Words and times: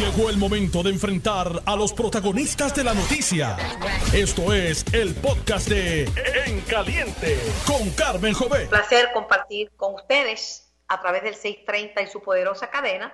Llegó 0.00 0.30
el 0.30 0.38
momento 0.38 0.82
de 0.82 0.88
enfrentar 0.88 1.60
a 1.66 1.76
los 1.76 1.92
protagonistas 1.92 2.74
de 2.74 2.84
la 2.84 2.94
noticia. 2.94 3.58
Esto 4.14 4.50
es 4.50 4.82
el 4.94 5.14
podcast 5.14 5.68
de 5.68 6.04
En 6.46 6.62
Caliente 6.62 7.36
con 7.66 7.90
Carmen 7.90 8.32
Jové. 8.32 8.66
Placer 8.66 9.12
compartir 9.12 9.70
con 9.76 9.96
ustedes 9.96 10.72
a 10.88 11.02
través 11.02 11.22
del 11.22 11.34
630 11.34 12.00
y 12.00 12.06
su 12.06 12.22
poderosa 12.22 12.70
cadena 12.70 13.12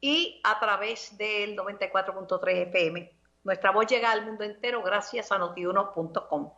y 0.00 0.40
a 0.42 0.58
través 0.58 1.16
del 1.16 1.56
94.3 1.56 2.48
FM. 2.66 3.12
Nuestra 3.44 3.70
voz 3.70 3.86
llega 3.86 4.10
al 4.10 4.26
mundo 4.26 4.42
entero 4.42 4.82
gracias 4.82 5.30
a 5.30 5.38
notiuno.com. 5.38 6.52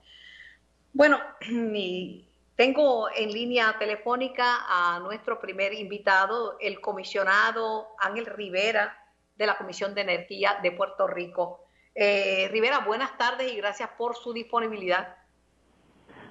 Bueno, 0.94 1.20
tengo 2.56 3.10
en 3.14 3.30
línea 3.30 3.76
telefónica 3.78 4.64
a 4.70 5.00
nuestro 5.00 5.38
primer 5.38 5.74
invitado, 5.74 6.56
el 6.60 6.80
comisionado 6.80 7.88
Ángel 7.98 8.24
Rivera 8.24 9.02
de 9.36 9.46
la 9.46 9.56
Comisión 9.56 9.94
de 9.94 10.02
Energía 10.02 10.58
de 10.62 10.72
Puerto 10.72 11.06
Rico. 11.06 11.66
Eh, 11.94 12.48
Rivera, 12.50 12.80
buenas 12.80 13.16
tardes 13.16 13.52
y 13.52 13.56
gracias 13.56 13.90
por 13.96 14.16
su 14.16 14.32
disponibilidad. 14.32 15.16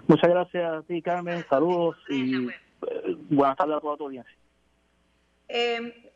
Muchas 0.07 0.29
gracias 0.29 0.71
a 0.71 0.81
ti, 0.83 1.01
Carmen. 1.01 1.45
Saludos 1.49 1.97
y 2.09 2.47
eh, 2.47 2.55
buenas 3.29 3.57
tardes 3.57 3.77
a 3.77 3.81
toda 3.81 3.97
tu 3.97 4.05
audiencia. 4.05 4.35
Eh, 5.47 6.11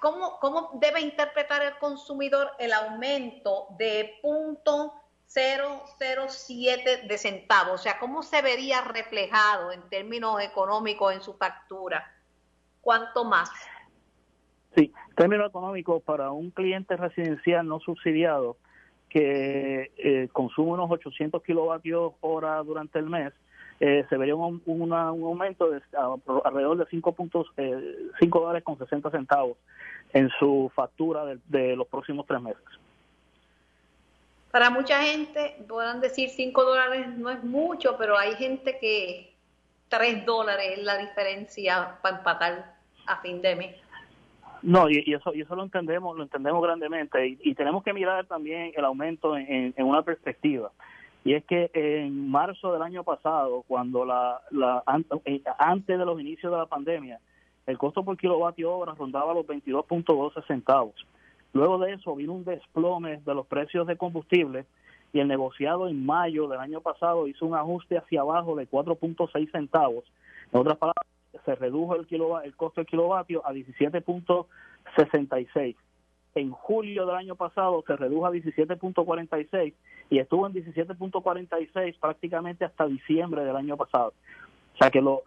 ¿cómo, 0.00 0.38
¿Cómo 0.40 0.70
debe 0.74 1.00
interpretar 1.00 1.62
el 1.62 1.76
consumidor 1.78 2.52
el 2.58 2.72
aumento 2.72 3.68
de 3.78 4.18
punto 4.22 4.94
007 5.26 7.02
de 7.06 7.18
centavos? 7.18 7.80
O 7.80 7.82
sea, 7.82 7.98
¿cómo 7.98 8.22
se 8.22 8.40
vería 8.42 8.82
reflejado 8.82 9.72
en 9.72 9.88
términos 9.88 10.40
económicos 10.40 11.14
en 11.14 11.22
su 11.22 11.34
factura? 11.34 12.14
¿Cuánto 12.80 13.24
más? 13.24 13.50
Sí, 14.76 14.92
términos 15.16 15.48
económicos 15.48 16.02
para 16.02 16.30
un 16.30 16.50
cliente 16.50 16.96
residencial 16.96 17.66
no 17.66 17.80
subsidiado 17.80 18.56
que 19.08 19.90
eh, 19.96 20.28
consume 20.32 20.72
unos 20.72 20.90
800 20.90 21.42
kilovatios 21.42 22.12
hora 22.20 22.62
durante 22.62 22.98
el 22.98 23.06
mes, 23.06 23.32
eh, 23.80 24.04
se 24.08 24.16
vería 24.16 24.34
un, 24.34 24.92
aumento 24.92 25.70
de 25.70 25.80
alrededor 26.44 26.78
de 26.78 26.86
5.5 26.86 27.46
eh, 27.58 28.26
dólares 28.26 28.64
con 28.64 28.76
60 28.76 29.10
centavos 29.10 29.56
en 30.12 30.28
su 30.38 30.70
factura 30.74 31.24
de, 31.46 31.76
los 31.76 31.86
próximos 31.86 32.26
tres 32.26 32.40
meses. 32.40 32.62
Para 34.50 34.70
mucha 34.70 35.02
gente 35.02 35.56
podrán 35.68 36.00
decir 36.00 36.30
5 36.30 36.64
dólares 36.64 37.06
no 37.16 37.30
es 37.30 37.44
mucho, 37.44 37.96
pero 37.98 38.18
hay 38.18 38.34
gente 38.34 38.78
que 38.80 39.32
3 39.88 40.26
dólares 40.26 40.78
es 40.78 40.84
la 40.84 40.96
diferencia 40.98 41.98
para 42.02 42.18
empatar 42.18 42.74
a 43.06 43.20
fin 43.20 43.40
de 43.40 43.54
mes. 43.54 43.76
No, 44.62 44.90
y, 44.90 45.04
eso 45.12 45.34
y 45.34 45.42
eso 45.42 45.54
lo 45.54 45.62
entendemos, 45.62 46.16
lo 46.16 46.22
entendemos 46.22 46.62
grandemente 46.62 47.36
y, 47.40 47.54
tenemos 47.54 47.82
que 47.82 47.92
mirar 47.92 48.26
también 48.26 48.72
el 48.76 48.84
aumento 48.84 49.36
en, 49.36 49.74
una 49.78 50.02
perspectiva. 50.02 50.70
Y 51.24 51.34
es 51.34 51.44
que 51.44 51.70
en 51.74 52.30
marzo 52.30 52.72
del 52.72 52.82
año 52.82 53.04
pasado, 53.04 53.64
cuando 53.66 54.04
la, 54.04 54.40
la 54.50 54.82
eh, 55.24 55.42
antes 55.58 55.98
de 55.98 56.04
los 56.04 56.20
inicios 56.20 56.50
de 56.50 56.58
la 56.58 56.66
pandemia, 56.66 57.20
el 57.66 57.76
costo 57.76 58.02
por 58.02 58.16
kilovatio 58.16 58.74
hora 58.74 58.94
rondaba 58.94 59.34
los 59.34 59.46
22.12 59.46 60.46
centavos. 60.46 60.94
Luego 61.52 61.78
de 61.78 61.94
eso 61.94 62.14
vino 62.14 62.32
un 62.32 62.44
desplome 62.44 63.20
de 63.24 63.34
los 63.34 63.46
precios 63.46 63.86
de 63.86 63.96
combustible 63.96 64.64
y 65.12 65.20
el 65.20 65.28
negociado 65.28 65.88
en 65.88 66.04
mayo 66.04 66.48
del 66.48 66.60
año 66.60 66.80
pasado 66.80 67.26
hizo 67.26 67.46
un 67.46 67.54
ajuste 67.54 67.98
hacia 67.98 68.20
abajo 68.20 68.56
de 68.56 68.68
4.6 68.68 69.50
centavos. 69.50 70.04
En 70.52 70.60
otras 70.60 70.78
palabras, 70.78 71.06
se 71.44 71.54
redujo 71.54 71.94
el, 71.96 72.06
el 72.44 72.56
costo 72.56 72.80
del 72.80 72.86
kilovatio 72.86 73.46
a 73.46 73.52
17.66. 73.52 75.76
En 76.34 76.50
julio 76.50 77.06
del 77.06 77.16
año 77.16 77.36
pasado 77.36 77.82
se 77.86 77.96
redujo 77.96 78.26
a 78.26 78.30
17.46 78.30 79.72
y 80.10 80.18
estuvo 80.18 80.46
en 80.46 80.52
17.46 80.54 81.98
prácticamente 81.98 82.64
hasta 82.64 82.86
diciembre 82.86 83.44
del 83.44 83.56
año 83.56 83.76
pasado. 83.76 84.14
O 84.74 84.78
sea 84.78 84.90
que 84.90 85.00
los 85.00 85.22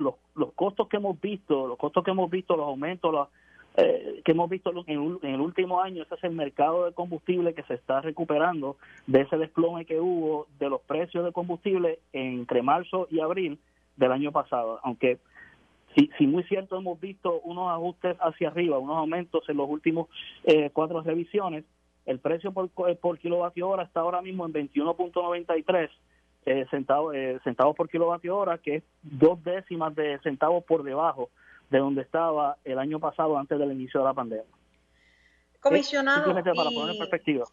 costos 0.55 0.87
que 0.87 0.97
hemos 0.97 1.19
visto, 1.19 1.67
los 1.67 1.77
costos 1.77 2.05
que 2.05 2.11
hemos 2.11 2.29
visto, 2.29 2.55
los 2.55 2.67
aumentos 2.67 3.27
eh, 3.75 4.21
que 4.23 4.31
hemos 4.31 4.49
visto 4.49 4.71
en, 4.87 5.19
en, 5.21 5.33
el 5.33 5.41
último 5.41 5.81
año, 5.81 6.03
ese 6.03 6.15
es 6.15 6.23
el 6.23 6.31
mercado 6.31 6.85
de 6.85 6.93
combustible 6.93 7.53
que 7.53 7.63
se 7.63 7.73
está 7.73 7.99
recuperando 8.01 8.77
de 9.07 9.21
ese 9.21 9.37
desplome 9.37 9.85
que 9.85 9.99
hubo 9.99 10.47
de 10.59 10.69
los 10.69 10.81
precios 10.81 11.25
de 11.25 11.31
combustible 11.31 11.99
entre 12.13 12.61
marzo 12.61 13.07
y 13.09 13.19
abril 13.19 13.59
del 13.97 14.11
año 14.11 14.31
pasado. 14.31 14.79
Aunque 14.83 15.19
Sí, 15.95 16.09
sí, 16.17 16.25
muy 16.25 16.43
cierto, 16.43 16.77
hemos 16.77 16.99
visto 16.99 17.41
unos 17.41 17.69
ajustes 17.71 18.15
hacia 18.19 18.49
arriba, 18.49 18.77
unos 18.77 18.97
aumentos 18.97 19.43
en 19.49 19.57
los 19.57 19.69
últimos 19.69 20.07
eh, 20.43 20.69
cuatro 20.71 21.01
revisiones. 21.01 21.65
El 22.05 22.19
precio 22.19 22.51
por, 22.51 22.69
eh, 22.87 22.95
por 22.95 23.19
kilovatio 23.19 23.67
hora 23.67 23.83
está 23.83 23.99
ahora 23.99 24.21
mismo 24.21 24.45
en 24.45 24.53
21.93 24.53 25.89
eh, 26.45 26.65
centavos, 26.71 27.13
eh, 27.15 27.39
centavos 27.43 27.75
por 27.75 27.89
kilovatio 27.89 28.35
hora, 28.35 28.57
que 28.57 28.77
es 28.77 28.83
dos 29.03 29.43
décimas 29.43 29.93
de 29.95 30.19
centavos 30.23 30.63
por 30.63 30.83
debajo 30.83 31.29
de 31.69 31.79
donde 31.79 32.01
estaba 32.01 32.57
el 32.63 32.79
año 32.79 32.99
pasado 32.99 33.37
antes 33.37 33.59
del 33.59 33.71
inicio 33.71 33.99
de 33.99 34.05
la 34.05 34.13
pandemia. 34.13 34.45
Comisionado, 35.59 36.33
para 36.33 36.71
poner 36.71 36.95
en 36.95 36.97
perspectiva. 36.97 37.45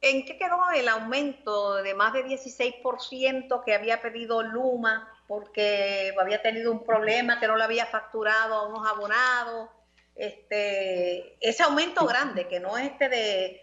¿En 0.00 0.24
qué 0.24 0.38
quedó 0.38 0.70
el 0.74 0.88
aumento 0.88 1.76
de 1.82 1.94
más 1.94 2.14
de 2.14 2.24
16% 2.24 3.62
que 3.64 3.74
había 3.74 4.00
pedido 4.00 4.42
Luma 4.42 5.06
porque 5.30 6.12
había 6.20 6.42
tenido 6.42 6.70
un 6.72 6.82
problema 6.82 7.38
que 7.38 7.46
no 7.46 7.56
le 7.56 7.62
había 7.62 7.86
facturado 7.86 8.52
a 8.52 8.66
unos 8.66 8.84
abonados? 8.84 9.70
Este, 10.16 11.36
ese 11.40 11.62
aumento 11.62 12.04
grande, 12.04 12.48
que 12.48 12.58
no 12.58 12.76
es 12.76 12.90
este 12.90 13.08
de 13.08 13.60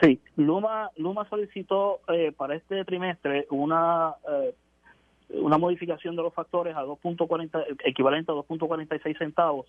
Sí, 0.00 0.22
Luma, 0.36 0.92
Luma 0.94 1.28
solicitó 1.28 2.02
eh, 2.06 2.30
para 2.30 2.54
este 2.54 2.84
trimestre 2.84 3.48
una 3.50 4.14
eh, 4.30 4.54
una 5.30 5.58
modificación 5.58 6.16
de 6.16 6.22
los 6.22 6.34
factores 6.34 6.74
a 6.76 6.84
2.40 6.84 7.78
equivalente 7.84 8.32
a 8.32 8.34
2.46 8.34 9.18
centavos. 9.18 9.66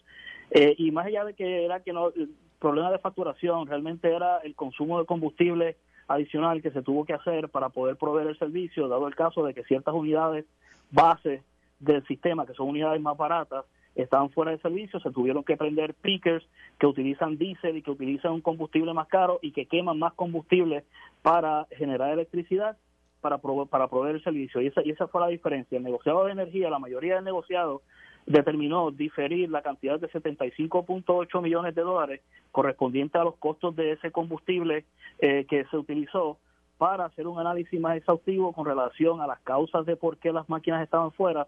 Eh, 0.51 0.75
y 0.77 0.91
más 0.91 1.07
allá 1.07 1.25
de 1.25 1.33
que 1.33 1.65
era 1.65 1.81
que 1.81 1.93
no 1.93 2.07
el 2.09 2.29
problema 2.59 2.91
de 2.91 2.99
facturación 2.99 3.67
realmente 3.67 4.13
era 4.13 4.39
el 4.39 4.55
consumo 4.55 4.99
de 4.99 5.05
combustible 5.05 5.77
adicional 6.07 6.61
que 6.61 6.71
se 6.71 6.81
tuvo 6.81 7.05
que 7.05 7.13
hacer 7.13 7.49
para 7.49 7.69
poder 7.69 7.95
proveer 7.97 8.27
el 8.27 8.39
servicio 8.39 8.87
dado 8.87 9.07
el 9.07 9.15
caso 9.15 9.43
de 9.45 9.53
que 9.53 9.63
ciertas 9.63 9.93
unidades 9.93 10.45
bases 10.91 11.41
del 11.79 12.05
sistema 12.07 12.45
que 12.45 12.53
son 12.53 12.69
unidades 12.69 12.99
más 13.01 13.15
baratas 13.15 13.65
estaban 13.95 14.29
fuera 14.29 14.51
de 14.51 14.59
servicio, 14.59 14.99
se 14.99 15.11
tuvieron 15.11 15.43
que 15.43 15.57
prender 15.57 15.93
pickers 15.93 16.45
que 16.79 16.87
utilizan 16.87 17.37
diésel 17.37 17.77
y 17.77 17.81
que 17.81 17.91
utilizan 17.91 18.31
un 18.31 18.41
combustible 18.41 18.93
más 18.93 19.07
caro 19.07 19.39
y 19.41 19.51
que 19.51 19.65
queman 19.65 19.99
más 19.99 20.13
combustible 20.13 20.83
para 21.21 21.67
generar 21.71 22.11
electricidad 22.11 22.77
para, 23.21 23.37
para 23.37 23.87
proveer 23.87 24.15
el 24.15 24.23
servicio. 24.23 24.61
Y 24.61 24.67
esa, 24.67 24.81
y 24.83 24.91
esa 24.91 25.07
fue 25.07 25.21
la 25.21 25.27
diferencia. 25.27 25.77
El 25.77 25.83
negociado 25.83 26.25
de 26.25 26.31
energía, 26.31 26.69
la 26.69 26.79
mayoría 26.79 27.15
del 27.15 27.23
negociado 27.23 27.81
determinó 28.25 28.91
diferir 28.91 29.49
la 29.49 29.61
cantidad 29.61 29.99
de 29.99 30.09
75.8 30.09 31.41
millones 31.41 31.73
de 31.75 31.81
dólares 31.81 32.21
correspondiente 32.51 33.17
a 33.17 33.23
los 33.23 33.35
costos 33.37 33.75
de 33.75 33.93
ese 33.93 34.11
combustible 34.11 34.85
eh, 35.19 35.45
que 35.49 35.65
se 35.65 35.77
utilizó 35.77 36.37
para 36.77 37.05
hacer 37.05 37.27
un 37.27 37.39
análisis 37.39 37.79
más 37.79 37.97
exhaustivo 37.97 38.53
con 38.53 38.65
relación 38.65 39.21
a 39.21 39.27
las 39.27 39.39
causas 39.41 39.85
de 39.85 39.95
por 39.95 40.17
qué 40.17 40.31
las 40.31 40.47
máquinas 40.47 40.81
estaban 40.81 41.11
fuera 41.11 41.47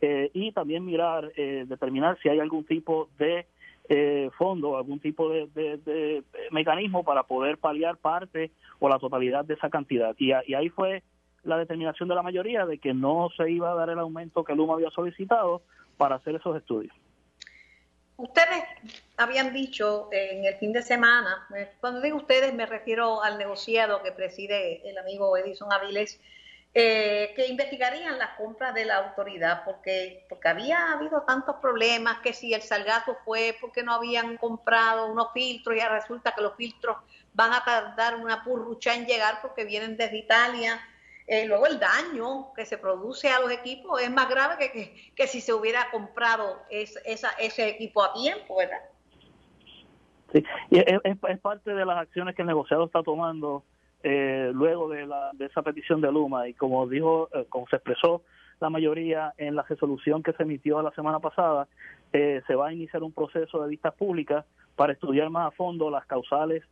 eh, 0.00 0.30
y 0.32 0.52
también 0.52 0.84
mirar, 0.84 1.30
eh, 1.36 1.64
determinar 1.68 2.18
si 2.22 2.28
hay 2.28 2.40
algún 2.40 2.64
tipo 2.64 3.08
de 3.18 3.46
eh, 3.92 4.30
fondo, 4.38 4.76
algún 4.76 5.00
tipo 5.00 5.28
de, 5.28 5.48
de, 5.48 6.22
mecanismo 6.52 7.02
para 7.02 7.24
poder 7.24 7.58
paliar 7.58 7.96
parte 7.96 8.52
o 8.78 8.88
la 8.88 9.00
totalidad 9.00 9.44
de 9.44 9.54
esa 9.54 9.68
cantidad. 9.68 10.14
Y, 10.16 10.30
y, 10.46 10.54
ahí 10.54 10.68
fue 10.68 11.02
la 11.42 11.58
determinación 11.58 12.08
de 12.08 12.14
la 12.14 12.22
mayoría 12.22 12.66
de 12.66 12.78
que 12.78 12.94
no 12.94 13.30
se 13.36 13.50
iba 13.50 13.72
a 13.72 13.74
dar 13.74 13.90
el 13.90 13.98
aumento 13.98 14.44
que 14.44 14.54
Luma 14.54 14.74
había 14.74 14.90
solicitado 14.90 15.62
para 15.96 16.14
hacer 16.14 16.36
esos 16.36 16.56
estudios. 16.56 16.94
Ustedes 18.16 18.62
habían 19.16 19.52
dicho 19.52 20.08
en 20.12 20.44
el 20.44 20.54
fin 20.54 20.72
de 20.72 20.82
semana, 20.82 21.48
cuando 21.80 22.00
digo 22.00 22.18
ustedes 22.18 22.54
me 22.54 22.66
refiero 22.66 23.24
al 23.24 23.38
negociado 23.38 24.04
que 24.04 24.12
preside 24.12 24.88
el 24.88 24.98
amigo 24.98 25.36
Edison 25.36 25.72
Aviles, 25.72 26.20
eh, 26.72 27.32
que 27.34 27.48
investigarían 27.48 28.16
las 28.16 28.36
compras 28.36 28.72
de 28.74 28.84
la 28.84 28.98
autoridad, 28.98 29.64
porque, 29.64 30.24
porque 30.28 30.48
había 30.48 30.92
habido 30.92 31.22
tantos 31.22 31.56
problemas 31.56 32.18
que 32.20 32.32
si 32.32 32.54
el 32.54 32.62
salgazo 32.62 33.16
fue 33.24 33.56
porque 33.60 33.82
no 33.82 33.92
habían 33.92 34.36
comprado 34.36 35.10
unos 35.10 35.32
filtros, 35.32 35.76
ya 35.76 35.88
resulta 35.88 36.32
que 36.32 36.42
los 36.42 36.54
filtros 36.54 36.96
van 37.34 37.52
a 37.52 37.64
tardar 37.64 38.16
una 38.16 38.44
purrucha 38.44 38.94
en 38.94 39.06
llegar 39.06 39.40
porque 39.42 39.64
vienen 39.64 39.96
desde 39.96 40.18
Italia. 40.18 40.80
Eh, 41.26 41.44
luego 41.46 41.66
el 41.66 41.80
daño 41.80 42.52
que 42.54 42.64
se 42.64 42.78
produce 42.78 43.28
a 43.28 43.40
los 43.40 43.50
equipos 43.50 44.00
es 44.00 44.10
más 44.10 44.28
grave 44.28 44.56
que, 44.58 45.12
que, 45.14 45.26
si 45.26 45.40
se 45.40 45.52
hubiera 45.52 45.90
comprado 45.90 46.62
esa, 46.70 47.30
ese 47.38 47.68
equipo 47.68 48.02
a 48.02 48.12
tiempo, 48.12 48.56
¿verdad? 48.56 48.80
Sí, 50.32 50.44
y 50.70 50.78
es, 50.78 51.00
es, 51.04 51.38
parte 51.40 51.74
de 51.74 51.84
las 51.84 51.98
acciones 51.98 52.36
que 52.36 52.42
el 52.42 52.48
negociado 52.48 52.84
está 52.84 53.02
tomando 53.02 53.64
eh, 54.02 54.50
luego 54.54 54.88
de, 54.88 55.06
la, 55.06 55.30
de 55.34 55.46
esa 55.46 55.62
petición 55.62 56.00
de 56.00 56.10
Luma 56.10 56.48
y 56.48 56.54
como 56.54 56.86
dijo, 56.86 57.28
eh, 57.34 57.44
como 57.48 57.66
se 57.68 57.76
expresó 57.76 58.22
la 58.58 58.70
mayoría 58.70 59.34
en 59.36 59.54
la 59.54 59.62
resolución 59.62 60.22
que 60.22 60.32
se 60.32 60.42
emitió 60.42 60.80
la 60.80 60.90
semana 60.92 61.18
pasada, 61.18 61.68
eh, 62.12 62.42
se 62.46 62.54
va 62.54 62.68
a 62.68 62.72
iniciar 62.72 63.02
un 63.02 63.12
proceso 63.12 63.62
de 63.62 63.68
vistas 63.68 63.94
públicas 63.94 64.44
para 64.74 64.92
estudiar 64.92 65.28
más 65.30 65.48
a 65.48 65.50
fondo 65.50 65.90
las 65.90 66.06
causales 66.06 66.62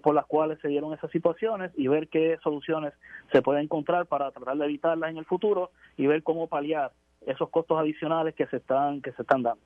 por 0.00 0.14
las 0.14 0.26
cuales 0.26 0.60
se 0.60 0.68
dieron 0.68 0.94
esas 0.94 1.10
situaciones 1.10 1.72
y 1.76 1.88
ver 1.88 2.06
qué 2.06 2.38
soluciones 2.44 2.92
se 3.32 3.42
pueden 3.42 3.64
encontrar 3.64 4.06
para 4.06 4.30
tratar 4.30 4.56
de 4.56 4.64
evitarlas 4.66 5.10
en 5.10 5.16
el 5.16 5.24
futuro 5.24 5.72
y 5.96 6.06
ver 6.06 6.22
cómo 6.22 6.46
paliar 6.46 6.92
esos 7.26 7.48
costos 7.50 7.80
adicionales 7.80 8.36
que 8.36 8.46
se 8.46 8.58
están 8.58 9.02
que 9.02 9.10
se 9.10 9.22
están 9.22 9.42
dando. 9.42 9.64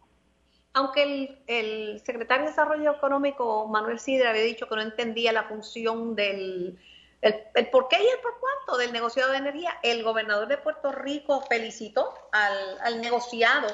Aunque 0.73 1.03
el, 1.03 1.39
el, 1.47 2.01
secretario 2.01 2.45
de 2.45 2.51
Desarrollo 2.51 2.93
Económico, 2.93 3.69
Manuel 3.69 3.99
Sidra, 3.99 4.31
había 4.31 4.43
dicho 4.43 4.67
que 4.69 4.77
no 4.77 4.81
entendía 4.81 5.33
la 5.33 5.45
función 5.45 6.15
del 6.15 6.79
el, 7.23 7.71
por 7.71 7.89
qué 7.89 7.97
y 8.03 8.07
el 8.07 8.21
por 8.21 8.39
cuánto 8.39 8.77
del 8.77 8.93
negociado 8.93 9.33
de 9.33 9.39
energía, 9.39 9.79
el 9.83 10.03
gobernador 10.03 10.49
de 10.49 10.59
Puerto 10.59 10.93
Rico 10.93 11.43
felicitó 11.49 12.15
al, 12.33 13.01
negociado 13.01 13.69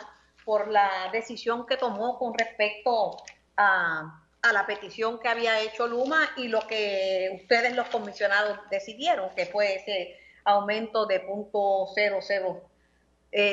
por 0.44 0.68
la 0.68 1.10
decisión 1.12 1.66
que 1.66 1.76
tomó 1.76 2.18
con 2.18 2.34
respecto 2.34 3.16
a, 3.56 4.22
a, 4.42 4.52
la 4.52 4.66
petición 4.66 5.18
que 5.20 5.28
había 5.28 5.60
hecho 5.60 5.86
Luma 5.86 6.30
y 6.36 6.48
lo 6.48 6.66
que 6.66 7.40
ustedes 7.42 7.74
los 7.74 7.88
comisionados 7.88 8.58
decidieron, 8.70 9.30
que 9.34 9.46
fue 9.46 9.76
ese 9.76 10.16
aumento 10.44 11.06
de 11.06 11.20
punto 11.20 11.86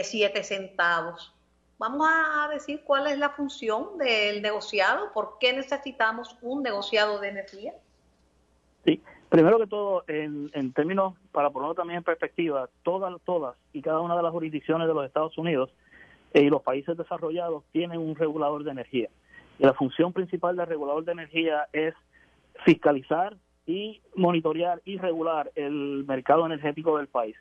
siete 0.03 0.43
centavos 0.43 1.33
vamos 1.79 2.07
a 2.11 2.49
decir 2.49 2.83
cuál 2.83 3.07
es 3.07 3.17
la 3.17 3.29
función 3.31 3.97
del 3.97 4.41
negociado, 4.41 5.11
por 5.13 5.37
qué 5.39 5.53
necesitamos 5.53 6.37
un 6.41 6.61
negociado 6.61 7.19
de 7.19 7.29
energía. 7.29 7.73
Sí, 8.85 9.01
primero 9.29 9.59
que 9.59 9.67
todo, 9.67 10.03
en, 10.07 10.73
términos, 10.73 11.15
para 11.31 11.49
ponerlo 11.51 11.75
también 11.75 11.97
en 11.97 12.03
perspectiva, 12.03 12.69
todas, 12.83 13.13
todas 13.23 13.55
y 13.73 13.81
cada 13.81 14.01
una 14.01 14.17
de 14.17 14.23
las 14.23 14.31
jurisdicciones 14.31 14.87
de 14.87 14.93
los 14.93 15.05
Estados 15.05 15.37
Unidos 15.37 15.69
eh, 16.33 16.41
y 16.41 16.49
los 16.49 16.61
países 16.63 16.97
desarrollados 16.97 17.63
tienen 17.71 17.99
un 17.99 18.15
regulador 18.15 18.63
de 18.63 18.71
energía. 18.71 19.09
Y 19.59 19.65
la 19.65 19.73
función 19.73 20.13
principal 20.13 20.55
del 20.55 20.67
regulador 20.67 21.05
de 21.05 21.11
energía 21.11 21.67
es 21.73 21.93
fiscalizar 22.65 23.35
y 23.65 24.01
monitorear 24.15 24.81
y 24.83 24.97
regular 24.97 25.51
el 25.55 26.05
mercado 26.07 26.45
energético 26.45 26.97
del 26.97 27.07
país. 27.07 27.35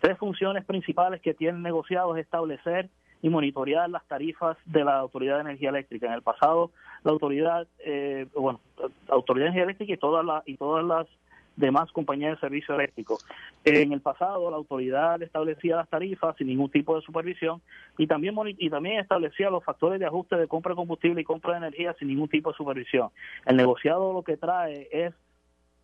Tres 0.00 0.16
funciones 0.18 0.64
principales 0.64 1.20
que 1.20 1.34
tienen 1.34 1.62
negociados 1.62 2.16
es 2.16 2.24
establecer 2.24 2.88
y 3.22 3.30
monitorear 3.30 3.88
las 3.88 4.06
tarifas 4.06 4.56
de 4.66 4.84
la 4.84 4.98
Autoridad 4.98 5.36
de 5.36 5.42
Energía 5.42 5.70
Eléctrica. 5.70 6.06
En 6.06 6.12
el 6.12 6.22
pasado, 6.22 6.70
la 7.04 7.12
autoridad, 7.12 7.66
eh, 7.78 8.26
bueno, 8.34 8.60
la 8.78 9.14
Autoridad 9.14 9.46
de 9.46 9.48
Energía 9.48 9.64
Eléctrica 9.64 9.92
y 9.94 9.96
todas 9.96 10.24
las 10.24 10.46
y 10.46 10.56
todas 10.58 10.84
las 10.84 11.06
demás 11.56 11.90
compañías 11.92 12.34
de 12.34 12.40
servicio 12.40 12.74
eléctrico. 12.74 13.18
En 13.64 13.92
el 13.92 14.00
pasado, 14.00 14.50
la 14.50 14.56
autoridad 14.56 15.22
establecía 15.22 15.76
las 15.76 15.88
tarifas 15.88 16.36
sin 16.36 16.48
ningún 16.48 16.70
tipo 16.70 16.96
de 16.96 17.02
supervisión 17.02 17.62
y 17.98 18.06
también 18.06 18.34
y 18.58 18.70
también 18.70 19.00
establecía 19.00 19.50
los 19.50 19.64
factores 19.64 20.00
de 20.00 20.06
ajuste 20.06 20.36
de 20.36 20.48
compra 20.48 20.70
de 20.70 20.76
combustible 20.76 21.20
y 21.20 21.24
compra 21.24 21.52
de 21.52 21.58
energía 21.58 21.94
sin 21.98 22.08
ningún 22.08 22.28
tipo 22.28 22.50
de 22.50 22.56
supervisión. 22.56 23.10
El 23.46 23.56
negociado 23.56 24.12
lo 24.12 24.22
que 24.22 24.36
trae 24.36 24.88
es 24.92 25.14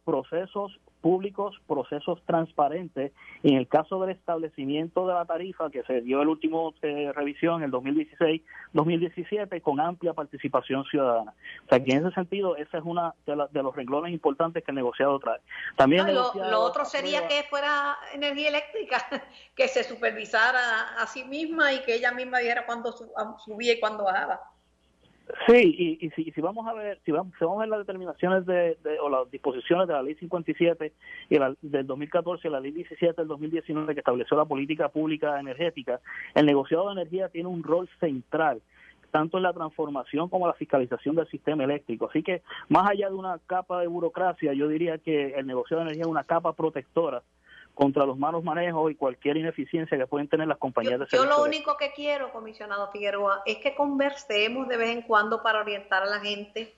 procesos 0.05 0.79
públicos, 1.01 1.57
procesos 1.67 2.23
transparentes. 2.27 3.13
en 3.43 3.57
el 3.57 3.69
caso 3.69 4.01
del 4.01 4.11
establecimiento 4.11 5.07
de 5.07 5.15
la 5.15 5.25
tarifa, 5.25 5.71
que 5.71 5.83
se 5.85 6.01
dio 6.03 6.23
el 6.23 6.29
último 6.29 6.75
eh, 6.83 7.13
revisión 7.15 7.63
en 7.63 7.65
el 7.65 7.73
2016-2017, 8.73 9.63
con 9.63 9.81
amplia 9.81 10.13
participación 10.13 10.85
ciudadana. 10.85 11.35
O 11.65 11.69
sea, 11.69 11.83
que 11.83 11.93
en 11.93 12.07
ese 12.07 12.15
sentido, 12.15 12.57
ese 12.57 12.79
es 12.79 12.83
uno 12.85 13.15
de, 13.27 13.63
los 13.63 13.75
renglones 13.75 14.13
importantes 14.13 14.65
que 14.65 14.71
el 14.71 14.77
negociado 14.77 15.19
trae. 15.19 15.41
También 15.77 16.15
lo, 16.15 16.61
otro 16.61 16.85
sería 16.85 17.27
que 17.29 17.45
fuera 17.45 17.97
energía 18.13 18.49
eléctrica, 18.49 18.99
que 19.57 19.69
se 19.69 19.85
supervisara 19.85 20.95
a 20.99 21.07
sí 21.07 21.25
misma 21.25 21.73
y 21.73 21.83
que 21.83 21.95
ella 21.95 22.13
misma 22.13 22.39
dijera 22.39 22.67
cuándo 22.67 22.93
subía 23.39 23.73
y 23.73 23.81
cuándo 23.81 24.05
bajaba. 24.05 24.41
Sí, 25.47 25.99
y, 26.01 26.11
si, 26.11 26.41
vamos 26.41 26.67
a 26.67 26.73
ver, 26.73 27.01
si 27.05 27.13
vamos, 27.13 27.33
a 27.41 27.57
ver 27.59 27.69
las 27.69 27.81
determinaciones 27.81 28.47
de, 28.47 28.77
o 29.03 29.09
las 29.09 29.31
disposiciones 29.31 29.87
de 29.87 29.95
la 29.95 30.03
ley 30.03 30.15
57 30.15 30.93
y 31.29 31.39
la, 31.39 31.55
del 31.61 31.87
2014 31.87 32.49
y 32.49 32.51
la 32.51 32.61
ley 32.61 32.73
17 32.73 33.15
del 33.17 33.29
2019 33.29 33.95
que 33.95 34.01
estableció 34.01 34.37
la 34.37 34.45
política 34.45 34.89
pública 34.89 35.39
energética, 35.39 36.01
el 36.35 36.47
negociado 36.47 36.87
de 36.87 37.01
energía 37.01 37.29
tiene 37.29 37.49
un 37.49 37.63
rol 37.63 37.89
central 37.99 38.61
tanto 39.11 39.39
en 39.39 39.43
la 39.43 39.53
transformación 39.53 40.29
como 40.29 40.47
la 40.47 40.53
fiscalización 40.53 41.17
del 41.17 41.29
sistema 41.29 41.65
eléctrico. 41.65 42.09
Así 42.09 42.23
que 42.23 42.43
más 42.69 42.89
allá 42.89 43.09
de 43.09 43.15
una 43.17 43.39
capa 43.47 43.81
de 43.81 43.89
burocracia, 43.89 44.53
yo 44.53 44.69
diría 44.69 44.99
que 44.99 45.35
el 45.37 45.49
negociado 45.49 45.83
de 45.83 45.89
energía 45.89 46.03
es 46.03 46.11
una 46.11 46.23
capa 46.23 46.53
protectora 46.53 47.23
contra 47.81 48.05
los 48.05 48.19
malos 48.19 48.45
manejos 48.45 48.91
y 48.91 48.95
cualquier 48.95 49.39
ineficiencia 49.39 49.97
que 49.97 50.07
pueden 50.07 50.29
tener 50.29 50.47
las 50.47 50.59
compañías 50.59 51.01
de 51.01 51.07
servicio. 51.07 51.25
Yo 51.25 51.39
lo 51.39 51.43
único 51.43 51.79
que 51.79 51.93
quiero, 51.93 52.31
comisionado 52.31 52.91
Figueroa, 52.93 53.41
es 53.47 53.57
que 53.57 53.75
conversemos 53.75 54.69
de 54.69 54.77
vez 54.77 54.91
en 54.91 55.01
cuando 55.01 55.43
para 55.43 55.61
orientar 55.61 56.03
a 56.03 56.07
la 56.07 56.21
gente, 56.21 56.75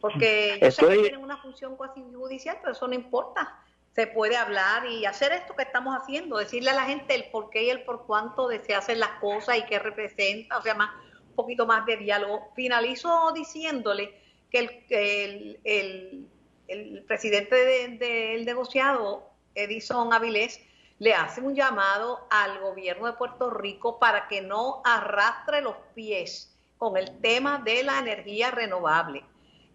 porque 0.00 0.58
yo 0.60 0.72
sé 0.72 0.88
que 0.88 0.98
tienen 1.02 1.22
una 1.22 1.36
función 1.36 1.76
cuasi 1.76 2.02
judicial, 2.12 2.56
pero 2.60 2.72
eso 2.72 2.88
no 2.88 2.94
importa. 2.94 3.60
Se 3.92 4.08
puede 4.08 4.36
hablar 4.36 4.86
y 4.86 5.04
hacer 5.04 5.30
esto 5.30 5.54
que 5.54 5.62
estamos 5.62 5.94
haciendo, 5.96 6.38
decirle 6.38 6.70
a 6.70 6.74
la 6.74 6.86
gente 6.86 7.14
el 7.14 7.30
por 7.30 7.48
qué 7.50 7.62
y 7.62 7.70
el 7.70 7.84
por 7.84 8.04
cuánto 8.04 8.48
se 8.50 8.74
hacen 8.74 8.98
las 8.98 9.20
cosas 9.20 9.58
y 9.58 9.66
qué 9.66 9.78
representa, 9.78 10.58
o 10.58 10.62
sea, 10.62 10.74
más, 10.74 10.90
un 11.28 11.36
poquito 11.36 11.64
más 11.64 11.86
de 11.86 11.96
diálogo. 11.96 12.48
Finalizo 12.56 13.30
diciéndole 13.32 14.20
que 14.50 14.58
el, 14.88 15.60
el, 15.62 16.28
el, 16.66 17.04
presidente 17.04 17.54
del 18.00 18.44
negociado 18.44 19.33
Edison 19.54 20.12
Avilés 20.12 20.60
le 20.98 21.14
hace 21.14 21.40
un 21.40 21.54
llamado 21.54 22.26
al 22.30 22.60
gobierno 22.60 23.06
de 23.06 23.14
Puerto 23.14 23.50
Rico 23.50 23.98
para 23.98 24.28
que 24.28 24.42
no 24.42 24.80
arrastre 24.84 25.60
los 25.60 25.76
pies 25.94 26.56
con 26.78 26.96
el 26.96 27.20
tema 27.20 27.58
de 27.58 27.82
la 27.82 27.98
energía 27.98 28.50
renovable, 28.50 29.24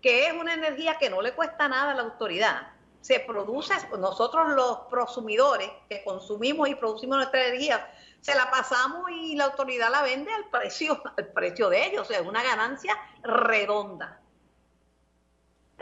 que 0.01 0.27
es 0.27 0.33
una 0.33 0.53
energía 0.53 0.97
que 0.99 1.09
no 1.09 1.21
le 1.21 1.33
cuesta 1.33 1.67
nada 1.67 1.91
a 1.91 1.95
la 1.95 2.03
autoridad. 2.03 2.73
Se 3.01 3.19
produce, 3.19 3.73
nosotros 3.97 4.49
los 4.49 4.79
prosumidores 4.89 5.69
que 5.89 6.03
consumimos 6.03 6.69
y 6.69 6.75
producimos 6.75 7.17
nuestra 7.17 7.47
energía, 7.47 7.89
se 8.19 8.35
la 8.35 8.49
pasamos 8.51 9.09
y 9.11 9.35
la 9.35 9.45
autoridad 9.45 9.89
la 9.89 10.01
vende 10.01 10.31
al 10.33 10.45
precio, 10.49 11.01
al 11.17 11.27
precio 11.27 11.69
de 11.69 11.87
ellos, 11.87 12.01
o 12.01 12.05
sea, 12.05 12.19
es 12.19 12.27
una 12.27 12.43
ganancia 12.43 12.97
redonda. 13.23 14.19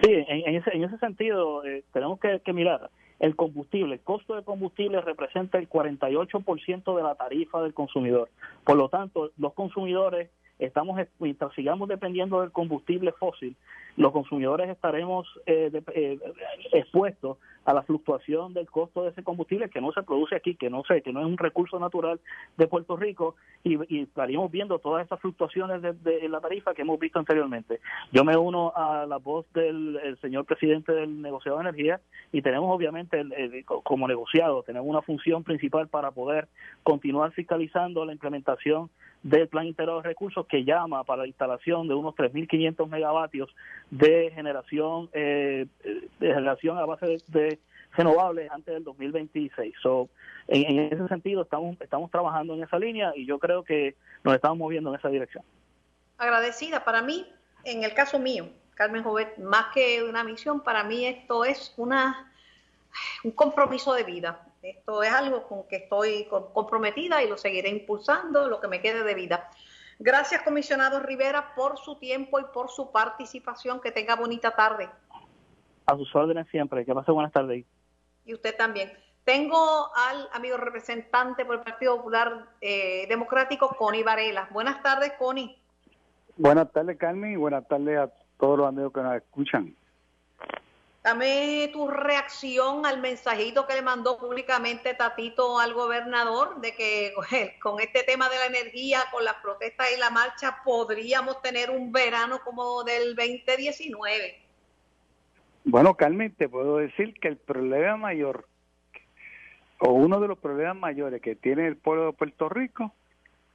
Sí, 0.04 0.12
en, 0.28 0.56
ese, 0.56 0.98
sentido 1.00 1.66
eh, 1.66 1.84
tenemos 1.92 2.20
que 2.20 2.54
mirar 2.54 2.92
el 3.20 3.36
combustible, 3.36 3.96
el 3.96 4.02
costo 4.02 4.36
de 4.36 4.44
combustible 4.44 5.02
representa 5.02 5.58
el 5.58 5.70
48% 5.70 6.96
de 6.96 7.04
la 7.04 7.16
tarifa 7.16 7.62
del 7.62 7.74
consumidor. 7.74 8.30
Por 8.64 8.78
lo 8.78 8.90
tanto, 8.90 9.32
los 9.38 9.54
consumidores 9.54 10.30
estamos 10.60 11.00
mientras 11.20 11.54
sigamos 11.54 11.88
dependiendo 11.88 12.42
del 12.42 12.52
combustible 12.52 13.12
fósil, 13.12 13.56
los 13.96 14.12
consumidores 14.12 14.70
estaremos 14.70 15.28
eh, 15.46 15.72
eh, 15.94 16.20
expuestos 16.74 17.38
a 17.68 17.74
la 17.74 17.84
fluctuación 17.84 18.54
del 18.54 18.72
costo 18.72 19.04
de 19.04 19.10
ese 19.10 19.24
combustible 19.24 19.70
que 19.70 19.82
no 19.82 19.92
se 19.92 20.02
produce 20.02 20.38
aquí, 20.38 20.56
que 20.56 20.70
no 20.70 20.84
sé, 20.86 21.02
que 21.02 21.12
no 21.12 21.20
es 21.20 21.26
un 21.26 21.38
recurso 21.38 21.78
natural 21.80 22.22
de 22.56 22.66
Puerto 22.66 22.96
Rico 22.96 23.36
y, 23.62 24.04
estaríamos 24.04 24.50
viendo 24.50 24.80
todas 24.80 25.06
esas 25.06 25.20
fluctuaciones 25.20 25.82
de, 25.82 26.30
la 26.30 26.40
tarifa 26.40 26.74
que 26.74 26.84
hemos 26.84 26.98
visto 26.98 27.20
anteriormente. 27.20 27.82
Yo 28.14 28.24
me 28.24 28.38
uno 28.38 28.72
a 28.74 29.06
la 29.06 29.18
voz 29.18 29.46
del 29.54 30.18
señor 30.22 30.46
presidente 30.46 30.94
del 30.94 31.22
negociado 31.22 31.58
de 31.58 31.64
energía 31.64 32.00
y 32.32 32.42
tenemos 32.42 32.74
obviamente 32.74 33.22
como 33.66 34.08
negociado, 34.08 34.64
tenemos 34.64 34.88
una 34.88 35.02
función 35.02 35.44
principal 35.44 35.90
para 35.90 36.12
poder 36.12 36.48
continuar 36.84 37.34
fiscalizando 37.34 38.06
la 38.06 38.14
implementación 38.14 38.90
del 39.24 39.48
Plan 39.48 39.68
Integrado 39.68 40.02
de 40.02 40.08
Recursos 40.08 40.46
que 40.48 40.64
llama 40.64 41.04
para 41.04 41.24
la 41.24 41.28
instalación 41.28 41.88
de 41.88 41.96
unos 41.96 42.16
3.500 42.16 42.88
megavatios 42.88 43.54
de 43.92 44.32
generación 44.34 45.10
eh, 45.12 45.66
de 45.84 46.28
generación 46.28 46.78
a 46.78 46.86
base 46.86 47.18
de, 47.28 47.57
renovables 47.92 48.52
antes 48.52 48.74
del 48.74 48.84
2026. 48.84 49.76
So, 49.82 50.10
en, 50.48 50.80
ese 50.80 51.08
sentido 51.08 51.44
estamos 51.44 51.80
estamos 51.82 52.12
trabajando 52.12 52.54
en 52.54 52.64
esa 52.64 52.78
línea 52.80 53.12
y 53.16 53.26
yo 53.26 53.40
creo 53.40 53.64
que 53.64 53.96
nos 54.24 54.36
estamos 54.36 54.58
moviendo 54.58 54.90
en 54.90 55.00
esa 55.00 55.10
dirección. 55.10 55.44
Agradecida 56.18 56.84
para 56.84 57.02
mí, 57.02 57.28
en 57.64 57.84
el 57.84 57.94
caso 57.94 58.20
mío, 58.20 58.50
Carmen 58.76 59.04
Jovet, 59.04 59.38
más 59.40 59.68
que 59.74 60.04
una 60.04 60.24
misión, 60.24 60.62
para 60.62 60.84
mí 60.84 61.06
esto 61.06 61.46
es 61.46 61.74
una 61.78 62.32
un 63.24 63.32
compromiso 63.32 63.94
de 63.94 64.04
vida. 64.04 64.42
Esto 64.62 65.04
es 65.04 65.12
algo 65.12 65.48
con 65.48 65.68
que 65.68 65.78
estoy 65.78 66.28
comprometida 66.54 67.24
y 67.24 67.30
lo 67.30 67.38
seguiré 67.38 67.70
impulsando 67.70 68.48
lo 68.48 68.60
que 68.60 68.68
me 68.68 68.82
quede 68.82 69.04
de 69.04 69.14
vida. 69.14 69.50
Gracias, 70.00 70.42
comisionado 70.44 71.00
Rivera, 71.00 71.54
por 71.56 71.78
su 71.78 71.96
tiempo 71.96 72.40
y 72.40 72.44
por 72.54 72.70
su 72.70 72.92
participación. 72.92 73.80
Que 73.80 73.92
tenga 73.92 74.16
bonita 74.16 74.52
tarde. 74.52 74.90
A 75.86 75.96
sus 75.96 76.14
órdenes 76.16 76.48
siempre. 76.50 76.86
Que 76.86 76.94
pase 76.94 77.12
buenas 77.12 77.32
tardes. 77.32 77.66
Y 78.28 78.34
usted 78.34 78.56
también. 78.56 78.92
Tengo 79.24 79.90
al 79.96 80.30
amigo 80.34 80.58
representante 80.58 81.44
por 81.44 81.56
el 81.56 81.62
Partido 81.62 81.98
Popular 81.98 82.46
eh, 82.62 83.08
Democrático, 83.10 83.70
Connie 83.70 84.04
Varela. 84.04 84.48
Buenas 84.52 84.84
tardes, 84.84 85.14
Connie. 85.18 85.58
Buenas 86.36 86.72
tardes, 86.72 86.98
Carmen, 86.98 87.32
y 87.32 87.36
buenas 87.36 87.68
tardes 87.68 87.98
a 87.98 88.12
todos 88.38 88.60
los 88.60 88.68
amigos 88.68 88.94
que 88.94 89.02
nos 89.02 89.16
escuchan. 89.16 89.76
Dame 91.04 91.70
tu 91.72 91.88
reacción 91.88 92.86
al 92.86 93.00
mensajito 93.00 93.66
que 93.66 93.76
le 93.76 93.82
mandó 93.82 94.18
públicamente 94.18 94.94
Tatito 94.94 95.58
al 95.58 95.74
gobernador 95.74 96.60
de 96.60 96.76
que 96.76 97.14
con 97.62 97.80
este 97.80 98.04
tema 98.04 98.28
de 98.28 98.36
la 98.36 98.46
energía, 98.48 99.06
con 99.10 99.24
las 99.24 99.36
protestas 99.36 99.88
y 99.96 100.00
la 100.00 100.10
marcha, 100.10 100.62
podríamos 100.66 101.42
tener 101.42 101.72
un 101.72 101.94
verano 101.94 102.42
como 102.44 102.84
del 102.84 103.16
2019. 103.16 104.47
Bueno, 105.70 105.96
Carmen, 105.96 106.34
te 106.34 106.48
puedo 106.48 106.78
decir 106.78 107.14
que 107.20 107.28
el 107.28 107.36
problema 107.36 107.98
mayor, 107.98 108.48
o 109.80 109.92
uno 109.92 110.22
de 110.22 110.30
los 110.30 110.38
problemas 110.38 110.78
mayores 110.78 111.22
que 111.22 111.36
tiene 111.36 111.68
el 111.68 111.76
pueblo 111.76 112.06
de 112.06 112.14
Puerto 112.14 112.48
Rico, 112.48 112.94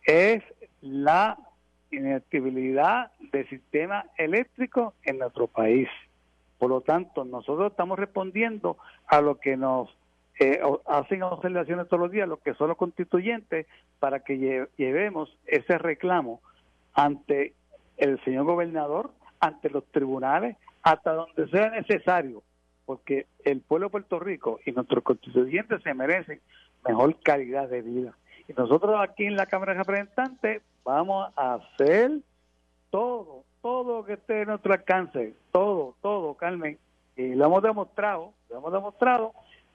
es 0.04 0.42
la 0.83 1.38
inestabilidad 1.90 3.12
del 3.33 3.49
sistema 3.49 4.04
eléctrico 4.19 4.92
en 5.04 5.21
nuestro 5.21 5.47
país. 5.47 5.88
Por 6.59 6.69
lo 6.69 6.83
tanto, 6.83 7.25
nosotros 7.25 7.71
estamos 7.71 7.99
respondiendo 7.99 8.76
a 9.07 9.23
lo 9.23 9.38
que 9.38 9.57
nos 9.57 9.88
eh, 10.38 10.61
hacen 10.85 11.23
observaciones 11.23 11.88
todos 11.88 12.02
los 12.02 12.12
días, 12.12 12.28
lo 12.28 12.42
que 12.42 12.52
son 12.52 12.69
los 12.69 12.76
constituyentes, 12.76 13.66
para 14.00 14.21
que 14.21 14.69
llevemos 14.76 15.35
ese 15.47 15.78
reclamo 15.78 16.42
ante 16.92 17.54
el 17.97 18.23
señor 18.23 18.45
gobernador, 18.45 19.12
ante 19.40 19.71
los 19.71 19.87
tribunales, 19.87 20.59
hasta 20.83 21.12
donde 21.12 21.49
sea 21.49 21.71
necesario, 21.71 22.43
porque 22.85 23.27
el 23.45 23.61
pueblo 23.61 23.87
de 23.87 23.93
Puerto 23.93 24.19
Rico 24.19 24.61
y 24.65 24.73
nuestros 24.73 25.03
constituyentes 25.05 25.83
se 25.83 25.95
merecen 25.95 26.41
mejor 26.87 27.21
calidad 27.23 27.69
de 27.69 27.83
vida. 27.83 28.15
Y 28.49 28.53
nosotros 28.55 28.97
aquí 28.99 29.25
en 29.25 29.37
la 29.37 29.47
Cámara 29.47 29.73
de 29.73 29.79
Representantes 29.79 30.62
vamos 30.85 31.33
a 31.37 31.55
hacer 31.55 32.19
todo 32.91 33.45
todo 33.62 33.99
lo 33.99 34.05
que 34.05 34.15
esté 34.15 34.43
en 34.43 34.49
nuestro 34.49 34.75
alcance, 34.75 35.35
todo, 35.53 35.95
todo, 36.03 36.35
Carmen, 36.35 36.79
y 37.17 37.35
lo 37.35 37.47
hemos 37.47 37.62
demostrado, 37.62 38.35
lo 38.51 38.59
hemos 38.59 38.73
demostrado 38.73 39.33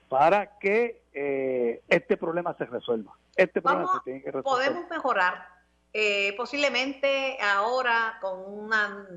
para 0.10 0.60
que 0.60 1.02
eh, 1.14 1.82
este 1.88 2.18
problema 2.18 2.54
se 2.58 2.66
resuelva. 2.66 3.14
Este 3.36 3.62
problema 3.62 3.94
se 3.94 4.00
tiene 4.04 4.22
que 4.22 4.32
resolver. 4.32 4.44
Podemos 4.44 4.90
mejorar, 4.90 5.48
eh, 5.94 6.36
posiblemente 6.36 7.38
ahora 7.42 8.18
con 8.22 8.40
una 8.46 9.08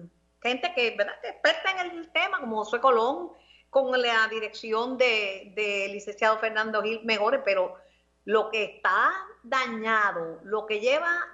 gente 0.42 0.72
que, 0.74 0.94
¿verdad? 0.96 1.14
experta 1.22 1.70
en 1.72 1.98
el 1.98 2.12
tema, 2.12 2.40
como 2.40 2.64
José 2.64 2.80
Colón, 2.80 3.32
con 3.70 4.00
la 4.00 4.26
dirección 4.28 4.98
de, 4.98 5.88
licenciado 5.92 6.38
Fernando 6.38 6.82
Gil, 6.82 7.00
mejore, 7.04 7.38
pero 7.38 7.76
lo 8.24 8.50
que 8.50 8.64
está 8.64 9.12
dañado, 9.42 10.40
lo 10.44 10.66
que 10.66 10.80
lleva 10.80 11.26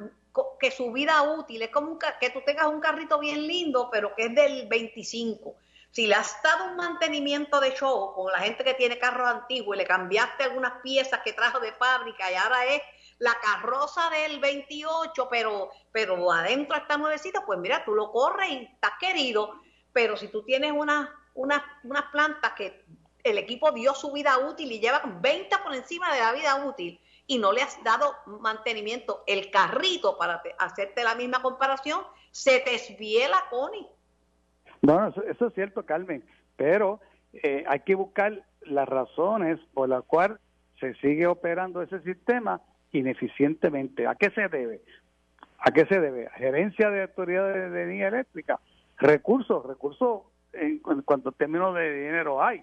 que 0.60 0.70
su 0.70 0.92
vida 0.92 1.22
útil 1.22 1.62
es 1.62 1.70
como 1.70 1.98
que 1.98 2.30
tú 2.30 2.42
tengas 2.44 2.66
un 2.66 2.80
carrito 2.80 3.18
bien 3.18 3.46
lindo, 3.46 3.88
pero 3.90 4.14
que 4.14 4.26
es 4.26 4.34
del 4.34 4.68
25. 4.68 5.56
Si 5.90 6.06
le 6.06 6.14
has 6.14 6.42
dado 6.42 6.66
un 6.66 6.76
mantenimiento 6.76 7.58
de 7.58 7.74
show 7.74 8.12
con 8.14 8.30
la 8.30 8.40
gente 8.40 8.62
que 8.62 8.74
tiene 8.74 8.98
carros 8.98 9.28
antiguos 9.28 9.74
y 9.74 9.78
le 9.78 9.86
cambiaste 9.86 10.44
algunas 10.44 10.82
piezas 10.82 11.20
que 11.24 11.32
trajo 11.32 11.58
de 11.58 11.72
fábrica 11.72 12.30
y 12.30 12.34
ahora 12.34 12.66
es 12.66 12.82
la 13.18 13.34
carroza 13.42 14.10
del 14.10 14.40
28, 14.40 15.28
pero, 15.30 15.70
pero 15.92 16.30
adentro 16.30 16.76
está 16.76 16.96
nuevecita, 16.96 17.44
pues 17.46 17.58
mira, 17.58 17.84
tú 17.84 17.94
lo 17.94 18.12
corres 18.12 18.50
y 18.50 18.56
estás 18.64 18.92
querido, 19.00 19.54
pero 19.92 20.16
si 20.16 20.28
tú 20.28 20.42
tienes 20.44 20.72
unas 20.72 21.08
una, 21.34 21.62
unas 21.84 22.04
plantas 22.12 22.52
que 22.52 22.84
el 23.22 23.38
equipo 23.38 23.72
dio 23.72 23.94
su 23.94 24.12
vida 24.12 24.38
útil 24.38 24.72
y 24.72 24.80
lleva 24.80 25.02
20 25.20 25.56
por 25.62 25.74
encima 25.74 26.12
de 26.12 26.20
la 26.20 26.32
vida 26.32 26.64
útil, 26.64 27.00
y 27.26 27.38
no 27.38 27.52
le 27.52 27.62
has 27.62 27.82
dado 27.82 28.14
mantenimiento, 28.40 29.24
el 29.26 29.50
carrito, 29.50 30.16
para 30.16 30.42
hacerte 30.58 31.02
la 31.02 31.14
misma 31.14 31.42
comparación, 31.42 32.02
se 32.30 32.60
te 32.60 32.74
esbiela, 32.74 33.36
Connie. 33.50 33.86
No, 34.82 35.08
eso, 35.08 35.46
es 35.46 35.54
cierto, 35.54 35.84
Carmen, 35.84 36.24
pero 36.56 37.00
eh, 37.32 37.64
hay 37.66 37.80
que 37.80 37.94
buscar 37.94 38.44
las 38.60 38.88
razones 38.88 39.58
por 39.74 39.88
las 39.88 40.04
cuales 40.04 40.38
se 40.78 40.94
sigue 40.96 41.26
operando 41.26 41.82
ese 41.82 42.00
sistema 42.02 42.60
ineficientemente. 42.98 44.06
¿A 44.06 44.14
qué 44.14 44.30
se 44.30 44.48
debe? 44.48 44.80
¿A 45.58 45.70
qué 45.70 45.86
se 45.86 46.00
debe? 46.00 46.28
Gerencia 46.36 46.90
de 46.90 47.02
autoridad 47.02 47.52
de, 47.52 47.66
energía 47.66 48.08
eléctrica, 48.08 48.60
recursos, 48.98 49.64
recursos 49.64 50.22
en, 50.52 50.78
cuanto 50.78 51.32
términos 51.32 51.74
de 51.74 52.06
dinero 52.06 52.42
hay, 52.42 52.62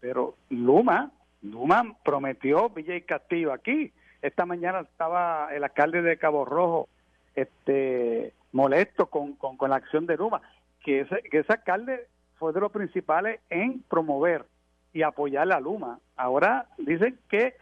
pero 0.00 0.36
Luma 0.50 1.10
Luma 1.44 1.94
prometió 2.02 2.70
Villa 2.70 2.96
y 2.96 3.02
Castillo 3.02 3.52
aquí. 3.52 3.92
Esta 4.22 4.46
mañana 4.46 4.80
estaba 4.80 5.54
el 5.54 5.62
alcalde 5.62 6.00
de 6.00 6.16
Cabo 6.16 6.44
Rojo 6.44 6.88
este, 7.34 8.32
molesto 8.52 9.06
con, 9.06 9.34
con, 9.34 9.70
la 9.70 9.76
acción 9.76 10.06
de 10.06 10.16
Luma, 10.16 10.40
que 10.82 11.00
ese, 11.00 11.22
que 11.30 11.40
ese 11.40 11.52
alcalde 11.52 12.06
fue 12.36 12.52
de 12.52 12.60
los 12.60 12.72
principales 12.72 13.40
en 13.50 13.82
promover 13.82 14.46
y 14.94 15.02
apoyar 15.02 15.52
a 15.52 15.60
Luma. 15.60 15.98
Ahora 16.16 16.66
dicen 16.78 17.18
que 17.28 17.54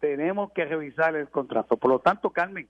tenemos 0.00 0.52
que 0.52 0.64
revisar 0.64 1.14
el 1.14 1.28
contrato. 1.28 1.76
Por 1.76 1.90
lo 1.90 1.98
tanto, 2.00 2.30
Carmen, 2.30 2.68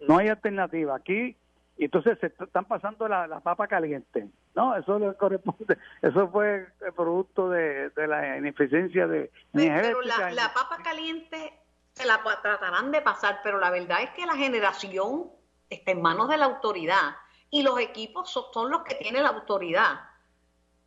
no 0.00 0.18
hay 0.18 0.28
alternativa. 0.28 0.96
Aquí 0.96 1.36
y 1.78 1.86
entonces 1.86 2.18
se 2.20 2.26
están 2.26 2.64
pasando 2.66 3.08
la, 3.08 3.26
la 3.26 3.40
papa 3.40 3.66
caliente. 3.66 4.28
No, 4.54 4.76
eso 4.76 4.98
le 4.98 5.14
corresponde, 5.16 5.78
eso 6.02 6.28
fue 6.28 6.68
el 6.84 6.92
producto 6.92 7.48
de, 7.48 7.90
la 7.96 8.36
ineficiencia 8.36 9.06
de 9.06 9.30
Pero, 9.52 10.02
la, 10.02 10.30
la, 10.30 10.52
papa 10.52 10.78
caliente 10.82 11.58
se 11.94 12.06
la 12.06 12.20
tratarán 12.42 12.90
de 12.90 13.00
pasar, 13.00 13.40
pero 13.42 13.58
la 13.58 13.70
verdad 13.70 14.02
es 14.02 14.10
que 14.10 14.26
la 14.26 14.34
generación 14.34 15.30
está 15.70 15.92
en 15.92 16.02
manos 16.02 16.28
de 16.28 16.36
la 16.36 16.44
autoridad 16.44 17.16
y 17.50 17.62
los 17.62 17.78
equipos 17.80 18.30
son, 18.30 18.70
los 18.70 18.82
que 18.82 18.94
tienen 18.96 19.22
la 19.22 19.30
autoridad. 19.30 20.00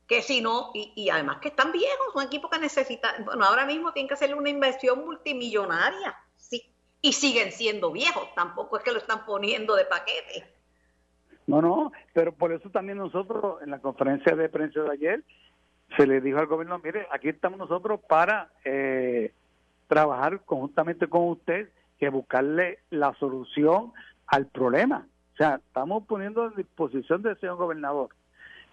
Que 0.08 0.22
si 0.22 0.42
no, 0.42 0.72
y, 0.74 0.94
y, 0.96 1.10
además 1.10 1.38
que 1.42 1.48
están 1.48 1.72
viejos, 1.72 2.14
son 2.14 2.24
equipos 2.24 2.52
que 2.52 2.60
necesitan, 2.60 3.26
bueno, 3.26 3.46
ahora 3.46 3.66
mismo 3.66 3.92
tienen 3.92 4.08
que 4.08 4.14
hacerle 4.14 4.36
una 4.36 4.50
inversión 4.50 5.04
multimillonaria, 5.04 6.16
sí, 6.38 6.64
y 7.02 7.14
siguen 7.14 7.52
siendo 7.52 7.92
viejos, 7.92 8.28
tampoco 8.36 8.78
es 8.78 8.84
que 8.84 8.92
lo 8.92 9.00
están 9.00 9.26
poniendo 9.26 9.76
de 9.76 9.86
paquete. 9.86 10.56
No, 11.48 11.62
no, 11.62 11.92
pero 12.14 12.34
por 12.34 12.52
eso 12.52 12.70
también 12.70 12.98
nosotros 12.98 13.62
en 13.62 13.72
la 13.72 13.80
conferencia 13.80 14.36
de 14.36 14.50
prensa 14.50 14.82
de 14.82 14.92
ayer 14.92 15.24
se 15.96 16.08
le 16.08 16.22
dijo 16.22 16.40
al 16.40 16.48
gobierno, 16.48 16.80
mire, 16.84 17.08
aquí 17.12 17.30
estamos 17.30 17.60
nosotros 17.60 18.00
para 18.08 18.50
eh, 18.64 19.32
trabajar 19.88 20.42
conjuntamente 20.46 21.08
con 21.08 21.30
usted 21.30 21.70
que 22.00 22.10
buscarle 22.10 22.80
la 22.90 23.14
solución 23.16 23.94
al 24.28 24.48
problema. 24.48 25.08
O 25.34 25.38
sea, 25.38 25.56
estamos 25.56 26.06
poniendo 26.08 26.44
a 26.44 26.50
disposición 26.50 27.22
del 27.22 27.40
señor 27.40 27.58
gobernador 27.58 28.10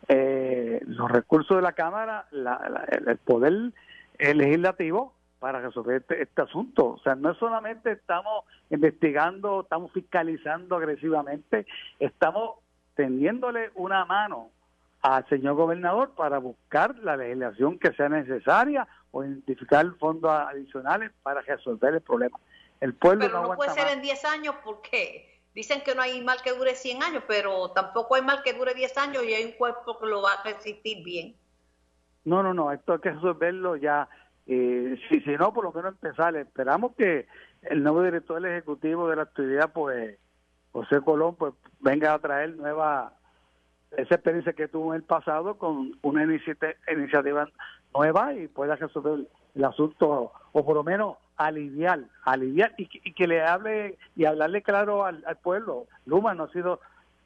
eh, 0.09 0.81
los 0.87 1.11
recursos 1.11 1.57
de 1.57 1.63
la 1.63 1.73
Cámara, 1.73 2.27
el 2.33 3.17
poder 3.19 3.73
legislativo 4.19 5.15
para 5.43 5.61
resolver 5.61 6.03
este, 6.03 6.23
este, 6.23 6.43
asunto. 6.43 6.91
O 6.91 6.99
sea, 7.01 7.17
no 7.17 7.35
solamente 7.35 7.91
estamos 7.91 8.45
investigando, 8.71 9.63
estamos 9.63 9.91
fiscalizando 9.93 10.77
agresivamente, 10.77 11.67
estamos 11.99 12.61
tendiéndole 12.95 13.73
una 13.75 14.05
mano 14.05 14.51
al 15.03 15.29
señor 15.29 15.57
gobernador 15.57 16.13
para 16.15 16.39
buscar 16.39 16.97
la 17.01 17.17
legislación 17.17 17.79
que 17.79 17.93
sea 17.95 18.09
necesaria 18.09 18.87
o 19.11 19.25
identificar 19.25 19.85
fondos 19.99 20.31
adicionales 20.31 21.11
para 21.25 21.41
resolver 21.43 21.95
el 21.95 22.03
problema. 22.03 22.39
El 22.81 22.95
pueblo 22.95 23.27
pero 23.27 23.43
no, 23.43 23.55
puede 23.57 23.73
ser 23.73 23.89
en 23.89 24.01
10 24.01 24.25
años 24.25 24.55
porque 24.65 25.32
dicen 25.55 25.83
que 25.83 25.95
no 25.95 26.03
hay 26.03 26.23
mal 26.23 26.43
que 26.43 26.53
dure 26.53 26.75
100 26.75 27.03
años, 27.03 27.25
pero 27.27 27.71
tampoco 27.71 28.15
hay 28.15 28.23
mal 28.23 28.43
que 28.43 28.53
dure 28.53 28.75
10 28.75 28.97
años 28.99 29.25
y 29.25 29.35
hay 29.35 29.45
un 29.45 29.53
cuerpo 29.53 29.99
que 29.99 30.07
lo 30.07 30.23
va 30.23 30.35
a 30.35 30.43
resistir 30.43 31.05
bien. 31.05 31.37
No, 32.25 32.43
no, 32.43 32.55
no, 32.55 32.73
esto 32.73 32.95
hay 32.95 32.99
que 33.01 33.11
resolverlo 33.11 33.77
ya. 33.77 34.09
Eh, 34.47 34.97
si, 35.09 35.19
no, 35.39 35.53
por 35.53 35.65
lo 35.65 35.73
menos 35.73 35.93
empezar. 35.93 36.35
Esperamos 36.37 36.95
que 36.97 37.27
el 37.63 37.83
nuevo 37.83 38.03
director 38.03 38.41
del 38.41 38.53
Ejecutivo 38.53 39.09
de 39.09 39.17
la 39.17 39.23
actividad, 39.23 39.73
pues, 39.73 40.19
José 40.73 41.01
Colón 41.03 41.37
pues 41.37 41.53
venga 41.81 42.15
a 42.15 42.19
traer 42.19 42.57
nueva 42.57 43.13
esa 43.97 44.15
experiencia 44.15 44.55
que 44.55 44.69
tuvo 44.69 44.95
en 44.95 45.03
el 45.03 45.07
pasado 45.07 45.59
con 45.59 45.93
una 46.01 46.25
iniciativa 46.25 47.49
nueva 47.95 48.35
y 48.35 48.49
pueda 48.49 48.77
resolver 48.77 49.27
el 49.55 49.65
asunto 49.65 50.33
o 50.53 50.65
por 50.65 50.75
lo 50.75 50.83
menos 50.83 51.19
aliviar, 51.37 52.01
aliviar 52.25 52.75
y, 52.77 52.87
que 52.87 53.27
le 53.27 53.43
hable 53.43 53.99
y 54.17 54.25
hablarle 54.25 54.63
claro 54.63 55.05
al, 55.05 55.23
pueblo. 55.43 55.87
Luma 56.07 56.35
no 56.35 56.45
ha 56.45 56.53
sido 56.53 56.81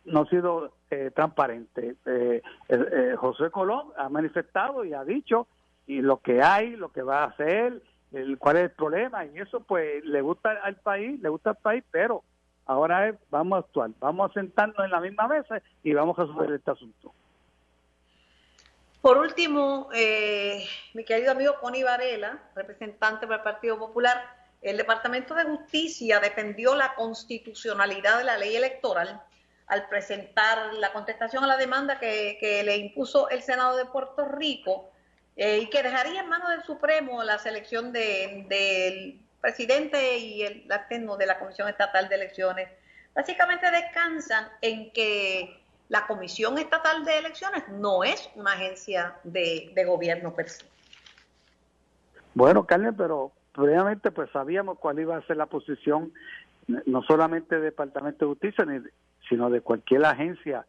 no 0.05 0.21
ha 0.21 0.27
sido 0.27 0.73
eh, 0.91 1.11
transparente. 1.15 1.97
Eh, 2.07 2.43
eh, 2.69 3.15
José 3.17 3.51
Colón 3.51 3.89
ha 3.97 4.09
manifestado 4.09 4.85
y 4.85 4.95
ha 4.95 5.05
dicho 5.05 5.49
y 5.87 6.01
lo 6.01 6.19
que 6.19 6.43
hay, 6.43 6.77
lo 6.77 6.91
que 6.91 7.03
va 7.03 7.25
a 7.25 7.27
hacer, 7.27 7.83
el, 8.13 8.39
cuál 8.39 8.57
es 8.57 8.63
el 8.65 8.71
problema 8.71 9.25
y 9.27 9.39
eso 9.39 9.61
pues 9.61 10.05
le 10.05 10.21
gusta 10.21 10.51
al 10.63 10.77
país, 10.77 11.21
le 11.21 11.29
gusta 11.29 11.51
al 11.51 11.57
país, 11.57 11.85
pero 11.91 12.23
Ahora 12.67 13.17
vamos 13.31 13.57
a 13.57 13.61
actuar, 13.61 13.91
vamos 14.01 14.31
a 14.31 14.35
sentarnos 14.35 14.85
en 14.85 14.91
la 14.91 15.01
misma 15.01 15.29
mesa 15.29 15.63
y 15.85 15.95
vamos 15.95 16.19
a 16.19 16.23
resolver 16.23 16.53
este 16.53 16.73
asunto. 16.73 17.13
Por 19.07 19.19
último, 19.19 19.89
eh, 19.95 20.67
mi 20.93 21.05
querido 21.05 21.31
amigo 21.31 21.61
Connie 21.61 21.85
Varela, 21.85 22.43
representante 22.57 23.25
del 23.25 23.41
Partido 23.41 23.79
Popular, 23.79 24.21
el 24.61 24.77
Departamento 24.77 25.33
de 25.37 25.45
Justicia 25.45 26.19
defendió 26.19 26.75
la 26.75 26.93
constitucionalidad 26.97 28.19
de 28.19 28.25
la 28.25 28.37
ley 28.37 28.57
electoral 28.57 29.23
al 29.69 29.89
presentar 29.89 30.75
la 30.75 30.93
contestación 30.93 31.45
a 31.45 31.47
la 31.47 31.57
demanda 31.57 32.01
que, 32.01 32.63
le 32.65 32.79
impuso 32.79 33.29
el 33.29 33.45
Senado 33.45 33.77
de 33.77 33.85
Puerto 33.85 34.25
Rico 34.25 34.91
eh, 35.37 35.59
y 35.59 35.71
que 35.71 35.85
dejaría 35.85 36.23
en 36.23 36.29
manos 36.29 36.51
del 36.51 36.65
Supremo 36.65 37.23
la 37.23 37.39
selección 37.39 37.93
del 37.93 39.21
presidente 39.41 40.19
y 40.19 40.43
el 40.43 40.67
de 40.67 41.27
la 41.27 41.39
Comisión 41.39 41.69
Estatal 41.69 42.09
de 42.09 42.15
Elecciones. 42.17 42.69
Básicamente 43.15 43.71
descansan 43.71 44.49
en 44.63 44.93
que 44.93 45.65
la 45.89 46.07
Comisión 46.07 46.59
Estatal 46.59 47.05
de 47.05 47.19
Elecciones 47.19 47.69
no 47.69 48.03
es 48.05 48.29
una 48.35 48.53
agencia 48.53 49.17
de, 49.25 49.73
gobierno 49.87 50.35
per 50.35 50.49
se. 50.49 50.65
Bueno, 52.35 52.67
Carmen, 52.67 52.95
pero 52.97 53.33
previamente 53.53 54.11
pues 54.11 54.31
sabíamos 54.31 54.79
cuál 54.79 54.99
iba 54.99 55.17
a 55.17 55.27
ser 55.27 55.37
la 55.37 55.47
posición 55.47 56.13
no 56.67 57.03
solamente 57.03 57.55
del 57.55 57.65
Departamento 57.65 58.25
de 58.25 58.33
Justicia, 58.33 58.67
sino 59.29 59.51
de 59.51 59.61
cualquier 59.61 60.05
agencia 60.05 60.67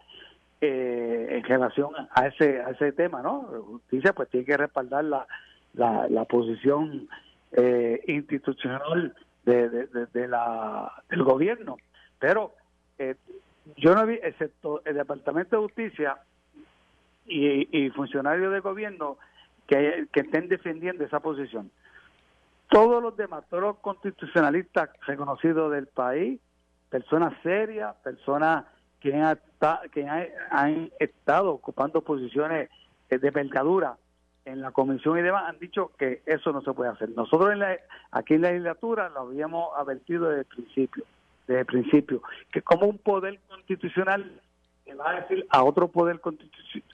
eh, 0.62 1.28
en 1.32 1.44
relación 1.44 1.92
a 2.12 2.28
ese 2.28 2.62
a 2.62 2.70
ese 2.70 2.92
tema, 2.92 3.22
¿no? 3.22 3.42
Justicia 3.68 4.14
pues 4.14 4.30
tiene 4.30 4.46
que 4.46 4.58
respaldar 4.58 5.04
la, 5.04 5.28
la, 5.74 6.26
posición 6.26 7.08
eh, 7.52 8.02
institucional 8.08 9.16
de, 9.44 9.70
de, 9.70 10.28
la, 10.28 10.92
del 11.10 11.24
gobierno, 11.24 11.78
pero 12.20 12.54
eh, 12.98 13.16
yo 13.76 13.96
no 13.96 14.06
vi, 14.06 14.16
excepto 14.24 14.82
el 14.86 14.96
Departamento 14.96 15.58
de 15.58 15.64
Justicia 15.64 16.18
y, 17.26 17.90
funcionarios 17.90 18.54
de 18.54 18.60
gobierno 18.62 19.18
que, 19.68 20.08
estén 20.14 20.48
defendiendo 20.48 21.04
esa 21.04 21.20
posición. 21.20 21.72
Todos 22.70 23.02
los 23.02 23.16
demás, 23.18 23.44
todos 23.50 23.64
los 23.64 23.78
constitucionalistas 23.78 24.90
reconocidos 25.06 25.72
del 25.72 25.88
país, 25.88 26.40
personas 26.90 27.34
serias, 27.44 27.96
personas 27.98 28.66
que 29.00 29.14
han, 29.14 29.40
que 29.92 30.92
estado 31.00 31.52
ocupando 31.52 32.02
posiciones 32.02 32.70
de 33.10 33.28
envergadura 33.28 33.98
en 34.46 34.62
la 34.62 34.72
comisión 34.72 35.18
y 35.18 35.22
demás, 35.22 35.44
han 35.48 35.60
dicho 35.60 35.92
que 35.98 36.22
eso 36.26 36.52
no 36.54 36.62
se 36.62 36.74
puede 36.74 36.92
hacer. 36.92 37.10
Nosotros 37.10 37.52
en 37.52 37.60
la, 37.60 37.78
aquí 38.12 38.36
en 38.36 38.42
la 38.42 38.50
legislatura 38.50 39.10
lo 39.10 39.22
habíamos 39.22 39.70
advertido 39.78 40.30
desde 40.30 40.42
el 40.42 40.46
principio 40.46 41.04
desde 41.48 41.62
el 41.62 41.66
principio, 41.66 42.22
que 42.52 42.62
como 42.62 42.88
un 42.88 42.98
poder 42.98 43.40
constitucional 43.48 44.42
que 44.86 44.94
va 44.94 45.12
a 45.12 45.22
decir 45.22 45.46
a 45.50 45.64
otro 45.64 45.90
poder 45.90 46.22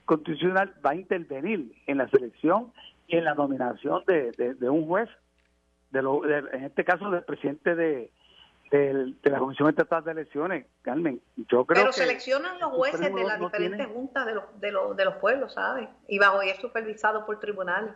constitucional 0.04 0.74
va 0.84 0.90
a 0.90 0.94
intervenir 0.96 1.72
en 1.86 1.98
la 1.98 2.08
selección 2.08 2.72
y 3.06 3.16
en 3.16 3.24
la 3.24 3.34
nominación 3.34 4.02
de, 4.06 4.32
de, 4.32 4.70
un 4.70 4.86
juez, 4.86 5.08
de, 5.90 6.02
lo, 6.02 6.24
en 6.28 6.64
este 6.64 6.84
caso 6.84 7.10
del 7.10 7.22
presidente 7.22 7.74
de, 7.74 8.10
de, 8.70 9.30
la 9.30 9.38
Comisión 9.38 9.68
Estatal 9.68 10.02
de 10.04 10.12
Elecciones, 10.12 10.66
Carmen. 10.82 11.20
Yo 11.36 11.64
creo 11.64 11.82
Pero 11.82 11.92
seleccionan 11.92 12.58
los 12.58 12.72
jueces 12.72 13.14
de 13.14 13.24
las 13.24 13.38
diferentes 13.38 13.86
juntas 13.86 14.26
de 14.26 14.34
los, 14.34 14.60
de, 14.60 14.72
los, 14.72 14.96
de 14.96 15.04
los 15.04 15.14
pueblos, 15.16 15.54
¿sabes? 15.54 15.88
Y 16.08 16.18
bajo 16.18 16.42
y 16.42 16.48
es 16.48 16.58
supervisado 16.58 17.24
por 17.26 17.38
tribunales. 17.38 17.92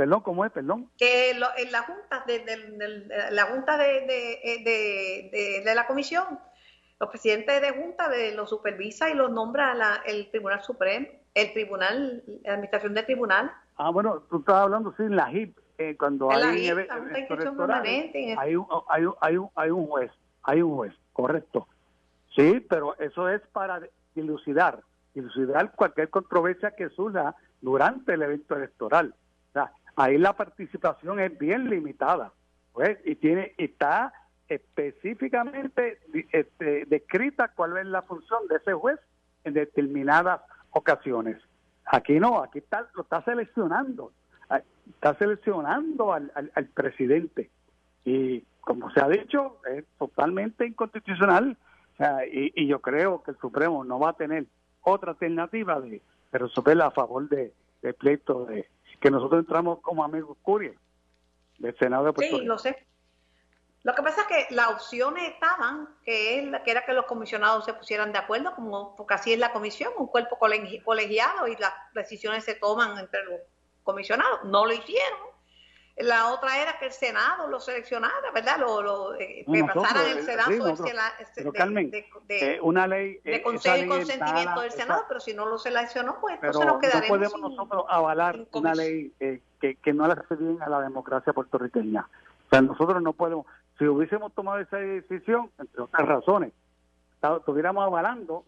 Perdón, 0.00 0.22
¿cómo 0.22 0.46
es? 0.46 0.52
Perdón. 0.52 0.90
Que 0.96 1.32
en 1.32 1.40
la 1.40 1.82
junta 1.82 2.24
de, 2.26 3.28
la 3.32 3.42
junta 3.44 3.76
de, 3.76 5.60
de, 5.62 5.74
la 5.74 5.86
comisión, 5.86 6.24
los 6.98 7.10
presidentes 7.10 7.60
de 7.60 7.70
junta 7.72 8.08
de 8.08 8.34
los 8.34 8.48
supervisa 8.48 9.10
y 9.10 9.14
los 9.14 9.30
nombra 9.30 10.00
el 10.06 10.30
Tribunal 10.30 10.62
Supremo, 10.62 11.06
el 11.34 11.52
Tribunal, 11.52 12.22
la 12.44 12.52
Administración 12.54 12.94
del 12.94 13.04
Tribunal. 13.04 13.52
Ah, 13.76 13.90
bueno, 13.90 14.22
tú 14.30 14.38
estabas 14.38 14.62
hablando 14.62 14.94
sí 14.96 15.02
en 15.02 15.16
la 15.16 15.30
HIP, 15.30 15.58
eh, 15.76 15.94
cuando 15.98 16.30
hay, 16.30 16.70
hay, 18.38 18.56
un, 18.56 18.66
hay, 18.88 19.04
un, 19.04 19.14
hay, 19.20 19.36
un, 19.36 19.50
hay 19.54 19.70
un 19.70 19.86
juez, 19.86 20.10
hay 20.44 20.62
un 20.62 20.76
juez, 20.76 20.94
correcto. 21.12 21.68
Sí, 22.34 22.64
pero 22.70 22.98
eso 22.98 23.28
es 23.28 23.42
para 23.48 23.82
dilucidar, 24.14 24.80
dilucidar 25.12 25.72
cualquier 25.72 26.08
controversia 26.08 26.70
que 26.70 26.88
surja 26.88 27.34
durante 27.60 28.14
el 28.14 28.22
evento 28.22 28.56
electoral. 28.56 29.14
O 29.50 29.52
sea, 29.52 29.72
ahí 30.00 30.18
la 30.18 30.32
participación 30.32 31.20
es 31.20 31.38
bien 31.38 31.68
limitada 31.68 32.32
pues, 32.72 32.98
y 33.04 33.16
tiene 33.16 33.54
está 33.58 34.12
específicamente 34.48 35.98
este, 36.32 36.84
descrita 36.86 37.48
cuál 37.48 37.76
es 37.76 37.86
la 37.86 38.02
función 38.02 38.48
de 38.48 38.56
ese 38.56 38.72
juez 38.72 38.98
en 39.44 39.54
determinadas 39.54 40.40
ocasiones. 40.70 41.36
Aquí 41.84 42.18
no, 42.18 42.42
aquí 42.42 42.58
está, 42.58 42.88
lo 42.94 43.02
está 43.02 43.22
seleccionando, 43.22 44.12
está 44.88 45.14
seleccionando 45.14 46.12
al, 46.12 46.32
al, 46.34 46.66
presidente 46.66 47.50
y 48.04 48.42
como 48.60 48.90
se 48.90 49.00
ha 49.00 49.08
dicho 49.08 49.58
es 49.72 49.84
totalmente 49.98 50.66
inconstitucional 50.66 51.56
y, 52.32 52.62
y, 52.62 52.66
yo 52.66 52.80
creo 52.80 53.22
que 53.22 53.32
el 53.32 53.38
Supremo 53.38 53.84
no 53.84 53.98
va 53.98 54.10
a 54.10 54.14
tener 54.14 54.46
otra 54.82 55.12
alternativa 55.12 55.80
de, 55.80 56.00
resolver 56.32 56.80
a 56.80 56.90
favor 56.90 57.28
de, 57.28 57.52
de 57.82 57.92
pleito 57.92 58.46
de, 58.46 58.66
que 59.00 59.10
nosotros 59.10 59.40
entramos 59.40 59.80
como 59.80 60.04
amigos 60.04 60.36
Curia 60.42 60.74
del 61.58 61.76
Senado 61.78 62.04
de 62.04 62.12
Puerto 62.12 62.38
Sí, 62.38 62.44
lo 62.44 62.58
sé. 62.58 62.86
Lo 63.82 63.94
que 63.94 64.02
pasa 64.02 64.22
es 64.22 64.26
que 64.26 64.54
las 64.54 64.68
opciones 64.68 65.30
estaban, 65.30 65.88
que, 66.04 66.52
que 66.64 66.70
era 66.70 66.84
que 66.84 66.92
los 66.92 67.06
comisionados 67.06 67.64
se 67.64 67.72
pusieran 67.72 68.12
de 68.12 68.18
acuerdo, 68.18 68.54
como 68.54 68.94
porque 68.94 69.14
así 69.14 69.32
es 69.32 69.38
la 69.38 69.52
comisión, 69.52 69.92
un 69.96 70.06
cuerpo 70.06 70.38
colegiado 70.38 71.48
y 71.48 71.56
las 71.56 71.72
decisiones 71.94 72.44
se 72.44 72.54
toman 72.56 72.98
entre 72.98 73.24
los 73.24 73.40
comisionados. 73.82 74.44
No 74.44 74.66
lo 74.66 74.72
hicieron. 74.74 75.29
La 75.96 76.32
otra 76.32 76.62
era 76.62 76.78
que 76.78 76.86
el 76.86 76.92
Senado 76.92 77.48
lo 77.48 77.60
seleccionara, 77.60 78.30
¿verdad? 78.32 78.58
Lo, 78.58 78.80
lo 78.80 79.14
eh, 79.14 79.44
que 79.50 79.64
pasaran 79.64 80.06
el 80.06 80.22
Senado 80.24 80.50
de, 82.26 82.58
una 82.62 82.86
ley 82.86 83.20
de 83.24 83.42
consejo 83.42 83.84
y 83.84 83.88
consentimiento 83.88 84.60
del 84.62 84.72
Senado, 84.72 85.04
pero 85.08 85.20
si 85.20 85.34
no 85.34 85.46
lo 85.46 85.58
seleccionó, 85.58 86.18
pues 86.20 86.36
entonces 86.36 86.66
nos 86.66 86.78
quedaremos. 86.78 87.20
No 87.20 87.28
podemos 87.28 87.50
nosotros 87.50 87.84
avalar 87.88 88.46
una 88.52 88.74
ley 88.74 89.12
eh, 89.20 89.42
que, 89.60 89.76
que 89.76 89.92
no 89.92 90.06
le 90.06 90.14
hace 90.14 90.36
bien 90.36 90.62
a 90.62 90.68
la 90.68 90.80
democracia 90.80 91.32
puertorriqueña. 91.32 92.08
O 92.46 92.48
sea, 92.50 92.62
nosotros 92.62 93.02
no 93.02 93.12
podemos, 93.12 93.46
si 93.78 93.86
hubiésemos 93.86 94.32
tomado 94.32 94.58
esa 94.58 94.78
decisión, 94.78 95.50
entre 95.58 95.82
otras 95.82 96.08
razones, 96.08 96.52
estuviéramos 97.22 97.84
avalando, 97.84 98.44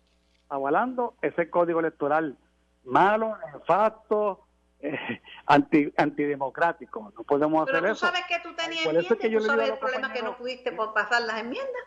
avalando 0.48 1.14
ese 1.20 1.50
código 1.50 1.80
electoral 1.80 2.36
malo, 2.84 3.36
nefasto, 3.52 4.40
eh, 4.82 4.98
anti, 5.46 5.92
antidemocrático. 5.96 7.12
No 7.16 7.24
podemos 7.24 7.62
hacer 7.62 7.80
Pero 7.80 7.94
tú 7.94 8.00
sabes 8.00 8.22
que 8.28 8.40
tú 8.40 8.54
tenías 8.54 8.84
enmiendas, 8.84 9.18
tú 9.18 9.40
sabes 9.40 9.70
el 9.70 9.78
problema 9.78 10.12
que 10.12 10.22
no 10.22 10.36
pudiste 10.36 10.72
por 10.72 10.92
pasar 10.92 11.22
las 11.22 11.40
enmiendas. 11.40 11.82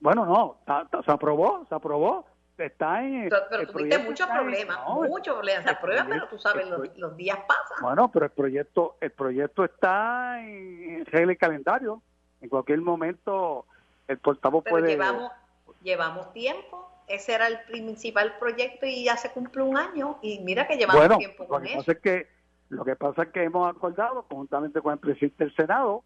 Bueno, 0.00 0.24
no, 0.24 0.58
se 1.02 1.10
aprobó, 1.10 1.66
se 1.68 1.74
aprobó. 1.74 2.26
Está 2.56 3.04
en. 3.04 3.28
Pero, 3.28 3.68
tuviste 3.68 3.98
muchos 4.00 4.28
problemas, 4.28 4.78
muchos 4.88 5.34
problemas. 5.34 5.62
Se 5.62 5.70
aprueba, 5.70 6.06
pero 6.08 6.28
tú 6.28 6.38
sabes, 6.38 6.66
los, 6.96 7.16
días 7.16 7.38
pasan. 7.46 7.78
Bueno, 7.80 8.10
pero 8.10 8.24
el 8.26 8.32
proyecto, 8.32 8.96
el 9.00 9.12
proyecto 9.12 9.64
está 9.64 10.40
en 10.40 11.06
regla 11.06 11.32
y 11.32 11.36
calendario. 11.36 12.02
En 12.40 12.48
cualquier 12.48 12.80
momento 12.80 13.64
el 14.08 14.18
portavoz 14.18 14.64
pero 14.64 14.74
puede. 14.74 14.88
Llevamos, 14.88 15.30
llevamos 15.82 16.32
tiempo 16.32 16.90
ese 17.08 17.34
era 17.34 17.46
el 17.46 17.60
principal 17.60 18.36
proyecto 18.38 18.86
y 18.86 19.04
ya 19.04 19.16
se 19.16 19.30
cumple 19.30 19.62
un 19.62 19.76
año 19.76 20.18
y 20.22 20.40
mira 20.40 20.66
que 20.66 20.76
llevamos 20.76 21.18
tiempo 21.18 21.46
con 21.46 21.62
lo 21.62 21.68
que 21.68 21.76
Pasa 21.76 21.92
es 21.92 21.98
que, 21.98 22.26
lo 22.68 22.84
que 22.84 22.96
pasa 22.96 23.22
es 23.24 23.28
que 23.30 23.42
hemos 23.42 23.68
acordado 23.68 24.22
conjuntamente 24.24 24.80
con 24.80 24.92
el 24.92 24.98
presidente 24.98 25.44
del 25.44 25.54
Senado 25.54 26.04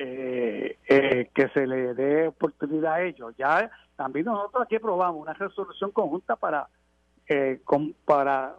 eh, 0.00 0.78
eh, 0.88 1.28
que 1.34 1.48
se 1.48 1.66
le 1.66 1.92
dé 1.94 2.28
oportunidad 2.28 2.94
a 2.94 3.02
ellos. 3.02 3.34
Ya 3.36 3.70
también 3.96 4.26
nosotros 4.26 4.62
aquí 4.62 4.76
aprobamos 4.76 5.20
una 5.20 5.34
resolución 5.34 5.90
conjunta 5.90 6.36
para 6.36 6.68
eh, 7.26 7.60
para 8.04 8.54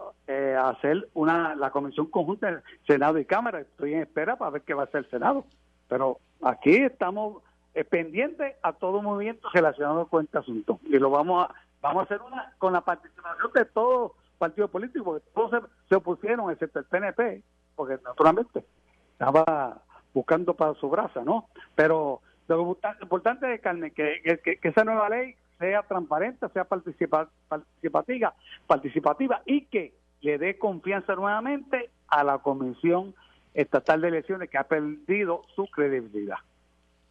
hacer 0.63 1.10
una 1.13 1.56
la 1.56 1.72
comisión 1.72 2.08
conjunta 2.08 2.48
del 2.48 2.62
Senado 2.86 3.17
y 3.19 3.26
Cámara. 3.26 3.62
Estoy 3.62 3.93
en 3.93 4.02
espera 4.02 4.36
para 4.36 4.52
ver 4.52 4.62
qué 4.63 4.74
va 4.74 4.84
a 4.84 4.86
hacer 4.86 5.06
el 5.06 5.10
Senado. 5.10 5.45
Pero 5.88 6.19
aquí 6.41 6.76
estamos 6.76 7.41
eh, 7.74 7.84
pendiente 7.84 8.58
a 8.62 8.74
todo 8.74 9.02
movimiento 9.02 9.48
relacionado 9.54 10.08
con 10.08 10.26
este 10.26 10.38
asunto. 10.38 10.80
Y 10.86 10.98
lo 10.98 11.10
vamos 11.10 11.48
a, 11.48 11.54
vamos 11.82 12.02
a 12.02 12.04
hacer 12.06 12.22
una 12.22 12.54
con 12.58 12.74
la 12.74 12.82
participación 12.82 13.52
de 13.54 13.66
todos 13.66 14.14
partidos 14.38 14.72
políticos, 14.72 15.06
porque 15.06 15.30
todos 15.34 15.70
se, 15.88 15.96
opusieron, 15.96 16.50
excepto 16.50 16.80
el 16.80 16.86
PNP, 16.86 17.44
porque 17.76 18.00
naturalmente 18.04 18.64
estaba 19.12 19.82
buscando 20.14 20.54
para 20.54 20.74
su 20.76 20.90
brasa, 20.90 21.24
¿no? 21.24 21.50
Pero 21.76 22.22
lo 22.48 22.78
importante 23.02 23.54
es, 23.54 23.62
Carmen, 23.62 23.92
que, 23.92 24.40
que, 24.44 24.58
que 24.58 24.68
esa 24.68 24.84
nueva 24.84 25.10
ley 25.10 25.36
sea 25.60 25.84
transparente, 25.84 26.48
sea 26.54 26.64
participativa, 26.64 28.34
participativa 28.66 29.42
y 29.46 29.66
que 29.66 29.94
le 30.22 30.38
dé 30.38 30.58
confianza 30.58 31.16
nuevamente 31.16 31.92
a 32.08 32.24
la 32.24 32.40
Comisión 32.40 33.14
Estatal 33.54 34.02
de 34.02 34.08
Elecciones 34.08 34.50
que 34.50 34.58
ha 34.58 34.64
perdido 34.64 35.44
su 35.56 35.68
credibilidad. 35.68 36.38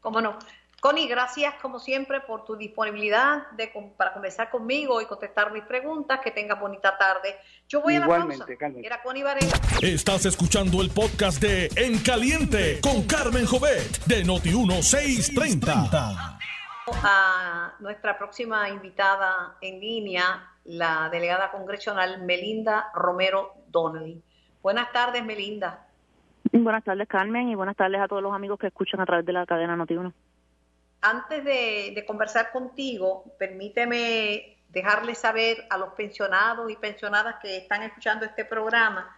Cómo 0.01 0.21
no. 0.21 0.39
Connie, 0.81 1.09
gracias 1.09 1.55
como 1.61 1.81
siempre 1.81 2.21
por 2.21 2.45
tu 2.45 2.55
disponibilidad 2.57 3.51
de, 3.53 3.73
para 3.97 4.13
conversar 4.13 4.49
conmigo 4.49 5.03
y 5.03 5.07
contestar 5.07 5.51
mis 5.53 5.65
preguntas. 5.65 6.21
Que 6.21 6.31
tenga 6.31 6.55
bonita 6.55 6.97
tarde. 6.97 7.37
Yo 7.69 7.83
voy 7.83 7.97
a 7.97 8.01
la 8.01 8.07
pausa. 8.07 8.47
Era 8.81 9.03
Connie 9.03 9.25
Varela. 9.25 9.61
Estás 9.83 10.27
escuchando 10.27 10.81
el 10.81 10.91
podcast 10.91 11.43
de 11.43 11.69
En 11.75 11.99
Caliente 11.99 12.81
con 12.81 13.03
Carmen 13.09 13.45
Jovet 13.45 14.05
de 14.05 14.25
Noti1630. 14.25 16.39
A 17.03 17.75
nuestra 17.81 18.17
próxima 18.17 18.69
invitada 18.69 19.57
en 19.61 19.81
línea, 19.81 20.49
la 20.65 21.09
delegada 21.11 21.51
congresional 21.51 22.23
Melinda 22.23 22.93
Romero 22.95 23.55
Donnelly. 23.67 24.23
Buenas 24.63 24.93
tardes, 24.93 25.25
Melinda. 25.25 25.88
Buenas 26.53 26.85
tardes, 26.85 27.09
Carmen, 27.09 27.49
y 27.49 27.55
buenas 27.55 27.77
tardes 27.77 28.01
a 28.01 28.09
todos 28.09 28.23
los 28.23 28.35
amigos 28.35 28.59
que 28.59 28.69
escuchan 28.69 29.01
a 29.01 29.07
través 29.07 29.27
de 29.27 29.33
la 29.33 29.45
cadena 29.45 29.77
Noti1. 29.77 30.13
Antes 31.01 31.45
de, 31.45 32.05
conversar 32.07 32.51
contigo, 32.51 33.25
permíteme 33.39 34.59
dejarles 34.69 35.19
saber 35.19 35.67
a 35.71 35.79
los 35.79 35.93
pensionados 35.95 36.71
y 36.71 36.77
pensionadas 36.77 37.37
que 37.43 37.59
están 37.59 37.83
escuchando 37.83 38.25
este 38.25 38.45
programa, 38.45 39.15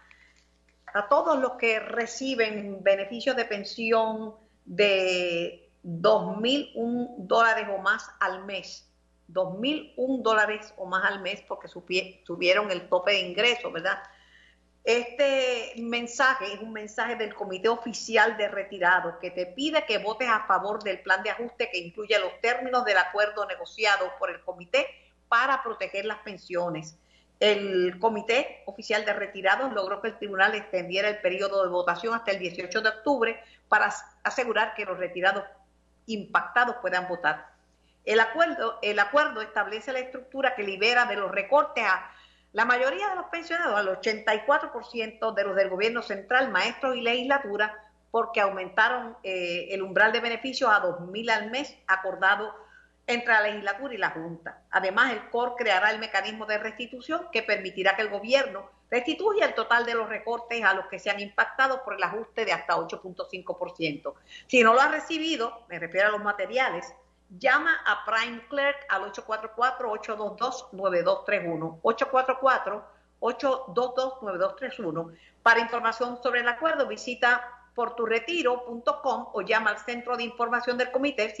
a 0.93 1.07
todos 1.07 1.39
los 1.39 1.53
que 1.53 1.79
reciben 1.79 2.83
beneficios 2.83 3.35
de 3.35 3.45
pensión 3.45 4.35
de 4.65 5.69
2.001 5.83 7.15
dólares 7.17 7.67
o 7.73 7.77
más 7.81 8.09
al 8.19 8.43
mes, 8.45 8.89
2.001 9.29 10.21
dólares 10.21 10.73
o 10.77 10.85
más 10.85 11.05
al 11.05 11.21
mes 11.21 11.43
porque 11.47 11.67
subieron 11.67 12.71
el 12.71 12.89
tope 12.89 13.11
de 13.11 13.21
ingresos, 13.21 13.71
¿verdad? 13.71 13.99
Este 14.83 15.73
mensaje 15.77 16.53
es 16.53 16.59
un 16.59 16.73
mensaje 16.73 17.15
del 17.15 17.35
Comité 17.35 17.69
Oficial 17.69 18.35
de 18.37 18.47
Retirados 18.47 19.15
que 19.21 19.29
te 19.29 19.45
pide 19.45 19.85
que 19.85 19.99
votes 19.99 20.27
a 20.27 20.47
favor 20.47 20.81
del 20.81 21.01
plan 21.01 21.21
de 21.21 21.29
ajuste 21.29 21.69
que 21.69 21.77
incluye 21.77 22.17
los 22.17 22.41
términos 22.41 22.83
del 22.83 22.97
acuerdo 22.97 23.45
negociado 23.45 24.11
por 24.17 24.31
el 24.31 24.41
comité 24.41 24.87
para 25.27 25.61
proteger 25.61 26.05
las 26.05 26.17
pensiones. 26.19 26.97
El 27.39 27.99
Comité 27.99 28.63
Oficial 28.65 29.05
de 29.05 29.13
Retirados 29.13 29.71
logró 29.71 30.01
que 30.01 30.09
el 30.09 30.17
tribunal 30.17 30.55
extendiera 30.55 31.09
el 31.09 31.21
periodo 31.21 31.63
de 31.63 31.69
votación 31.69 32.15
hasta 32.15 32.31
el 32.31 32.39
18 32.39 32.81
de 32.81 32.89
octubre 32.89 33.43
para 33.67 33.93
asegurar 34.23 34.73
que 34.73 34.85
los 34.85 34.97
retirados 34.97 35.43
impactados 36.07 36.77
puedan 36.81 37.07
votar. 37.07 37.51
El 38.03 38.19
acuerdo, 38.19 38.79
el 38.81 38.97
acuerdo 38.97 39.41
establece 39.41 39.93
la 39.93 39.99
estructura 39.99 40.55
que 40.55 40.63
libera 40.63 41.05
de 41.05 41.15
los 41.15 41.31
recortes 41.31 41.83
a 41.83 42.11
la 42.53 42.65
mayoría 42.65 43.09
de 43.09 43.15
los 43.15 43.25
pensionados, 43.27 43.75
al 43.75 43.87
84% 43.87 45.33
de 45.33 45.43
los 45.43 45.55
del 45.55 45.69
gobierno 45.69 46.01
central, 46.01 46.51
maestros 46.51 46.95
y 46.95 47.01
legislatura, 47.01 47.77
porque 48.11 48.41
aumentaron 48.41 49.15
eh, 49.23 49.69
el 49.71 49.81
umbral 49.81 50.11
de 50.11 50.19
beneficios 50.19 50.69
a 50.69 50.83
2.000 50.83 51.31
al 51.31 51.49
mes 51.49 51.77
acordado 51.87 52.53
entre 53.07 53.33
la 53.33 53.41
legislatura 53.41 53.93
y 53.93 53.97
la 53.97 54.09
Junta. 54.11 54.61
Además, 54.69 55.13
el 55.13 55.29
COR 55.29 55.55
creará 55.55 55.91
el 55.91 55.99
mecanismo 55.99 56.45
de 56.45 56.57
restitución 56.57 57.27
que 57.31 57.41
permitirá 57.41 57.95
que 57.95 58.01
el 58.03 58.09
gobierno 58.09 58.69
restituya 58.89 59.45
el 59.45 59.55
total 59.55 59.85
de 59.85 59.95
los 59.95 60.09
recortes 60.09 60.63
a 60.63 60.73
los 60.73 60.87
que 60.87 60.99
se 60.99 61.09
han 61.09 61.19
impactado 61.21 61.83
por 61.83 61.95
el 61.95 62.03
ajuste 62.03 62.43
de 62.43 62.51
hasta 62.51 62.75
8.5%. 62.75 64.13
Si 64.47 64.63
no 64.63 64.73
lo 64.73 64.81
ha 64.81 64.89
recibido, 64.89 65.65
me 65.69 65.79
refiero 65.79 66.09
a 66.09 66.11
los 66.11 66.21
materiales, 66.21 66.93
llama 67.39 67.73
a 67.85 68.05
Prime 68.05 68.47
Clerk 68.47 68.85
al 68.89 69.11
844-822-9231. 69.11 71.81
844-822-9231. 73.19 75.17
Para 75.41 75.59
información 75.59 76.21
sobre 76.21 76.41
el 76.41 76.47
acuerdo, 76.47 76.85
visita 76.87 77.57
porturetiro.com 77.75 79.29
o 79.33 79.41
llama 79.41 79.71
al 79.71 79.79
Centro 79.79 80.15
de 80.17 80.23
Información 80.23 80.77
del 80.77 80.91
Comité 80.91 81.33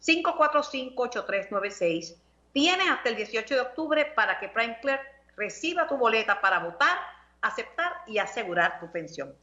787-545-8396. 0.00 2.16
Tienes 2.52 2.90
hasta 2.90 3.10
el 3.10 3.16
18 3.16 3.54
de 3.54 3.60
octubre 3.60 4.04
para 4.14 4.40
que 4.40 4.48
Prime 4.48 4.78
Clerk 4.80 5.02
reciba 5.36 5.86
tu 5.86 5.96
boleta 5.96 6.40
para 6.40 6.58
votar, 6.60 6.98
aceptar 7.40 7.92
y 8.06 8.18
asegurar 8.18 8.80
tu 8.80 8.90
pensión. 8.90 9.34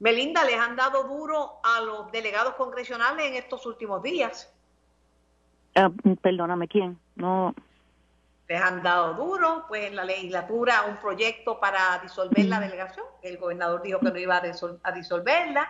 Melinda, 0.00 0.44
les 0.44 0.58
han 0.58 0.76
dado 0.76 1.04
duro 1.04 1.60
a 1.62 1.80
los 1.82 2.10
delegados 2.10 2.54
congresionales 2.54 3.26
en 3.26 3.34
estos 3.34 3.66
últimos 3.66 4.02
días. 4.02 4.50
Ah, 5.74 5.90
perdóname, 6.22 6.66
¿quién? 6.68 6.98
No. 7.14 7.54
Les 8.48 8.60
han 8.60 8.82
dado 8.82 9.12
duro, 9.14 9.66
pues 9.68 9.86
en 9.86 9.96
la 9.96 10.04
legislatura 10.04 10.86
un 10.88 10.96
proyecto 10.96 11.60
para 11.60 11.98
disolver 11.98 12.46
la 12.46 12.58
delegación. 12.58 13.04
El 13.22 13.36
gobernador 13.36 13.82
dijo 13.82 14.00
que 14.00 14.10
no 14.10 14.18
iba 14.18 14.42
a, 14.82 14.92
disolverla. 14.92 15.68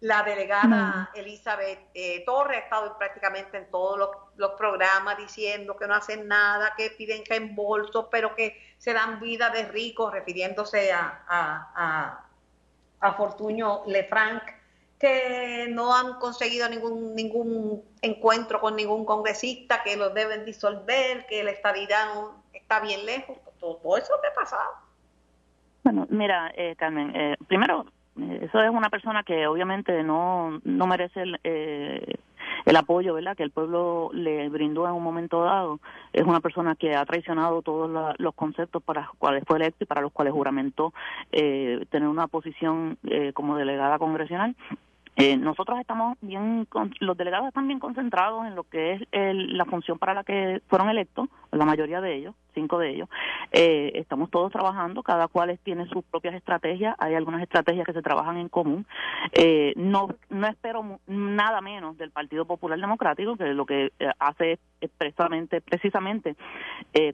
La 0.00 0.22
delegada 0.22 1.10
Elizabeth 1.14 1.90
eh, 1.92 2.22
Torres 2.24 2.60
ha 2.60 2.64
estado 2.64 2.96
prácticamente 2.96 3.58
en 3.58 3.70
todos 3.70 3.98
los, 4.36 4.50
programas 4.52 5.18
diciendo 5.18 5.76
que 5.76 5.86
no 5.86 5.94
hacen 5.94 6.26
nada, 6.26 6.72
que 6.76 6.90
piden 6.90 7.22
reembolso, 7.28 8.08
pero 8.08 8.34
que 8.34 8.56
se 8.78 8.92
dan 8.92 9.20
vida 9.20 9.50
de 9.50 9.66
ricos, 9.66 10.12
refiriéndose 10.12 10.92
a, 10.92 11.24
a 11.28 12.27
a 12.27 12.27
Fortuño 13.16 13.82
Lefranc, 13.86 14.42
que 14.98 15.68
no 15.70 15.94
han 15.94 16.18
conseguido 16.18 16.68
ningún, 16.68 17.14
ningún 17.14 17.82
encuentro 18.02 18.60
con 18.60 18.76
ningún 18.76 19.04
congresista, 19.04 19.82
que 19.84 19.96
lo 19.96 20.10
deben 20.10 20.44
disolver, 20.44 21.26
que 21.26 21.44
la 21.44 21.52
estabilidad 21.52 22.08
está 22.52 22.80
bien 22.80 23.06
lejos, 23.06 23.38
todo, 23.60 23.96
eso 23.96 24.12
que 24.20 24.28
ha 24.28 24.34
pasado. 24.34 24.70
Bueno, 25.84 26.06
mira, 26.10 26.52
eh, 26.56 26.74
Carmen, 26.76 27.14
eh, 27.14 27.36
primero, 27.46 27.86
eh, 28.20 28.40
eso 28.42 28.60
es 28.62 28.70
una 28.70 28.90
persona 28.90 29.22
que 29.22 29.46
obviamente 29.46 30.02
no, 30.02 30.60
no 30.64 30.86
merece 30.86 31.22
el, 31.22 31.40
eh, 31.44 32.16
el 32.68 32.76
apoyo 32.76 33.14
¿verdad? 33.14 33.34
que 33.34 33.42
el 33.42 33.50
pueblo 33.50 34.10
le 34.12 34.48
brindó 34.50 34.86
en 34.86 34.92
un 34.92 35.02
momento 35.02 35.42
dado. 35.42 35.80
Es 36.12 36.24
una 36.24 36.40
persona 36.40 36.74
que 36.74 36.94
ha 36.94 37.04
traicionado 37.06 37.62
todos 37.62 38.14
los 38.18 38.34
conceptos 38.34 38.82
para 38.82 39.06
los 39.06 39.14
cuales 39.16 39.44
fue 39.46 39.56
electo 39.56 39.84
y 39.84 39.86
para 39.86 40.02
los 40.02 40.12
cuales 40.12 40.34
juramentó 40.34 40.92
eh, 41.32 41.86
tener 41.88 42.08
una 42.08 42.26
posición 42.26 42.98
eh, 43.04 43.32
como 43.32 43.56
delegada 43.56 43.98
congresional. 43.98 44.54
Eh, 45.20 45.36
nosotros 45.36 45.80
estamos 45.80 46.16
bien, 46.20 46.68
los 47.00 47.16
delegados 47.16 47.48
están 47.48 47.66
bien 47.66 47.80
concentrados 47.80 48.46
en 48.46 48.54
lo 48.54 48.62
que 48.62 48.92
es 48.92 49.02
la 49.10 49.64
función 49.64 49.98
para 49.98 50.14
la 50.14 50.22
que 50.22 50.62
fueron 50.68 50.90
electos, 50.90 51.28
la 51.50 51.64
mayoría 51.64 52.00
de 52.00 52.14
ellos, 52.14 52.36
cinco 52.54 52.78
de 52.78 52.90
ellos. 52.90 53.08
Eh, 53.50 53.90
estamos 53.96 54.30
todos 54.30 54.52
trabajando, 54.52 55.02
cada 55.02 55.26
cual 55.26 55.58
tiene 55.64 55.88
sus 55.88 56.04
propias 56.04 56.36
estrategias, 56.36 56.94
hay 57.00 57.14
algunas 57.16 57.42
estrategias 57.42 57.84
que 57.84 57.94
se 57.94 58.02
trabajan 58.02 58.36
en 58.36 58.48
común. 58.48 58.86
Eh, 59.32 59.72
no, 59.74 60.06
no 60.30 60.46
espero 60.46 61.00
nada 61.08 61.60
menos 61.62 61.98
del 61.98 62.12
Partido 62.12 62.44
Popular 62.44 62.78
Democrático, 62.78 63.36
que 63.36 63.46
lo 63.54 63.66
que 63.66 63.90
hace 64.20 64.60
expresamente, 64.80 65.60
precisamente, 65.60 66.36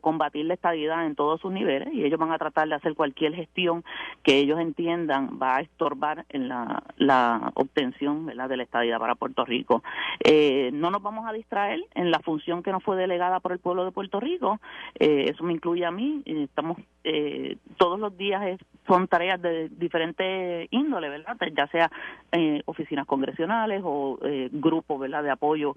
combatir 0.03 0.45
la 0.45 0.55
estabilidad 0.55 1.07
en 1.07 1.15
todos 1.15 1.41
sus 1.41 1.53
niveles 1.53 1.89
y 1.95 2.05
ellos 2.05 2.19
van 2.19 2.33
a 2.33 2.39
tratar 2.39 2.69
de 2.69 2.75
hacer 2.75 2.95
cualquier 2.95 3.35
gestión 3.35 3.83
que 4.23 4.39
ellos 4.39 4.61
entiendan 4.61 5.39
va 5.41 5.57
a 5.57 5.61
estorbar 5.61 6.27
en 6.29 6.49
la, 6.49 6.83
la 6.97 7.51
obtención 7.55 7.94
de 7.99 8.57
la 8.57 8.63
estadía 8.63 8.99
para 8.99 9.15
Puerto 9.15 9.45
Rico. 9.45 9.83
Eh, 10.23 10.71
no 10.73 10.91
nos 10.91 11.03
vamos 11.03 11.27
a 11.27 11.33
distraer 11.33 11.81
en 11.95 12.11
la 12.11 12.19
función 12.21 12.63
que 12.63 12.73
nos 12.73 12.83
fue 12.83 12.97
delegada 12.97 13.41
por 13.41 13.53
el 13.53 13.59
pueblo 13.59 13.85
de 13.85 13.93
Puerto 13.93 14.21
Rico. 14.21 14.61
Eh, 14.99 15.27
eso 15.31 15.45
me 15.45 15.53
incluye 15.53 15.85
a 15.85 15.91
mí. 15.91 16.23
Estamos 16.27 16.79
eh, 17.05 17.57
todos 17.77 17.99
los 17.99 18.17
días 18.17 18.59
son 18.87 19.09
tareas 19.09 19.41
de 19.41 19.69
diferente 19.71 20.69
índole, 20.71 21.09
¿verdad? 21.09 21.37
Ya 21.57 21.67
sea 21.69 21.91
oficinas 22.67 23.07
congresionales 23.07 23.81
o 23.85 24.19
grupos, 24.53 25.01
¿verdad? 25.01 25.23
De 25.23 25.31
apoyo 25.31 25.75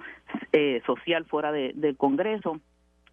social 0.86 1.26
fuera 1.26 1.52
del 1.52 1.96
Congreso. 1.98 2.60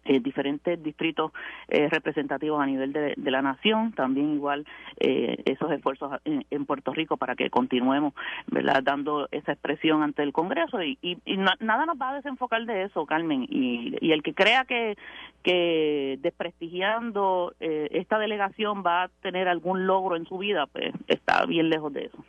Eh, 0.07 0.19
diferentes 0.19 0.81
distritos 0.83 1.31
eh, 1.67 1.89
representativos 1.89 2.61
a 2.61 2.67
nivel 2.67 2.93
de, 2.93 3.15
la 3.31 3.41
nación, 3.41 3.91
también 3.91 4.35
igual 4.35 4.63
eh, 4.99 5.41
esos 5.45 5.71
esfuerzos 5.71 6.19
en, 6.25 6.65
Puerto 6.67 6.93
Rico 6.93 7.17
para 7.17 7.35
que 7.35 7.49
continuemos 7.49 8.13
¿verdad? 8.45 8.83
dando 8.83 9.27
esa 9.31 9.53
expresión 9.53 10.03
ante 10.03 10.21
el 10.21 10.31
Congreso 10.31 10.83
y, 10.83 11.17
nada 11.59 11.87
nos 11.87 11.99
va 11.99 12.11
a 12.11 12.15
desenfocar 12.17 12.65
de 12.65 12.83
eso, 12.83 13.07
Carmen, 13.07 13.47
y, 13.49 13.95
y 13.99 14.11
el 14.11 14.21
que 14.21 14.35
crea 14.35 14.65
que, 14.65 14.95
que 15.41 16.19
desprestigiando 16.21 17.55
esta 17.59 18.19
delegación 18.19 18.83
va 18.85 19.03
a 19.03 19.07
tener 19.23 19.47
algún 19.47 19.87
logro 19.87 20.15
en 20.17 20.27
su 20.27 20.37
vida, 20.37 20.67
pues 20.67 20.93
está 21.07 21.45
bien 21.47 21.69
lejos 21.69 21.91
de 21.93 22.05
eso. 22.05 22.25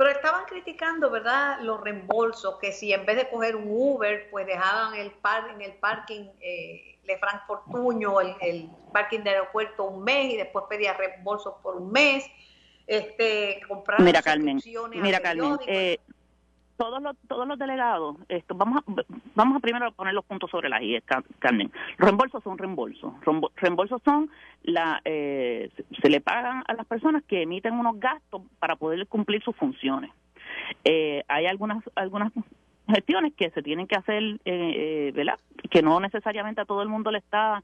Pero 0.00 0.12
estaban 0.12 0.46
criticando, 0.46 1.10
¿verdad?, 1.10 1.60
los 1.60 1.78
reembolsos, 1.78 2.56
que 2.58 2.72
si 2.72 2.90
en 2.90 3.04
vez 3.04 3.16
de 3.18 3.28
coger 3.28 3.54
un 3.54 3.66
Uber, 3.68 4.30
pues 4.30 4.46
dejaban 4.46 4.94
el 4.94 5.10
par, 5.10 5.50
en 5.50 5.60
el 5.60 5.74
parking 5.74 6.24
eh, 6.40 6.98
de 7.04 7.18
Frankfurt 7.18 7.64
Puño, 7.70 8.18
el, 8.18 8.70
parking 8.94 9.18
del 9.18 9.34
aeropuerto 9.34 9.84
un 9.84 10.02
mes 10.02 10.32
y 10.32 10.38
después 10.38 10.64
pedía 10.70 10.94
reembolsos 10.94 11.52
por 11.62 11.76
un 11.76 11.92
mes, 11.92 12.24
este, 12.86 13.60
comprar 13.68 14.00
Mira, 14.00 14.22
Carmen, 14.22 14.58
mira, 14.94 15.20
Carmen, 15.20 15.58
eh, 15.66 15.98
todos 16.80 17.02
los, 17.02 17.14
todos 17.28 17.46
los 17.46 17.58
delegados, 17.58 18.16
esto, 18.30 18.54
vamos 18.54 18.82
a, 18.82 19.02
vamos 19.34 19.58
a 19.58 19.60
primero 19.60 19.92
poner 19.92 20.14
los 20.14 20.24
puntos 20.24 20.50
sobre 20.50 20.70
la 20.70 20.82
I, 20.82 20.98
Carmen. 21.38 21.70
Los 21.98 22.06
reembolsos 22.06 22.42
son 22.42 22.56
reembolsos. 22.56 23.12
Reembolsos 23.56 24.00
son 24.02 24.30
la, 24.62 25.02
eh, 25.04 25.70
se 26.00 26.08
le 26.08 26.22
pagan 26.22 26.64
a 26.66 26.72
las 26.72 26.86
personas 26.86 27.22
que 27.24 27.42
emiten 27.42 27.74
unos 27.74 28.00
gastos 28.00 28.40
para 28.58 28.76
poder 28.76 29.06
cumplir 29.08 29.42
sus 29.42 29.54
funciones. 29.56 30.10
Eh, 30.82 31.22
hay 31.28 31.44
algunas, 31.44 31.84
algunas 31.96 32.32
gestiones 32.90 33.32
que 33.34 33.50
se 33.50 33.62
tienen 33.62 33.86
que 33.86 33.96
hacer, 33.96 34.22
eh, 34.22 34.38
eh, 34.44 35.12
¿verdad? 35.14 35.38
Que 35.70 35.82
no 35.82 36.00
necesariamente 36.00 36.60
a 36.60 36.64
todo 36.64 36.82
el 36.82 36.88
mundo 36.88 37.10
le 37.10 37.18
está 37.18 37.62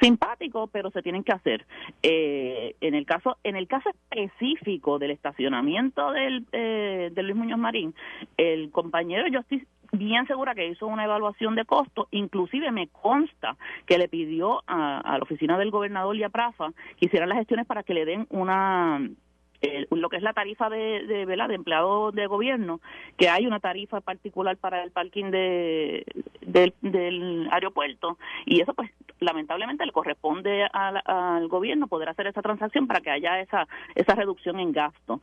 simpático, 0.00 0.68
pero 0.68 0.90
se 0.90 1.02
tienen 1.02 1.24
que 1.24 1.32
hacer. 1.32 1.66
Eh, 2.02 2.76
en 2.80 2.94
el 2.94 3.06
caso 3.06 3.38
en 3.44 3.56
el 3.56 3.66
caso 3.66 3.90
específico 3.90 4.98
del 4.98 5.10
estacionamiento 5.12 6.12
del, 6.12 6.46
eh, 6.52 7.10
de 7.12 7.22
Luis 7.22 7.36
Muñoz 7.36 7.58
Marín, 7.58 7.94
el 8.36 8.70
compañero, 8.70 9.26
yo 9.28 9.40
estoy 9.40 9.66
bien 9.92 10.26
segura 10.26 10.54
que 10.54 10.68
hizo 10.68 10.86
una 10.86 11.04
evaluación 11.04 11.54
de 11.54 11.64
costo, 11.64 12.08
inclusive 12.10 12.70
me 12.72 12.88
consta 12.88 13.56
que 13.86 13.98
le 13.98 14.08
pidió 14.08 14.62
a, 14.66 15.00
a 15.00 15.18
la 15.18 15.22
oficina 15.22 15.58
del 15.58 15.70
gobernador 15.70 16.16
y 16.16 16.24
a 16.24 16.28
Prafa 16.28 16.70
que 16.98 17.06
hicieran 17.06 17.28
las 17.28 17.38
gestiones 17.38 17.66
para 17.66 17.82
que 17.82 17.94
le 17.94 18.04
den 18.04 18.26
una 18.30 19.00
lo 19.90 20.08
que 20.08 20.16
es 20.16 20.22
la 20.22 20.32
tarifa 20.32 20.68
de, 20.68 21.06
de, 21.06 21.26
de 21.26 21.54
empleado 21.54 22.12
de 22.12 22.26
gobierno, 22.26 22.80
que 23.16 23.28
hay 23.28 23.46
una 23.46 23.60
tarifa 23.60 24.00
particular 24.00 24.56
para 24.56 24.82
el 24.82 24.90
parking 24.90 25.30
de, 25.30 26.04
del 26.40 27.48
aeropuerto 27.50 28.18
y 28.44 28.60
eso 28.60 28.74
pues 28.74 28.90
lamentablemente 29.20 29.86
le 29.86 29.92
corresponde 29.92 30.66
al, 30.72 31.48
gobierno 31.48 31.86
poder 31.86 32.08
hacer 32.08 32.26
esa 32.26 32.42
transacción 32.42 32.86
para 32.86 33.00
que 33.00 33.10
haya 33.10 33.40
esa 33.40 33.66
esa 33.94 34.14
reducción 34.14 34.58
en 34.60 34.72
gasto. 34.72 35.20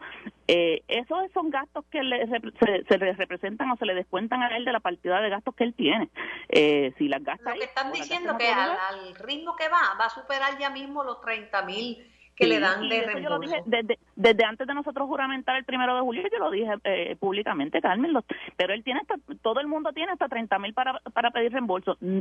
Eh, 0.47 0.83
esos 0.87 1.31
son 1.33 1.49
gastos 1.49 1.85
que 1.91 2.01
le, 2.03 2.27
se, 2.27 2.97
le 2.97 3.13
representan 3.13 3.71
o 3.71 3.77
se 3.77 3.85
le 3.85 3.93
descuentan 3.93 4.41
a 4.41 4.55
él 4.57 4.65
de 4.65 4.71
la 4.71 4.79
partida 4.79 5.21
de 5.21 5.29
gastos 5.29 5.55
que 5.55 5.63
él 5.63 5.73
tiene. 5.73 6.09
Eh, 6.49 6.93
si 6.97 7.07
las 7.07 7.23
gasta 7.23 7.51
Lo 7.51 7.59
que 7.59 7.65
están 7.65 7.91
diciendo 7.91 8.37
que 8.37 8.47
al, 8.47 8.71
al, 8.71 9.15
ritmo 9.15 9.55
que 9.55 9.67
va, 9.69 9.95
va 9.99 10.05
a 10.05 10.09
superar 10.09 10.57
ya 10.57 10.69
mismo 10.69 11.03
los 11.03 11.21
30 11.21 11.61
mil 11.63 12.12
que 12.35 12.47
le 12.47 12.59
dan 12.59 12.87
de 12.89 13.01
reembolso. 13.01 13.19
Yo 13.19 13.29
lo 13.29 13.39
dije 13.39 13.61
desde, 13.65 13.99
desde, 14.15 14.45
antes 14.45 14.67
de 14.67 14.73
nosotros 14.73 15.07
juramentar 15.07 15.55
el 15.57 15.65
primero 15.65 15.95
de 15.95 16.01
julio, 16.01 16.23
yo 16.31 16.39
lo 16.39 16.51
dije 16.51 16.73
eh, 16.83 17.15
públicamente, 17.19 17.81
Carmen, 17.81 18.13
pero 18.55 18.73
él 18.73 18.83
tiene 18.83 19.01
hasta, 19.01 19.15
todo 19.41 19.59
el 19.59 19.67
mundo 19.67 19.93
tiene 19.93 20.11
hasta 20.11 20.27
30 20.27 20.59
mil 20.59 20.73
para, 20.73 20.99
para 21.13 21.31
pedir 21.31 21.51
reembolso. 21.51 21.97
Mm, 22.01 22.19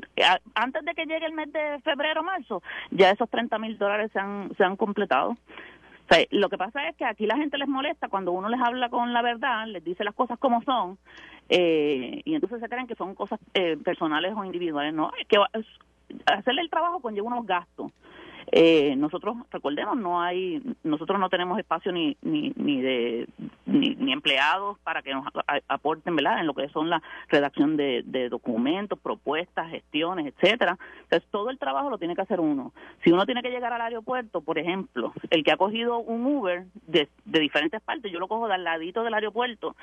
antes 0.55 0.85
de 0.85 0.95
que 0.95 1.07
llegue 1.07 1.27
el 1.27 1.33
mes 1.33 1.53
de 1.53 1.81
febrero 1.83 2.23
marzo, 2.23 2.63
ya 2.91 3.11
esos 3.11 3.29
30 3.31 3.59
mil 3.59 3.79
dólares 3.79 4.11
se 4.13 4.19
han, 4.19 4.55
se 4.57 4.65
han 4.65 4.77
completado. 4.77 5.31
O 5.31 6.15
sea, 6.15 6.25
lo 6.31 6.49
que 6.49 6.59
pasa 6.59 6.89
es 6.89 6.97
que 6.97 7.05
aquí 7.05 7.27
la 7.27 7.37
gente 7.37 7.57
les 7.57 7.69
molesta 7.69 8.09
cuando 8.09 8.33
uno 8.33 8.49
les 8.49 8.61
habla 8.61 8.89
con 8.91 9.13
la 9.13 9.23
verdad, 9.23 9.67
les 9.67 9.83
dice 9.83 10.05
las 10.05 10.15
cosas 10.15 10.39
como 10.39 10.63
son, 10.63 10.99
eh, 11.49 12.21
y 12.25 12.35
entonces 12.35 12.61
se 12.61 12.69
creen 12.69 12.87
que 12.87 12.97
son 12.97 13.15
cosas 13.15 13.41
eh, 13.55 13.77
personales 13.77 14.35
o 14.37 14.45
individuales. 14.45 14.93
No, 14.93 15.11
es 15.19 15.27
que 15.27 15.39
hacerle 16.27 16.63
el 16.63 16.71
trabajo 16.71 17.01
conlleva 17.01 17.29
unos 17.29 17.47
gastos. 17.47 17.93
Eh, 18.55 18.95
nosotros, 18.97 19.35
recordemos, 19.51 19.97
no 19.97 20.21
hay, 20.21 20.63
nosotros 20.85 21.19
no 21.19 21.31
tenemos 21.31 21.59
espacio 21.59 21.91
ni, 21.91 22.19
ni, 22.21 22.53
ni 22.55 22.83
de 22.83 23.27
ni, 23.65 24.13
empleados 24.13 24.79
para 24.81 25.01
que 25.01 25.15
nos 25.15 25.25
aporten, 25.69 26.15
¿verdad? 26.15 26.41
En 26.41 26.47
lo 26.47 26.53
que 26.53 26.69
son 26.69 26.91
la 26.91 27.03
redacción 27.29 27.79
de, 27.79 28.29
documentos, 28.29 28.99
propuestas, 28.99 29.71
gestiones, 29.71 30.27
etcétera. 30.27 30.77
Entonces, 31.05 31.27
todo 31.31 31.49
el 31.49 31.59
trabajo 31.59 31.89
lo 31.89 31.97
tiene 31.97 32.15
que 32.15 32.21
hacer 32.21 32.41
uno. 32.41 32.73
Si 33.03 33.11
uno 33.11 33.25
tiene 33.25 33.43
que 33.43 33.51
llegar 33.51 33.73
al 33.73 33.81
aeropuerto, 33.81 34.43
por 34.43 34.59
ejemplo, 34.59 35.15
el 35.31 35.45
que 35.45 35.53
ha 35.53 35.57
cogido 35.57 35.99
un 35.99 36.27
Uber 36.27 36.67
de, 36.87 37.09
de 37.25 37.41
diferentes 37.41 37.81
partes, 37.81 38.13
yo 38.13 38.19
lo 38.19 38.29
cojo 38.29 38.47
al 38.47 38.65
ladito 38.65 39.03
del 39.03 39.15
aeropuerto 39.15 39.77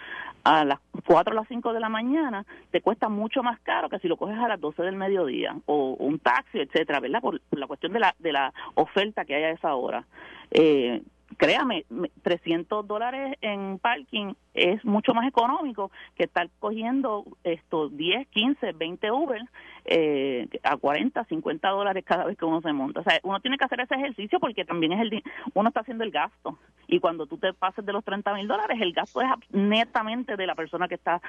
a 0.43 0.63
las 0.63 0.79
4 1.05 1.31
o 1.31 1.35
las 1.35 1.47
5 1.47 1.73
de 1.73 1.79
la 1.79 1.89
mañana, 1.89 2.45
te 2.71 2.81
cuesta 2.81 3.09
mucho 3.09 3.41
más 3.41 3.59
caro 3.61 3.89
que 3.89 3.99
si 3.99 4.07
lo 4.07 4.17
coges 4.17 4.37
a 4.37 4.47
las 4.47 4.59
12 4.59 4.83
del 4.83 4.95
mediodía 4.95 5.55
o 5.65 5.95
un 5.99 6.19
taxi, 6.19 6.59
etcétera, 6.59 6.99
¿verdad? 6.99 7.21
Por, 7.21 7.41
la 7.51 7.67
cuestión 7.67 7.93
de 7.93 7.99
la, 7.99 8.15
de 8.19 8.31
la 8.31 8.53
oferta 8.75 9.25
que 9.25 9.35
hay 9.35 9.43
a 9.43 9.51
esa 9.51 9.75
hora. 9.75 10.05
Eh, 10.51 11.01
créame, 11.37 11.85
300 12.23 12.87
dólares 12.87 13.37
en 13.41 13.79
parking 13.79 14.33
es 14.53 14.83
mucho 14.83 15.13
más 15.13 15.27
económico 15.27 15.91
que 16.15 16.23
estar 16.23 16.49
cogiendo 16.59 17.23
estos 17.43 17.95
10, 17.95 18.27
15, 18.27 18.73
20 18.73 19.11
Uber 19.11 19.41
eh, 19.85 20.47
a 20.63 20.75
40, 20.77 21.23
50 21.23 21.69
dólares 21.69 22.03
cada 22.05 22.25
vez 22.25 22.37
que 22.37 22.45
uno 22.45 22.61
se 22.61 22.73
monta. 22.73 23.01
O 23.01 23.03
sea, 23.03 23.19
uno 23.23 23.39
tiene 23.39 23.57
que 23.57 23.65
hacer 23.65 23.79
ese 23.79 23.95
ejercicio 23.95 24.39
porque 24.39 24.65
también 24.65 24.93
es 24.93 25.01
el 25.01 25.23
uno 25.53 25.69
está 25.69 25.81
haciendo 25.81 26.03
el 26.03 26.11
gasto. 26.11 26.57
Y 26.87 26.99
cuando 26.99 27.27
tú 27.27 27.37
te 27.37 27.53
pases 27.53 27.85
de 27.85 27.93
los 27.93 28.03
30 28.03 28.33
mil 28.33 28.47
dólares, 28.47 28.77
el 28.81 28.93
gasto 28.93 29.21
es 29.21 29.27
netamente 29.51 30.35
de 30.35 30.47
la 30.47 30.55
persona 30.55 30.87
que 30.87 30.95
está 30.95 31.21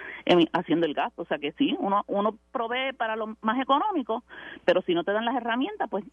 haciendo 0.52 0.86
el 0.86 0.94
gasto. 0.94 1.22
O 1.22 1.26
sea 1.26 1.38
que 1.38 1.52
sí, 1.52 1.76
uno, 1.78 2.04
uno 2.08 2.36
provee 2.50 2.92
para 2.96 3.16
lo 3.16 3.36
más 3.42 3.60
económico, 3.60 4.24
pero 4.64 4.82
si 4.82 4.94
no 4.94 5.04
te 5.04 5.12
dan 5.12 5.26
las 5.26 5.36
herramientas, 5.36 5.88
pues 5.90 6.04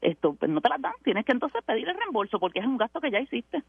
esto 0.00 0.34
pues 0.34 0.50
no 0.50 0.60
te 0.60 0.68
las 0.68 0.80
dan, 0.80 0.92
tienes 1.02 1.24
que 1.24 1.32
entonces 1.32 1.62
pedir 1.64 1.88
el 1.88 1.96
reembolso 1.96 2.38
porque 2.38 2.60
es 2.60 2.66
un 2.66 2.78
gasto 2.78 3.00
que 3.00 3.10
ya 3.10 3.20
hiciste. 3.20 3.62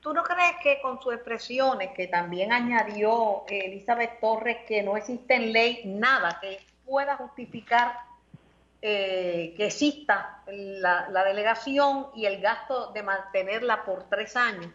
¿Tú 0.00 0.14
no 0.14 0.22
crees 0.22 0.56
que 0.62 0.80
con 0.80 1.00
sus 1.02 1.14
expresiones, 1.14 1.90
que 1.90 2.06
también 2.06 2.52
añadió 2.52 3.44
Elizabeth 3.48 4.20
Torres, 4.20 4.58
que 4.68 4.82
no 4.82 4.96
existe 4.96 5.34
en 5.34 5.52
ley 5.52 5.82
nada 5.84 6.38
que 6.40 6.60
pueda 6.84 7.16
justificar 7.16 7.98
eh, 8.82 9.54
que 9.56 9.66
exista 9.66 10.42
la, 10.46 11.24
delegación 11.24 12.06
y 12.14 12.26
el 12.26 12.40
gasto 12.40 12.92
de 12.92 13.02
mantenerla 13.02 13.84
por 13.84 14.04
tres 14.04 14.36
años? 14.36 14.70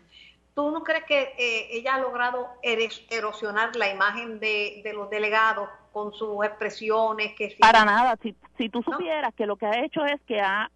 ¿Tú 0.53 0.69
no 0.69 0.83
crees 0.83 1.05
que 1.05 1.33
eh, 1.37 1.67
ella 1.71 1.95
ha 1.95 1.99
logrado 1.99 2.49
erosionar 2.61 3.73
la 3.77 3.89
imagen 3.89 4.37
de 4.37 4.91
los 4.93 5.09
delegados 5.09 5.69
con 5.91 6.13
sus 6.13 6.43
expresiones. 6.45 7.33
que 7.37 7.55
Para 7.59 7.85
nada, 7.85 8.17
si, 8.21 8.35
si 8.57 8.69
tú 8.69 8.81
supieras 8.83 9.33
que 9.35 9.45
lo 9.45 9.55
que 9.55 9.65
ha 9.65 9.83
hecho 9.83 10.05
es 10.05 10.21
que 10.21 10.39
ha, 10.39 10.69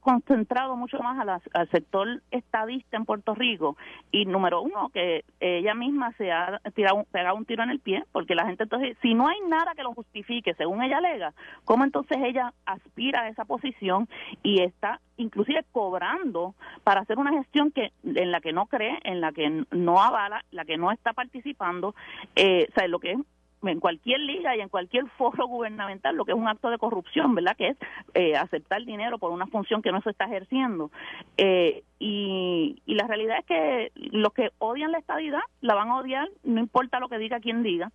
concentrado 0.00 0.76
mucho 0.76 0.98
más 0.98 1.40
al 1.52 1.70
sector 1.70 2.22
estadista 2.30 2.96
en 2.96 3.04
Puerto 3.04 3.34
Rico. 3.34 3.76
Y 4.10 4.24
número 4.24 4.62
uno, 4.62 4.90
que 4.90 5.24
ella 5.38 5.74
misma 5.74 6.12
se 6.16 6.32
ha 6.32 6.60
tirado, 6.74 7.04
pegado 7.10 7.36
un 7.36 7.44
tiro 7.44 7.62
en 7.62 7.70
el 7.70 7.80
pie, 7.80 8.04
porque 8.12 8.34
la 8.34 8.46
gente 8.46 8.64
entonces, 8.64 8.96
si 9.02 9.14
no 9.14 9.28
hay 9.28 9.38
nada 9.48 9.74
que 9.74 9.82
lo 9.82 9.94
justifique, 9.94 10.54
según 10.54 10.82
ella 10.82 10.98
alega, 10.98 11.32
¿cómo 11.64 11.84
entonces 11.84 12.18
ella 12.20 12.52
aspira 12.66 13.22
a 13.22 13.28
esa 13.28 13.44
posición 13.44 14.08
y 14.42 14.62
está 14.62 15.00
inclusive 15.16 15.64
cobrando 15.72 16.54
para 16.84 17.02
hacer 17.02 17.18
una 17.18 17.32
gestión 17.32 17.70
que 17.70 17.92
en 18.04 18.32
la 18.32 18.40
que 18.40 18.52
no 18.52 18.66
cree, 18.66 18.98
en 19.04 19.20
la 19.20 19.32
que 19.32 19.64
no 19.70 20.00
avala, 20.00 20.44
la 20.50 20.64
que 20.64 20.76
no 20.76 20.90
está 20.90 21.12
participando, 21.12 21.94
eh, 22.36 22.66
o 22.70 22.72
sea, 22.74 22.88
lo 22.88 22.98
que 22.98 23.12
es 23.12 23.18
en 23.62 23.80
cualquier 23.80 24.20
liga 24.20 24.56
y 24.56 24.60
en 24.60 24.68
cualquier 24.68 25.06
foro 25.18 25.46
gubernamental 25.46 26.16
lo 26.16 26.24
que 26.24 26.32
es 26.32 26.38
un 26.38 26.48
acto 26.48 26.70
de 26.70 26.78
corrupción, 26.78 27.34
¿verdad? 27.34 27.56
Que 27.56 27.68
es 27.68 27.76
eh, 28.14 28.36
aceptar 28.36 28.84
dinero 28.84 29.18
por 29.18 29.30
una 29.30 29.46
función 29.46 29.82
que 29.82 29.92
no 29.92 30.00
se 30.02 30.10
está 30.10 30.24
ejerciendo. 30.24 30.90
Eh, 31.36 31.82
y, 32.02 32.82
y 32.86 32.94
la 32.94 33.06
realidad 33.06 33.40
es 33.40 33.44
que 33.44 33.92
los 33.94 34.32
que 34.32 34.52
odian 34.58 34.90
la 34.90 34.98
estabilidad 34.98 35.40
la 35.60 35.74
van 35.74 35.90
a 35.90 35.98
odiar, 35.98 36.30
no 36.44 36.58
importa 36.58 36.98
lo 36.98 37.10
que 37.10 37.18
diga 37.18 37.40
quien 37.40 37.62
diga, 37.62 37.92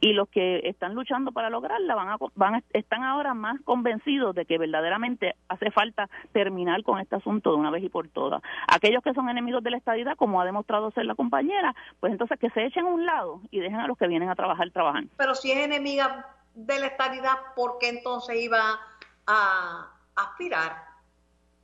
y 0.00 0.12
los 0.12 0.28
que 0.28 0.60
están 0.62 0.94
luchando 0.94 1.32
para 1.32 1.50
lograrla 1.50 1.96
van 1.96 2.08
a, 2.08 2.16
van 2.36 2.62
están 2.72 3.02
ahora 3.02 3.34
más 3.34 3.60
convencidos 3.62 4.36
de 4.36 4.44
que 4.44 4.58
verdaderamente 4.58 5.34
hace 5.48 5.72
falta 5.72 6.08
terminar 6.30 6.84
con 6.84 7.00
este 7.00 7.16
asunto 7.16 7.50
de 7.50 7.56
una 7.56 7.70
vez 7.70 7.82
y 7.82 7.88
por 7.88 8.06
todas. 8.06 8.42
Aquellos 8.68 9.02
que 9.02 9.12
son 9.12 9.28
enemigos 9.28 9.64
de 9.64 9.72
la 9.72 9.78
estabilidad, 9.78 10.16
como 10.16 10.40
ha 10.40 10.44
demostrado 10.44 10.92
ser 10.92 11.06
la 11.06 11.16
compañera, 11.16 11.74
pues 11.98 12.12
entonces 12.12 12.38
que 12.38 12.50
se 12.50 12.64
echen 12.64 12.86
a 12.86 12.90
un 12.90 13.06
lado 13.06 13.40
y 13.50 13.58
dejen 13.58 13.80
a 13.80 13.88
los 13.88 13.98
que 13.98 14.06
vienen 14.06 14.28
a 14.28 14.36
trabajar 14.36 14.70
trabajar. 14.70 15.02
Pero 15.16 15.34
si 15.34 15.50
es 15.50 15.58
enemiga 15.58 16.26
de 16.54 16.78
la 16.78 16.86
estabilidad, 16.86 17.34
¿por 17.56 17.78
qué 17.80 17.88
entonces 17.88 18.36
iba 18.40 18.78
a 19.26 19.90
aspirar 20.14 20.87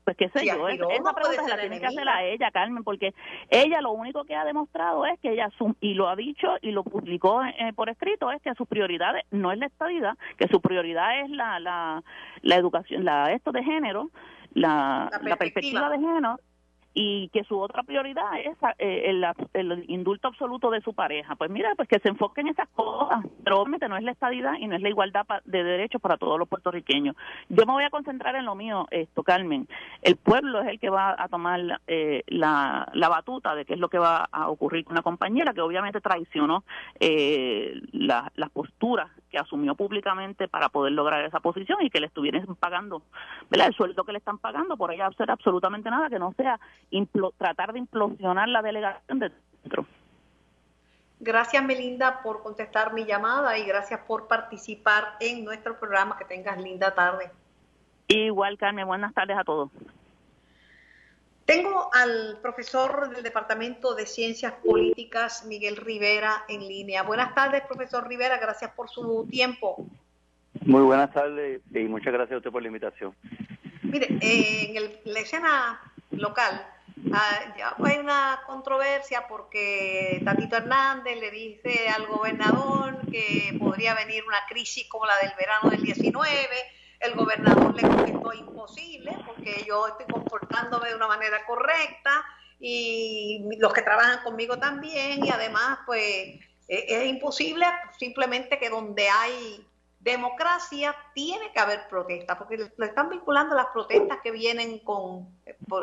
pues 0.04 0.16
qué 0.16 0.28
sé 0.28 0.46
yo, 0.46 0.68
esa 0.68 1.14
pregunta 1.14 1.44
se 1.44 1.48
la 1.48 1.60
tiene 1.60 1.80
que 1.80 1.86
hacer 1.86 2.08
a 2.08 2.22
ella, 2.24 2.50
Carmen, 2.50 2.84
porque 2.84 3.14
ella 3.48 3.80
lo 3.80 3.92
único 3.92 4.24
que 4.24 4.36
ha 4.36 4.44
demostrado 4.44 5.06
es 5.06 5.18
que 5.20 5.32
ella, 5.32 5.48
y 5.80 5.94
lo 5.94 6.08
ha 6.08 6.16
dicho 6.16 6.48
y 6.60 6.72
lo 6.72 6.84
publicó 6.84 7.42
eh, 7.42 7.72
por 7.74 7.88
escrito, 7.88 8.30
es 8.30 8.42
que 8.42 8.54
su 8.54 8.66
prioridad 8.66 9.14
no 9.30 9.50
es 9.52 9.58
la 9.58 9.66
estabilidad, 9.66 10.16
que 10.36 10.48
su 10.48 10.60
prioridad 10.60 11.20
es 11.20 11.30
la, 11.30 11.58
la, 11.58 12.02
la 12.42 12.56
educación, 12.56 13.04
la 13.04 13.32
esto 13.32 13.50
de 13.52 13.64
género, 13.64 14.10
la, 14.52 15.10
la 15.22 15.36
perspectiva. 15.36 15.88
de 15.88 15.98
género, 15.98 16.38
y 16.94 17.28
que 17.30 17.42
su 17.44 17.58
otra 17.58 17.82
prioridad 17.82 18.38
es 18.38 18.56
eh, 18.78 19.12
el, 19.52 19.84
indulto 19.88 20.28
absoluto 20.28 20.70
de 20.70 20.80
su 20.80 20.94
pareja. 20.94 21.34
Pues 21.34 21.50
mira, 21.50 21.74
pues 21.74 21.88
que 21.88 21.98
se 21.98 22.08
enfoque 22.08 22.40
en 22.40 22.48
esas 22.48 22.68
cosas, 22.68 23.24
pero 23.42 23.60
obviamente 23.60 23.88
no 23.88 23.96
es 23.96 24.04
la 24.04 24.12
estadidad 24.12 24.54
y 24.60 24.68
no 24.68 24.76
es 24.76 24.82
la 24.82 24.88
igualdad 24.88 25.26
de 25.44 25.64
derechos 25.64 26.00
para 26.00 26.16
todos 26.16 26.38
los 26.38 26.48
puertorriqueños. 26.48 27.16
Yo 27.48 27.66
me 27.66 27.72
voy 27.72 27.84
a 27.84 27.90
concentrar 27.90 28.36
en 28.36 28.44
lo 28.44 28.54
mío, 28.54 28.86
esto, 28.92 29.24
Carmen. 29.24 29.66
El 30.02 30.16
pueblo 30.16 30.60
es 30.60 30.68
el 30.68 30.78
que 30.78 30.88
va 30.88 31.16
a 31.18 31.28
tomar 31.28 31.80
eh, 31.88 32.22
la, 32.28 32.88
la, 32.94 33.08
batuta 33.08 33.54
de 33.54 33.64
qué 33.64 33.74
es 33.74 33.80
lo 33.80 33.88
que 33.88 33.98
va 33.98 34.28
a 34.30 34.48
ocurrir 34.48 34.84
con 34.84 34.92
una 34.92 35.02
compañera 35.02 35.52
que 35.52 35.60
obviamente 35.60 36.00
traicionó 36.00 36.64
eh, 37.00 37.80
las 37.92 38.50
posturas 38.52 39.10
que 39.34 39.40
asumió 39.40 39.74
públicamente 39.74 40.46
para 40.46 40.68
poder 40.68 40.92
lograr 40.92 41.24
esa 41.24 41.40
posición 41.40 41.82
y 41.82 41.90
que 41.90 41.98
le 41.98 42.06
estuvieran 42.06 42.46
pagando, 42.54 43.02
¿verdad? 43.50 43.66
El 43.66 43.74
sueldo 43.74 44.04
que 44.04 44.12
le 44.12 44.18
están 44.18 44.38
pagando 44.38 44.76
por 44.76 44.92
ella 44.92 45.08
hacer 45.08 45.28
absolutamente 45.28 45.90
nada 45.90 46.08
que 46.08 46.20
no 46.20 46.32
sea 46.36 46.60
tratar 47.36 47.72
de 47.72 47.80
implosionar 47.80 48.48
la 48.48 48.62
delegación 48.62 49.18
de 49.18 49.32
dentro. 49.62 49.86
Gracias, 51.18 51.64
Melinda, 51.64 52.22
por 52.22 52.44
contestar 52.44 52.92
mi 52.92 53.06
llamada 53.06 53.58
y 53.58 53.64
gracias 53.64 54.00
por 54.06 54.28
participar 54.28 55.16
en 55.18 55.44
nuestro 55.44 55.78
programa. 55.80 56.16
Que 56.16 56.26
tengas 56.26 56.60
linda 56.60 56.94
tarde. 56.94 57.30
Igual, 58.06 58.56
Carmen, 58.56 58.86
buenas 58.86 59.12
tardes 59.14 59.36
a 59.36 59.42
todos. 59.42 59.70
Tengo 61.44 61.90
al 61.92 62.38
profesor 62.40 63.10
del 63.10 63.22
Departamento 63.22 63.94
de 63.94 64.06
Ciencias 64.06 64.54
Políticas, 64.64 65.44
Miguel 65.44 65.76
Rivera, 65.76 66.44
en 66.48 66.66
línea. 66.66 67.02
Buenas 67.02 67.34
tardes, 67.34 67.62
profesor 67.66 68.08
Rivera, 68.08 68.38
gracias 68.38 68.70
por 68.70 68.88
su 68.88 69.26
tiempo. 69.30 69.86
Muy 70.64 70.82
buenas 70.82 71.12
tardes 71.12 71.60
y 71.74 71.80
muchas 71.80 72.14
gracias 72.14 72.36
a 72.36 72.38
usted 72.38 72.50
por 72.50 72.62
la 72.62 72.68
invitación. 72.68 73.14
Mire, 73.82 74.06
en 74.08 74.76
el, 74.76 74.98
la 75.04 75.20
escena 75.20 75.80
local 76.12 76.66
ah, 77.12 77.54
ya 77.58 77.74
hay 77.84 77.98
una 77.98 78.40
controversia 78.46 79.26
porque 79.28 80.22
Tatito 80.24 80.56
Hernández 80.56 81.20
le 81.20 81.30
dice 81.30 81.88
al 81.88 82.06
gobernador 82.06 83.00
que 83.10 83.54
podría 83.58 83.94
venir 83.94 84.24
una 84.26 84.38
crisis 84.48 84.88
como 84.88 85.04
la 85.04 85.18
del 85.18 85.32
verano 85.38 85.68
del 85.68 85.82
19 85.82 86.38
el 87.04 87.14
gobernador 87.14 87.74
le 87.74 87.82
contestó 87.82 88.32
imposible 88.32 89.16
porque 89.26 89.64
yo 89.66 89.86
estoy 89.88 90.06
comportándome 90.06 90.88
de 90.88 90.94
una 90.94 91.06
manera 91.06 91.44
correcta 91.46 92.24
y 92.58 93.46
los 93.58 93.72
que 93.72 93.82
trabajan 93.82 94.22
conmigo 94.22 94.58
también 94.58 95.24
y 95.24 95.30
además 95.30 95.80
pues 95.86 96.00
e-, 96.02 96.40
es 96.68 97.06
imposible 97.06 97.66
simplemente 97.98 98.58
que 98.58 98.70
donde 98.70 99.08
hay 99.08 99.66
democracia 100.00 100.94
tiene 101.14 101.50
que 101.52 101.60
haber 101.60 101.88
protestas, 101.88 102.36
porque 102.36 102.58
le 102.76 102.86
están 102.86 103.08
vinculando 103.08 103.54
las 103.54 103.66
protestas 103.66 104.18
que 104.22 104.30
vienen 104.30 104.80
con 104.80 105.26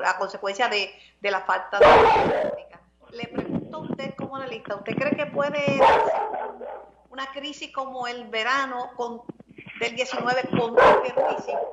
a 0.06 0.18
consecuencia 0.20 0.70
de, 0.70 0.92
de 1.20 1.32
la 1.32 1.42
falta 1.42 1.80
de 1.80 1.88
democracia. 1.88 2.80
Le 3.12 3.28
pregunto 3.28 3.78
a 3.78 3.80
usted 3.80 4.14
como 4.16 4.36
analista, 4.36 4.76
¿usted 4.76 4.96
cree 4.96 5.16
que 5.16 5.26
puede 5.26 5.82
una 7.10 7.32
crisis 7.32 7.74
como 7.74 8.08
el 8.08 8.28
verano 8.30 8.92
con 8.96 9.24
del 9.82 9.96
19 9.96 10.42
con 10.52 10.76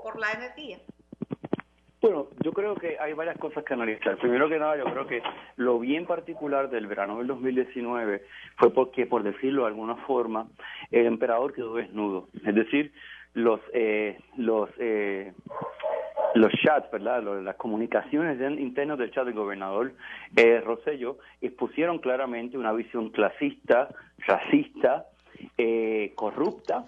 por 0.02 0.18
la 0.18 0.32
energía? 0.32 0.78
Bueno, 2.00 2.28
yo 2.42 2.52
creo 2.52 2.74
que 2.76 2.96
hay 2.98 3.12
varias 3.12 3.36
cosas 3.38 3.64
que 3.64 3.74
analizar. 3.74 4.16
Primero 4.18 4.48
que 4.48 4.58
nada, 4.58 4.76
yo 4.76 4.84
creo 4.84 5.06
que 5.06 5.20
lo 5.56 5.78
bien 5.78 6.06
particular 6.06 6.70
del 6.70 6.86
verano 6.86 7.18
del 7.18 7.26
2019 7.26 8.24
fue 8.56 8.72
porque, 8.72 9.04
por 9.04 9.24
decirlo 9.24 9.62
de 9.62 9.68
alguna 9.68 9.96
forma, 10.06 10.48
el 10.90 11.06
emperador 11.06 11.52
quedó 11.52 11.74
desnudo. 11.74 12.28
Es 12.46 12.54
decir, 12.54 12.92
los 13.34 13.60
eh, 13.74 14.18
los 14.36 14.70
eh, 14.78 15.32
los 16.34 16.52
chats, 16.62 16.90
¿verdad? 16.90 17.22
las 17.42 17.56
comunicaciones 17.56 18.40
internas 18.58 18.98
del 18.98 19.10
chat 19.10 19.24
del 19.24 19.34
gobernador 19.34 19.92
eh, 20.36 20.60
Rosello 20.60 21.18
expusieron 21.40 21.98
claramente 21.98 22.56
una 22.56 22.72
visión 22.72 23.10
clasista, 23.10 23.88
racista, 24.26 25.06
eh, 25.56 26.12
corrupta 26.14 26.84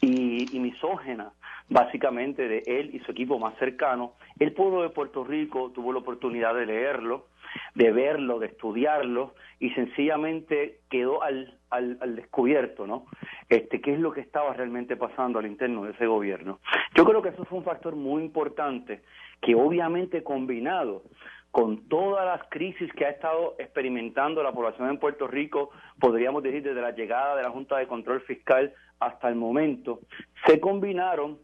y, 0.00 0.58
misógena, 0.58 1.32
básicamente 1.68 2.48
de 2.48 2.62
él 2.66 2.94
y 2.94 3.00
su 3.00 3.12
equipo 3.12 3.38
más 3.38 3.56
cercano. 3.58 4.14
El 4.38 4.52
pueblo 4.52 4.82
de 4.82 4.90
Puerto 4.90 5.24
Rico 5.24 5.70
tuvo 5.74 5.92
la 5.92 6.00
oportunidad 6.00 6.54
de 6.54 6.66
leerlo, 6.66 7.26
de 7.74 7.92
verlo, 7.92 8.38
de 8.38 8.46
estudiarlo 8.46 9.34
y 9.58 9.70
sencillamente 9.70 10.80
quedó 10.88 11.22
al, 11.22 11.58
al, 11.70 11.98
al, 12.00 12.16
descubierto, 12.16 12.86
¿no? 12.86 13.06
Este, 13.48 13.80
qué 13.80 13.94
es 13.94 14.00
lo 14.00 14.12
que 14.12 14.20
estaba 14.20 14.52
realmente 14.54 14.96
pasando 14.96 15.38
al 15.38 15.46
interno 15.46 15.84
de 15.84 15.92
ese 15.92 16.06
gobierno. 16.06 16.60
Yo 16.94 17.04
creo 17.04 17.22
que 17.22 17.30
eso 17.30 17.44
fue 17.44 17.58
un 17.58 17.64
factor 17.64 17.96
muy 17.96 18.22
importante 18.22 19.02
que 19.40 19.54
obviamente 19.54 20.22
combinado 20.22 21.02
con 21.50 21.88
todas 21.88 22.24
las 22.24 22.48
crisis 22.48 22.92
que 22.92 23.06
ha 23.06 23.10
estado 23.10 23.56
experimentando 23.58 24.42
la 24.42 24.52
población 24.52 24.88
en 24.88 24.98
Puerto 24.98 25.26
Rico, 25.26 25.70
podríamos 25.98 26.42
decir 26.42 26.62
desde 26.62 26.80
la 26.80 26.92
llegada 26.92 27.36
de 27.36 27.42
la 27.42 27.50
Junta 27.50 27.78
de 27.78 27.88
Control 27.88 28.20
Fiscal 28.20 28.72
hasta 29.00 29.28
el 29.28 29.34
momento, 29.34 30.00
se 30.46 30.60
combinaron 30.60 31.38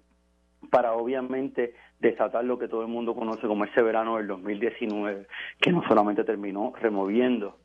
para 0.70 0.92
obviamente 0.92 1.74
desatar 2.00 2.44
lo 2.44 2.58
que 2.58 2.68
todo 2.68 2.82
el 2.82 2.88
mundo 2.88 3.14
conoce 3.14 3.46
como 3.46 3.64
ese 3.64 3.82
verano 3.82 4.16
del 4.16 4.26
2019, 4.26 5.26
que 5.60 5.72
no 5.72 5.82
solamente 5.88 6.24
terminó 6.24 6.72
removiendo 6.80 7.56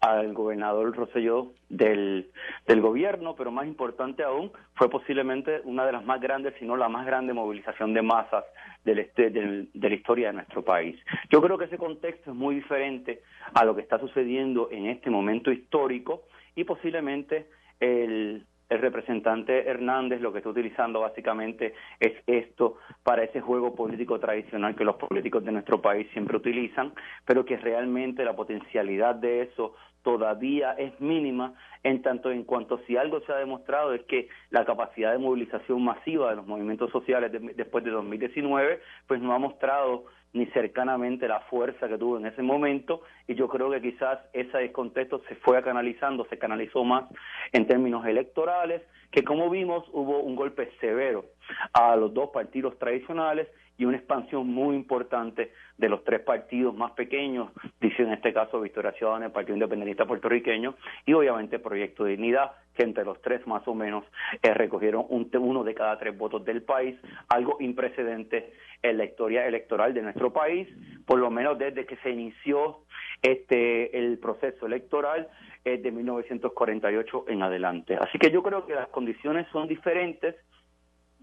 al 0.00 0.32
gobernador 0.32 0.94
Rosselló 0.94 1.52
del, 1.68 2.30
del 2.66 2.80
gobierno, 2.80 3.34
pero 3.36 3.50
más 3.50 3.66
importante 3.66 4.22
aún, 4.22 4.52
fue 4.74 4.88
posiblemente 4.88 5.60
una 5.64 5.86
de 5.86 5.92
las 5.92 6.04
más 6.04 6.20
grandes, 6.20 6.54
si 6.58 6.66
no 6.66 6.76
la 6.76 6.88
más 6.88 7.06
grande 7.06 7.32
movilización 7.32 7.94
de 7.94 8.02
masas 8.02 8.44
del 8.84 9.00
este, 9.00 9.30
del, 9.30 9.70
de 9.72 9.88
la 9.88 9.94
historia 9.94 10.28
de 10.28 10.34
nuestro 10.34 10.62
país. 10.62 10.98
Yo 11.30 11.40
creo 11.42 11.58
que 11.58 11.66
ese 11.66 11.78
contexto 11.78 12.30
es 12.30 12.36
muy 12.36 12.56
diferente 12.56 13.22
a 13.54 13.64
lo 13.64 13.74
que 13.74 13.82
está 13.82 13.98
sucediendo 13.98 14.68
en 14.70 14.86
este 14.86 15.10
momento 15.10 15.50
histórico 15.50 16.22
y 16.54 16.64
posiblemente 16.64 17.48
el, 17.80 18.46
el 18.68 18.80
representante 18.80 19.68
Hernández 19.68 20.20
lo 20.20 20.32
que 20.32 20.38
está 20.38 20.50
utilizando 20.50 21.00
básicamente 21.00 21.74
es 22.00 22.12
esto 22.26 22.76
para 23.02 23.24
ese 23.24 23.40
juego 23.40 23.74
político 23.74 24.18
tradicional 24.20 24.76
que 24.76 24.84
los 24.84 24.96
políticos 24.96 25.44
de 25.44 25.52
nuestro 25.52 25.80
país 25.80 26.06
siempre 26.12 26.36
utilizan, 26.36 26.92
pero 27.24 27.44
que 27.44 27.56
realmente 27.56 28.24
la 28.24 28.36
potencialidad 28.36 29.14
de 29.14 29.42
eso 29.42 29.74
todavía 30.02 30.72
es 30.72 30.98
mínima 31.00 31.54
en 31.82 32.02
tanto 32.02 32.30
en 32.30 32.44
cuanto 32.44 32.78
si 32.86 32.96
algo 32.96 33.20
se 33.20 33.32
ha 33.32 33.36
demostrado 33.36 33.94
es 33.94 34.02
que 34.04 34.28
la 34.50 34.64
capacidad 34.64 35.12
de 35.12 35.18
movilización 35.18 35.82
masiva 35.82 36.30
de 36.30 36.36
los 36.36 36.46
movimientos 36.46 36.90
sociales 36.90 37.32
después 37.56 37.84
de 37.84 37.90
2019 37.90 38.80
pues 39.06 39.20
no 39.20 39.32
ha 39.32 39.38
mostrado 39.38 40.04
ni 40.38 40.46
cercanamente 40.46 41.26
la 41.26 41.40
fuerza 41.40 41.88
que 41.88 41.98
tuvo 41.98 42.16
en 42.16 42.26
ese 42.26 42.42
momento 42.42 43.02
y 43.26 43.34
yo 43.34 43.48
creo 43.48 43.70
que 43.70 43.82
quizás 43.82 44.20
ese 44.32 44.70
contexto 44.72 45.20
se 45.28 45.34
fue 45.34 45.62
canalizando, 45.62 46.26
se 46.30 46.38
canalizó 46.38 46.84
más 46.84 47.04
en 47.52 47.66
términos 47.66 48.06
electorales, 48.06 48.82
que 49.10 49.24
como 49.24 49.50
vimos 49.50 49.84
hubo 49.92 50.20
un 50.20 50.36
golpe 50.36 50.70
severo 50.80 51.24
a 51.72 51.96
los 51.96 52.14
dos 52.14 52.30
partidos 52.30 52.78
tradicionales 52.78 53.48
y 53.78 53.84
una 53.84 53.96
expansión 53.96 54.48
muy 54.48 54.74
importante 54.76 55.52
de 55.78 55.88
los 55.88 56.02
tres 56.04 56.20
partidos 56.20 56.74
más 56.74 56.92
pequeños, 56.92 57.50
dice 57.80 58.02
en 58.02 58.12
este 58.12 58.32
caso 58.32 58.60
Victoria 58.60 58.92
Ciudadana, 58.92 59.26
el 59.26 59.32
Partido 59.32 59.54
Independentista 59.54 60.04
Puertorriqueño, 60.04 60.74
y 61.06 61.12
obviamente 61.12 61.60
Proyecto 61.60 62.04
de 62.04 62.10
Dignidad, 62.10 62.50
que 62.74 62.82
entre 62.82 63.04
los 63.04 63.22
tres 63.22 63.46
más 63.46 63.66
o 63.68 63.74
menos 63.74 64.04
eh, 64.42 64.52
recogieron 64.52 65.06
un, 65.08 65.30
uno 65.32 65.62
de 65.64 65.74
cada 65.74 65.96
tres 65.98 66.18
votos 66.18 66.44
del 66.44 66.62
país, 66.62 66.96
algo 67.28 67.56
imprecedente 67.60 68.52
en 68.82 68.98
la 68.98 69.04
historia 69.04 69.46
electoral 69.46 69.94
de 69.94 70.02
nuestro 70.02 70.32
país, 70.32 70.68
por 71.06 71.18
lo 71.18 71.30
menos 71.30 71.58
desde 71.58 71.86
que 71.86 71.96
se 71.98 72.10
inició 72.10 72.80
este 73.22 73.98
el 73.98 74.18
proceso 74.18 74.66
electoral 74.66 75.28
eh, 75.64 75.78
de 75.78 75.90
1948 75.90 77.24
en 77.28 77.42
adelante. 77.42 77.96
Así 77.96 78.18
que 78.18 78.30
yo 78.30 78.42
creo 78.42 78.66
que 78.66 78.74
las 78.74 78.88
condiciones 78.88 79.46
son 79.52 79.68
diferentes. 79.68 80.36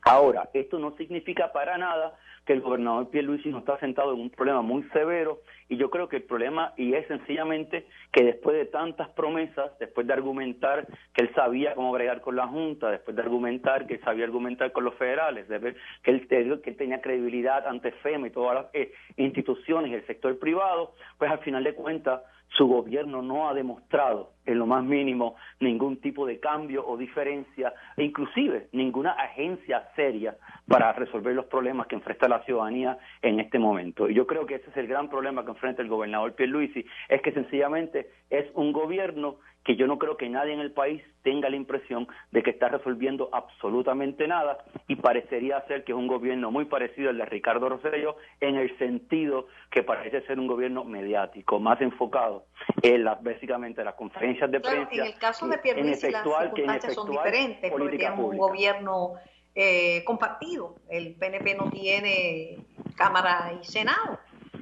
Ahora, 0.08 0.50
esto 0.54 0.78
no 0.78 0.96
significa 0.98 1.52
para 1.52 1.80
nada 1.80 2.14
que 2.46 2.54
el 2.54 2.62
gobernador 2.62 3.10
Pierluisi 3.10 3.50
no 3.50 3.58
está 3.58 3.80
sentado 3.80 4.14
en 4.14 4.20
un 4.20 4.30
problema 4.30 4.62
muy 4.62 4.84
severo 4.94 5.42
y 5.68 5.78
yo 5.78 5.90
creo 5.90 6.08
que 6.08 6.18
el 6.18 6.24
problema 6.24 6.74
y 6.78 6.94
es 6.94 7.08
sencillamente 7.08 7.88
que 8.12 8.24
después 8.24 8.56
de 8.56 8.66
tantas 8.68 9.10
promesas, 9.10 9.72
después 9.80 10.06
de 10.06 10.14
argumentar 10.14 10.86
que 11.12 11.24
él 11.24 11.32
sabía 11.34 11.74
cómo 11.74 11.92
bregar 11.92 12.22
con 12.22 12.36
la 12.36 12.46
Junta, 12.46 12.92
después 12.92 13.16
de 13.16 13.24
argumentar 13.24 13.88
que 13.88 13.98
sabía 13.98 14.26
argumentar 14.26 14.72
con 14.74 14.84
los 14.84 14.94
federales, 14.94 15.48
de 15.48 15.58
ver 15.58 15.76
que 16.04 16.12
él, 16.12 16.28
que 16.28 16.70
él 16.70 16.78
tenía 16.78 17.02
credibilidad 17.02 17.66
ante 17.66 17.92
FEMA 17.92 18.28
y 18.28 18.30
todas 18.30 18.56
las 18.56 18.66
eh, 18.76 18.94
instituciones 19.18 19.90
y 19.90 19.96
el 19.96 20.06
sector 20.06 20.38
privado, 20.38 20.94
pues 21.18 21.32
al 21.32 21.40
final 21.40 21.64
de 21.64 21.74
cuentas 21.74 22.22
su 22.50 22.68
gobierno 22.68 23.22
no 23.22 23.50
ha 23.50 23.54
demostrado 23.54 24.32
en 24.46 24.60
lo 24.60 24.66
más 24.66 24.84
mínimo 24.84 25.36
ningún 25.60 25.98
tipo 25.98 26.26
de 26.26 26.40
cambio 26.40 26.86
o 26.88 26.98
diferencia, 26.98 27.74
e 27.98 28.04
inclusive 28.04 28.68
ninguna 28.72 29.12
agencia 29.12 29.90
seria 29.96 30.36
para 30.68 30.94
resolver 30.94 31.34
los 31.34 31.46
problemas 31.46 31.88
que 31.88 31.96
enfrenta 31.96 32.28
la 32.28 32.44
ciudadanía 32.44 32.98
en 33.22 33.40
este 33.40 33.60
momento. 33.60 34.10
Y 34.10 34.14
yo 34.14 34.28
creo 34.28 34.46
que 34.46 34.56
ese 34.56 34.70
es 34.70 34.78
el 34.78 34.88
gran 34.88 35.10
problema 35.10 35.44
que 35.44 35.52
enfrenta 35.52 35.82
el 35.82 35.90
gobernador 35.90 36.34
Pierluisi, 36.36 36.86
es 37.10 37.22
que 37.22 37.32
sencillamente 37.32 38.10
es 38.30 38.46
un 38.54 38.72
gobierno 38.72 39.38
que 39.66 39.76
yo 39.76 39.88
no 39.88 39.98
creo 39.98 40.16
que 40.16 40.30
nadie 40.30 40.54
en 40.54 40.60
el 40.60 40.72
país 40.72 41.02
tenga 41.24 41.50
la 41.50 41.56
impresión 41.56 42.08
de 42.32 42.44
que 42.44 42.52
está 42.52 42.70
resolviendo 42.70 43.30
absolutamente 43.34 44.28
nada 44.28 44.60
y 44.88 44.96
parecería 44.96 45.60
ser 45.68 45.84
que 45.84 45.92
es 45.92 45.98
un 45.98 46.06
gobierno 46.08 46.52
muy 46.52 46.66
parecido 46.66 47.10
al 47.10 47.18
de 47.18 47.26
Ricardo 47.26 47.68
Rosselló 47.68 48.16
en 48.40 48.58
el 48.58 48.78
sentido 48.78 49.48
que 49.72 49.82
parece 49.82 50.22
ser 50.28 50.40
un 50.40 50.46
gobierno 50.46 50.84
mediático, 50.84 51.60
más 51.60 51.82
enfocado 51.82 52.46
en 52.84 53.04
las 53.04 53.22
básicamente 53.24 53.84
las 53.84 53.96
conferencias 53.96 54.52
de 54.52 54.60
prensa. 54.60 54.94
en 54.94 55.04
el 55.04 55.18
caso 55.18 55.48
de 55.48 55.58
Pierluisi 55.58 56.12
las 56.12 56.24
circunstancias 56.24 56.94
son 56.94 57.10
diferentes 57.10 57.72
porque 57.72 57.98
tenemos 57.98 58.32
un 58.32 58.38
gobierno 58.38 59.14
eh, 59.56 60.04
compartido. 60.06 60.76
El 60.90 61.16
PNP 61.16 61.56
no 61.56 61.72
tiene 61.72 62.60
Cámara 62.96 63.52
y 63.60 63.66
Senado. 63.66 64.20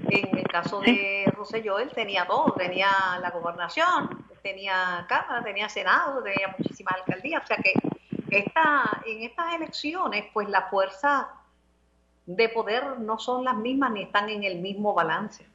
En 0.09 0.37
el 0.37 0.43
caso 0.43 0.79
de 0.81 1.25
Rosselló, 1.35 1.79
él 1.79 1.89
tenía 1.93 2.25
todo, 2.25 2.53
tenía 2.53 2.89
la 3.21 3.31
gobernación, 3.31 4.23
tenía 4.43 5.05
Cámara, 5.07 5.43
tenía 5.43 5.67
Senado, 5.69 6.21
tenía 6.21 6.53
muchísimas 6.55 6.95
alcaldías. 6.95 7.43
O 7.43 7.47
sea 7.47 7.57
que 7.57 7.73
esta, 8.29 9.01
en 9.05 9.23
estas 9.23 9.55
elecciones, 9.55 10.25
pues 10.33 10.47
la 10.49 10.63
fuerza 10.63 11.29
de 12.25 12.49
poder 12.49 12.99
no 12.99 13.17
son 13.17 13.43
las 13.43 13.55
mismas 13.55 13.91
ni 13.91 14.03
están 14.03 14.29
en 14.29 14.43
el 14.43 14.59
mismo 14.59 14.93
balance. 14.93 15.45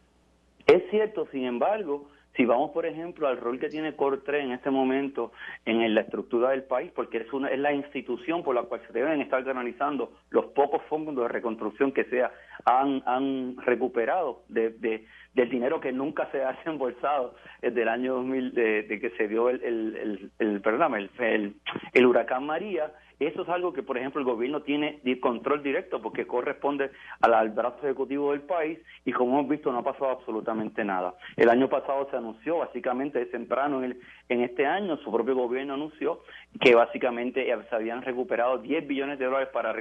Es 0.66 0.82
cierto, 0.90 1.26
sin 1.30 1.44
embargo, 1.44 2.08
Si 2.38 2.44
vamos, 2.44 2.70
por 2.70 2.86
ejemplo, 2.86 3.26
al 3.26 3.36
rol 3.36 3.58
que 3.58 3.68
tiene 3.68 3.96
Cortre 3.96 4.40
en 4.40 4.52
este 4.52 4.70
momento 4.70 5.32
en 5.64 5.92
la 5.92 6.02
estructura 6.02 6.50
del 6.50 6.62
país, 6.62 6.92
porque 6.94 7.18
es, 7.18 7.32
una, 7.32 7.48
es 7.48 7.58
la 7.58 7.72
institución 7.72 8.44
por 8.44 8.54
la 8.54 8.62
cual 8.62 8.80
se 8.86 8.92
deben 8.92 9.20
estar 9.20 9.44
canalizando 9.44 10.12
los 10.30 10.46
pocos 10.52 10.80
fondos 10.88 11.16
de 11.16 11.26
reconstrucción 11.26 11.90
que 11.90 12.04
se 12.04 12.22
han, 12.64 13.02
han 13.06 13.56
recuperado 13.56 14.44
de, 14.48 14.70
de, 14.70 15.04
del 15.34 15.50
dinero 15.50 15.80
que 15.80 15.90
nunca 15.90 16.30
se 16.30 16.44
ha 16.44 16.52
desembolsado 16.58 17.34
desde 17.60 17.82
el 17.82 17.88
año 17.88 18.14
2000, 18.14 18.54
de, 18.54 18.98
que 19.00 19.10
se 19.16 19.26
dio 19.26 19.50
el, 19.50 19.60
el, 19.64 20.30
el, 20.38 20.62
el, 20.62 21.10
el, 21.18 21.54
el 21.92 22.06
huracán 22.06 22.46
María 22.46 22.92
eso 23.26 23.42
es 23.42 23.48
algo 23.48 23.72
que, 23.72 23.82
por 23.82 23.98
ejemplo, 23.98 24.20
el 24.20 24.26
gobierno 24.26 24.62
tiene 24.62 25.00
control 25.20 25.62
directo 25.62 26.00
porque 26.00 26.26
corresponde 26.26 26.90
al, 27.20 27.50
brazo 27.50 27.78
ejecutivo 27.82 28.32
del 28.32 28.42
país 28.42 28.78
y 29.04 29.12
como 29.12 29.38
hemos 29.38 29.50
visto 29.50 29.72
no 29.72 29.78
ha 29.78 29.84
pasado 29.84 30.10
absolutamente 30.10 30.84
nada. 30.84 31.14
El 31.36 31.48
año 31.48 31.68
pasado 31.68 32.08
se 32.10 32.16
anunció, 32.16 32.58
básicamente 32.58 33.24
temprano 33.26 33.82
en, 33.82 33.98
en 34.28 34.42
este 34.42 34.66
año, 34.66 34.96
su 34.98 35.10
propio 35.10 35.34
gobierno 35.34 35.74
anunció 35.74 36.20
que 36.60 36.74
básicamente 36.74 37.46
se 37.68 37.74
habían 37.74 38.02
recuperado 38.02 38.58
10 38.58 38.86
billones 38.86 39.18
de 39.18 39.24
dólares 39.24 39.48
para, 39.52 39.74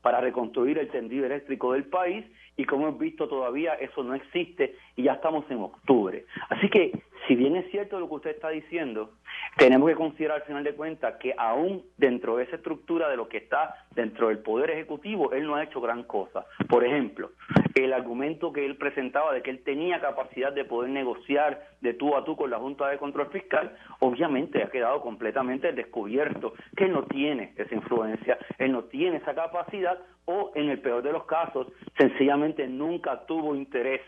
para 0.00 0.20
reconstruir 0.20 0.78
el 0.78 0.88
tendido 0.88 1.26
eléctrico 1.26 1.72
del 1.72 1.84
país 1.84 2.24
y 2.56 2.64
como 2.64 2.88
hemos 2.88 3.00
visto 3.00 3.28
todavía 3.28 3.74
eso 3.74 4.02
no 4.02 4.14
existe 4.14 4.76
y 4.96 5.04
ya 5.04 5.14
estamos 5.14 5.44
en 5.50 5.62
octubre. 5.62 6.24
Así 6.48 6.68
que 6.68 6.92
si 7.26 7.34
bien 7.34 7.56
es 7.56 7.70
cierto 7.70 7.98
lo 7.98 8.08
que 8.08 8.14
usted 8.14 8.30
está 8.30 8.50
diciendo, 8.50 9.12
tenemos 9.56 9.88
que 9.88 9.96
considerar 9.96 10.40
al 10.40 10.46
final 10.46 10.64
de 10.64 10.74
cuentas 10.74 11.16
que 11.16 11.34
aún 11.36 11.84
dentro 11.96 12.36
de 12.36 12.44
esa 12.44 12.56
estructura 12.56 13.08
de 13.08 13.16
lo 13.16 13.28
que 13.28 13.38
está 13.38 13.83
dentro 13.94 14.28
del 14.28 14.38
Poder 14.38 14.70
Ejecutivo, 14.70 15.32
él 15.32 15.46
no 15.46 15.56
ha 15.56 15.64
hecho 15.64 15.80
gran 15.80 16.04
cosa. 16.04 16.46
Por 16.68 16.84
ejemplo, 16.84 17.30
el 17.74 17.92
argumento 17.92 18.52
que 18.52 18.64
él 18.64 18.76
presentaba 18.76 19.32
de 19.32 19.42
que 19.42 19.50
él 19.50 19.62
tenía 19.64 20.00
capacidad 20.00 20.52
de 20.52 20.64
poder 20.64 20.90
negociar 20.90 21.68
de 21.80 21.94
tú 21.94 22.16
a 22.16 22.24
tú 22.24 22.36
con 22.36 22.50
la 22.50 22.58
Junta 22.58 22.88
de 22.88 22.98
Control 22.98 23.28
Fiscal, 23.30 23.76
obviamente 24.00 24.62
ha 24.62 24.70
quedado 24.70 25.00
completamente 25.00 25.72
descubierto 25.72 26.54
que 26.76 26.84
él 26.84 26.92
no 26.92 27.04
tiene 27.04 27.52
esa 27.56 27.74
influencia, 27.74 28.38
él 28.58 28.72
no 28.72 28.84
tiene 28.84 29.18
esa 29.18 29.34
capacidad 29.34 29.98
o 30.26 30.52
en 30.54 30.70
el 30.70 30.80
peor 30.80 31.02
de 31.02 31.12
los 31.12 31.24
casos, 31.24 31.66
sencillamente 31.98 32.66
nunca 32.66 33.26
tuvo 33.26 33.54
interés 33.54 34.00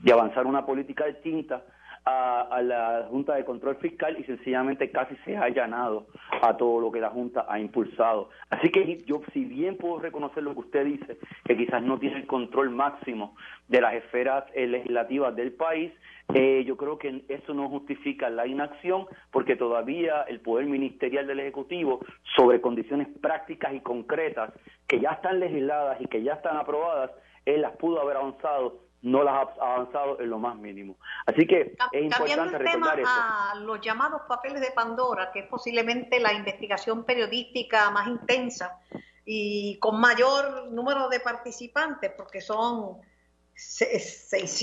de 0.00 0.12
avanzar 0.12 0.46
una 0.46 0.66
política 0.66 1.06
distinta 1.06 1.62
a, 2.04 2.60
la 2.62 3.06
Junta 3.10 3.34
de 3.34 3.44
Control 3.44 3.76
Fiscal 3.76 4.18
y 4.18 4.24
sencillamente 4.24 4.90
casi 4.90 5.16
se 5.24 5.36
ha 5.36 5.44
allanado 5.44 6.06
a 6.42 6.56
todo 6.56 6.80
lo 6.80 6.90
que 6.90 7.00
la 7.00 7.10
Junta 7.10 7.46
ha 7.48 7.58
impulsado. 7.58 8.30
Así 8.48 8.70
que 8.70 8.98
yo, 9.06 9.22
si 9.32 9.44
bien 9.44 9.76
puedo 9.76 9.98
reconocer 9.98 10.42
lo 10.42 10.54
que 10.54 10.60
usted 10.60 10.84
dice, 10.84 11.18
que 11.44 11.56
quizás 11.56 11.82
no 11.82 11.98
tiene 11.98 12.18
el 12.18 12.26
control 12.26 12.70
máximo 12.70 13.36
de 13.68 13.80
las 13.80 13.94
esferas 13.94 14.44
eh, 14.54 14.66
legislativas 14.66 15.34
del 15.36 15.52
país, 15.52 15.92
eh, 16.34 16.62
yo 16.64 16.76
creo 16.76 16.98
que 16.98 17.24
eso 17.28 17.54
no 17.54 17.68
justifica 17.68 18.30
la 18.30 18.46
inacción 18.46 19.06
porque 19.32 19.56
todavía 19.56 20.22
el 20.22 20.40
poder 20.40 20.66
ministerial 20.66 21.26
del 21.26 21.40
Ejecutivo 21.40 22.00
sobre 22.36 22.60
condiciones 22.60 23.08
prácticas 23.20 23.74
y 23.74 23.80
concretas 23.80 24.52
que 24.86 25.00
ya 25.00 25.10
están 25.10 25.40
legisladas 25.40 26.00
y 26.00 26.06
que 26.06 26.22
ya 26.22 26.34
están 26.34 26.56
aprobadas, 26.56 27.10
él 27.46 27.62
las 27.62 27.76
pudo 27.76 28.00
haber 28.00 28.16
avanzado 28.16 28.89
no 29.02 29.22
las 29.22 29.34
ha 29.34 29.74
avanzado 29.74 30.20
en 30.20 30.30
lo 30.30 30.38
más 30.38 30.56
mínimo. 30.56 30.96
Así 31.26 31.46
que 31.46 31.74
es 31.92 32.02
importante 32.02 32.56
el 32.56 32.64
tema 32.64 32.92
a 32.92 33.54
los 33.56 33.80
llamados 33.80 34.22
papeles 34.28 34.60
de 34.60 34.70
Pandora, 34.72 35.30
que 35.32 35.40
es 35.40 35.46
posiblemente 35.46 36.20
la 36.20 36.32
investigación 36.32 37.04
periodística 37.04 37.90
más 37.90 38.08
intensa 38.08 38.78
y 39.24 39.78
con 39.78 40.00
mayor 40.00 40.70
número 40.70 41.08
de 41.08 41.20
participantes, 41.20 42.12
porque 42.16 42.40
son 42.40 42.98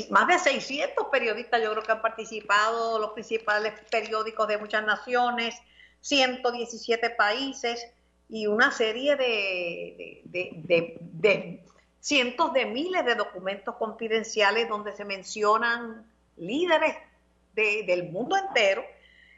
más 0.09 0.27
de 0.27 0.39
600 0.39 1.05
periodistas, 1.11 1.61
yo 1.61 1.71
creo 1.71 1.83
que 1.83 1.91
han 1.91 2.01
participado, 2.01 2.99
los 2.99 3.11
principales 3.11 3.73
periódicos 3.91 4.47
de 4.47 4.57
muchas 4.57 4.83
naciones, 4.85 5.55
117 6.01 7.11
países 7.11 7.87
y 8.29 8.47
una 8.47 8.71
serie 8.71 9.15
de, 9.15 10.21
de 10.25 11.63
cientos 12.07 12.53
de 12.53 12.65
miles 12.65 13.03
de 13.03 13.15
documentos 13.15 13.75
confidenciales 13.75 14.69
donde 14.69 14.93
se 14.93 15.03
mencionan 15.03 16.05
líderes 16.37 16.95
del 17.53 18.11
mundo 18.11 18.37
entero, 18.37 18.81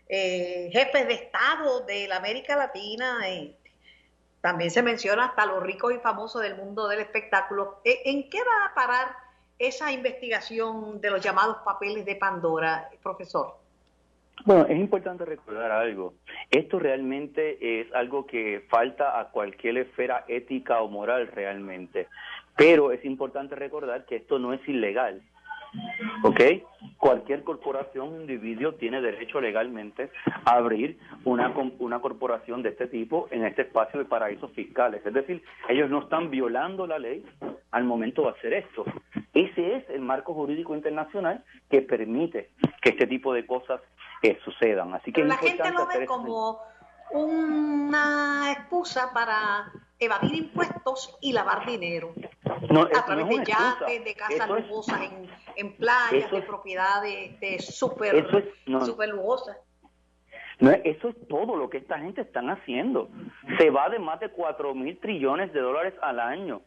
eh, 0.08 0.70
jefes 0.72 1.08
de 1.08 1.16
Estado 1.16 1.80
de 1.88 2.08
la 2.08 2.18
América 2.18 2.56
Latina, 2.56 3.22
también 4.40 4.70
se 4.70 4.84
menciona 4.84 5.26
hasta 5.26 5.48
los 5.48 5.64
ricos 5.64 5.96
y 5.96 5.98
famosos 5.98 6.44
del 6.44 6.58
mundo 6.58 6.88
del 6.88 7.00
espectáculo. 7.00 7.82
¿E, 7.84 8.04
¿En 8.06 8.30
qué 8.30 8.38
va 8.38 8.68
a 8.68 8.76
parar 8.76 9.16
esa 9.58 9.92
investigación 9.92 11.02
de 11.02 11.10
los 11.10 11.22
llamados 11.22 11.58
papeles 11.66 12.06
de 12.06 12.18
Pandora, 12.18 12.88
profesor? 13.02 13.58
Bueno, 14.46 14.66
es 14.68 14.80
importante 14.80 15.26
recordar 15.26 15.72
algo. 15.72 16.14
Esto 16.50 16.80
realmente 16.80 17.82
es 17.82 17.94
algo 17.94 18.26
que 18.26 18.66
falta 18.70 19.20
a 19.20 19.30
cualquier 19.32 19.78
esfera 19.78 20.24
ética 20.28 20.82
o 20.82 20.88
moral 20.88 21.28
realmente. 21.28 22.08
Pero 22.56 22.92
es 22.92 23.04
importante 23.06 23.56
recordar 23.56 24.06
que 24.06 24.18
esto 24.18 24.40
no 24.40 24.54
es 24.54 24.68
ilegal. 24.68 25.22
¿Ok? 26.24 26.42
Cualquier 26.98 27.44
corporación 27.44 28.14
o 28.14 28.22
individuo 28.22 28.74
tiene 28.74 29.02
derecho 29.02 29.40
legalmente 29.40 30.10
a 30.46 30.56
abrir 30.56 30.98
una, 31.26 31.54
una 31.80 32.00
corporación 32.00 32.64
de 32.64 32.70
este 32.70 32.88
tipo 32.88 33.28
en 33.32 33.46
este 33.46 33.64
espacio 33.64 34.00
de 34.00 34.06
paraísos 34.06 34.52
fiscales. 34.52 35.06
Es 35.06 35.14
decir, 35.14 35.44
ellos 35.68 35.90
no 35.90 36.00
están 36.00 36.30
violando 36.30 36.88
la 36.88 36.98
ley 36.98 37.24
al 37.72 37.84
momento 37.84 38.24
de 38.24 38.30
hacer 38.30 38.54
esto. 38.54 38.84
Ese 39.34 39.76
es 39.76 39.90
el 39.90 40.02
marco 40.02 40.34
jurídico 40.34 40.76
internacional 40.76 41.44
que 41.70 41.82
permite 41.82 42.50
que 42.82 42.90
este 42.90 43.08
tipo 43.08 43.34
de 43.34 43.46
cosas 43.46 43.82
eh, 44.24 44.40
sucedan. 44.44 44.94
Así 44.94 45.12
que 45.12 45.24
la 45.24 45.38
gente 45.38 45.72
lo 45.72 45.86
ve 45.88 46.06
como 46.06 46.60
una 47.12 48.52
excusa 48.52 49.12
para 49.14 49.72
evadir 50.00 50.36
impuestos 50.36 51.18
y 51.22 51.34
lavar 51.34 51.66
dinero. 51.66 52.14
A 52.64 53.06
través 53.06 53.28
de 53.28 53.36
yates, 53.46 54.04
de 54.06 54.16
casas 54.16 54.50
lujosas 54.50 55.02
en, 55.02 55.30
en, 55.56 55.76
playas, 55.76 56.32
de 56.32 56.42
propiedades 56.42 57.40
de 57.40 57.60
súper 57.60 58.28
super 58.86 59.10
lujosas. 59.10 59.58
No, 60.60 60.72
eso 60.72 61.10
es 61.10 61.28
todo 61.28 61.56
lo 61.56 61.70
que 61.70 61.78
esta 61.78 62.00
gente 62.00 62.22
están 62.22 62.50
haciendo. 62.50 63.10
Se 63.58 63.70
va 63.70 63.90
de 63.90 64.00
más 64.00 64.20
de 64.20 64.30
4 64.30 64.76
mil 64.76 64.98
trillones 65.00 65.54
de 65.54 65.62
dólares 65.62 65.94
al 66.02 66.20
año. 66.20 66.62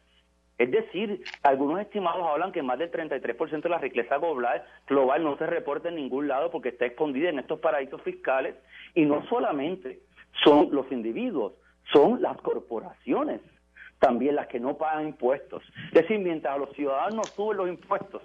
Es 0.56 0.70
decir, 0.70 1.22
algunos 1.42 1.80
estimados 1.80 2.26
hablan 2.26 2.52
que 2.52 2.62
más 2.62 2.78
del 2.78 2.90
33% 2.90 3.62
de 3.62 3.68
la 3.68 3.78
riqueza 3.78 4.16
global, 4.18 4.64
global 4.86 5.24
no 5.24 5.36
se 5.36 5.46
reporta 5.46 5.88
en 5.88 5.96
ningún 5.96 6.28
lado 6.28 6.50
porque 6.50 6.70
está 6.70 6.86
escondida 6.86 7.28
en 7.28 7.38
estos 7.38 7.58
paraísos 7.60 8.00
fiscales. 8.02 8.54
Y 8.94 9.04
no 9.04 9.26
solamente 9.28 10.00
son 10.42 10.68
los 10.72 10.90
individuos, 10.90 11.52
son 11.92 12.22
las 12.22 12.36
corporaciones 12.38 13.40
también 14.02 14.34
las 14.34 14.48
que 14.48 14.58
no 14.58 14.76
pagan 14.76 15.06
impuestos. 15.06 15.62
Es 15.92 16.02
decir, 16.02 16.18
mientras 16.18 16.56
a 16.56 16.58
los 16.58 16.72
ciudadanos 16.72 17.28
suben 17.36 17.56
los 17.56 17.68
impuestos 17.68 18.20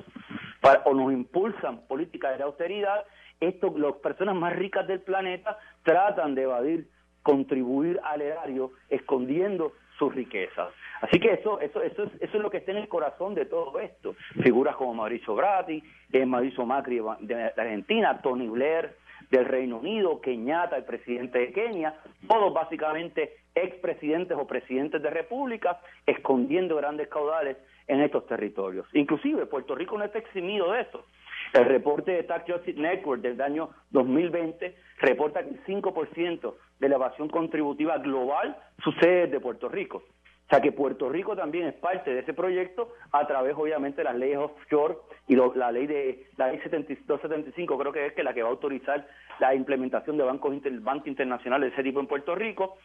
o 0.85 0.93
nos 0.95 1.13
impulsan 1.13 1.81
políticas 1.87 2.35
de 2.35 2.43
austeridad, 2.43 3.05
esto, 3.39 3.71
las 3.77 3.93
personas 3.97 4.35
más 4.35 4.55
ricas 4.55 4.87
del 4.87 5.01
planeta 5.01 5.59
tratan 5.83 6.33
de 6.33 6.41
evadir, 6.41 6.89
contribuir 7.21 7.99
al 8.03 8.23
erario, 8.23 8.71
escondiendo 8.89 9.73
sus 9.99 10.15
riquezas. 10.15 10.69
Así 11.01 11.19
que 11.19 11.33
eso, 11.33 11.59
eso, 11.59 11.83
eso, 11.83 12.03
es, 12.05 12.09
eso 12.21 12.37
es 12.37 12.41
lo 12.41 12.49
que 12.49 12.57
está 12.57 12.71
en 12.71 12.77
el 12.77 12.87
corazón 12.87 13.35
de 13.35 13.45
todo 13.45 13.79
esto. 13.79 14.15
Figuras 14.41 14.75
como 14.77 14.95
Mauricio 14.95 15.35
Bratti, 15.35 15.83
eh, 16.11 16.25
Mauricio 16.25 16.65
Macri 16.65 16.99
de 17.19 17.53
Argentina, 17.55 18.19
Tony 18.23 18.47
Blair, 18.47 18.95
del 19.29 19.45
Reino 19.45 19.77
Unido, 19.77 20.21
Kenyatta, 20.21 20.77
el 20.77 20.85
presidente 20.85 21.39
de 21.39 21.51
Kenia, 21.51 21.95
todos 22.27 22.53
básicamente 22.53 23.37
expresidentes 23.55 24.37
o 24.37 24.47
presidentes 24.47 25.01
de 25.01 25.09
repúblicas 25.09 25.77
escondiendo 26.05 26.75
grandes 26.75 27.07
caudales 27.07 27.57
en 27.87 28.01
estos 28.01 28.25
territorios. 28.27 28.87
Inclusive 28.93 29.45
Puerto 29.45 29.75
Rico 29.75 29.97
no 29.97 30.05
está 30.05 30.19
eximido 30.19 30.71
de 30.71 30.81
eso. 30.81 31.05
El 31.53 31.65
reporte 31.65 32.11
de 32.11 32.23
Tax 32.23 32.51
Justice 32.51 32.79
Network 32.79 33.21
del 33.21 33.39
año 33.41 33.69
2020 33.91 34.75
reporta 34.99 35.43
que 35.43 35.49
el 35.49 35.63
5% 35.65 36.53
de 36.79 36.89
la 36.89 36.95
evasión 36.95 37.29
contributiva 37.29 37.97
global 37.97 38.57
sucede 38.83 39.27
desde 39.27 39.39
Puerto 39.39 39.69
Rico. 39.69 40.03
O 40.47 40.49
sea 40.49 40.61
que 40.61 40.71
Puerto 40.71 41.09
Rico 41.09 41.35
también 41.35 41.67
es 41.67 41.73
parte 41.73 42.13
de 42.13 42.21
ese 42.21 42.33
proyecto 42.33 42.93
a 43.11 43.27
través 43.27 43.53
obviamente 43.57 43.97
de 43.97 44.05
las 44.05 44.15
leyes 44.15 44.37
offshore 44.37 44.95
y 45.27 45.35
la 45.35 45.71
ley 45.73 45.87
de 45.87 46.27
la 46.37 46.47
ley 46.47 46.61
275 46.65 47.77
creo 47.77 47.91
que 47.91 48.05
es 48.05 48.13
que 48.13 48.23
la 48.23 48.33
que 48.33 48.43
va 48.43 48.47
a 48.47 48.51
autorizar 48.51 49.05
la 49.39 49.53
implementación 49.53 50.17
de 50.17 50.23
bancos 50.23 50.53
inter, 50.53 50.79
banco 50.79 51.09
internacional 51.09 51.59
de 51.59 51.67
ese 51.67 51.83
tipo 51.83 51.99
en 51.99 52.07
Puerto 52.07 52.33
Rico. 52.33 52.77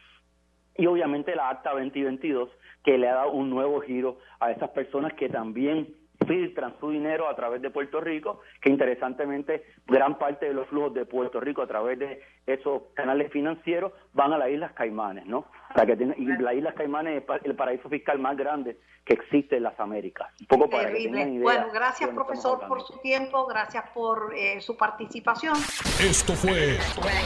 Y 0.75 0.87
obviamente 0.87 1.35
la 1.35 1.51
acta 1.51 1.71
2022 1.71 2.49
que 2.83 2.97
le 2.97 3.07
ha 3.07 3.15
dado 3.15 3.31
un 3.31 3.49
nuevo 3.49 3.79
giro 3.79 4.17
a 4.41 4.51
esas 4.51 4.71
personas 4.71 5.13
que 5.13 5.29
también 5.29 5.95
filtran 6.27 6.73
su 6.81 6.89
dinero 6.89 7.29
a 7.29 7.35
través 7.35 7.61
de 7.61 7.69
Puerto 7.69 8.01
Rico, 8.01 8.41
que 8.61 8.69
interesantemente 8.69 9.63
gran 9.87 10.17
parte 10.17 10.47
de 10.47 10.53
los 10.53 10.67
flujos 10.67 10.93
de 10.93 11.05
Puerto 11.05 11.39
Rico 11.39 11.61
a 11.61 11.67
través 11.67 11.99
de 11.99 12.21
esos 12.45 12.83
canales 12.93 13.31
financieros 13.31 13.93
van 14.13 14.33
a 14.33 14.37
las 14.37 14.49
Islas 14.49 14.73
Caimanes, 14.73 15.25
¿no? 15.25 15.45
Para 15.73 15.87
que 15.87 16.03
y 16.03 16.25
las 16.25 16.55
Islas 16.55 16.75
Caimanes 16.75 17.23
es 17.23 17.45
el 17.45 17.55
paraíso 17.55 17.89
fiscal 17.89 18.19
más 18.19 18.37
grande 18.37 18.77
que 19.05 19.13
existe 19.13 19.57
en 19.57 19.63
las 19.63 19.77
Américas. 19.79 20.27
Un 20.41 20.47
poco 20.47 20.69
para 20.69 20.87
Terrible. 20.87 21.39
bueno, 21.41 21.67
gracias 21.73 22.09
profesor 22.11 22.67
por 22.67 22.81
su 22.81 22.97
tiempo, 22.99 23.45
gracias 23.47 23.89
por 23.93 24.33
eh, 24.35 24.61
su 24.61 24.77
participación. 24.77 25.55
Esto 25.99 26.33
fue 26.33 26.77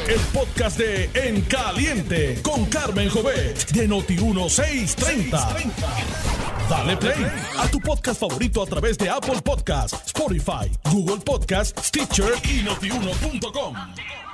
el 0.08 0.20
podcast 0.34 0.80
de 0.80 1.10
En 1.14 1.42
Caliente 1.42 2.42
con 2.44 2.66
Carmen 2.66 3.10
Jovet 3.10 3.72
de 3.74 3.88
Noti 3.88 4.16
1630. 4.18 5.38
Dale 6.70 6.98
play 6.98 7.26
a 7.60 7.68
tu 7.70 7.80
podcast 7.80 8.20
favorito 8.20 8.62
a 8.62 8.66
través 8.66 8.98
de 8.98 9.10
Apple 9.10 9.42
Podcasts, 9.44 10.08
Spotify, 10.08 10.70
Google 10.92 11.24
Podcasts, 11.24 11.88
Stitcher 11.88 12.34
y 12.44 12.64
notiuno.com. 12.64 14.27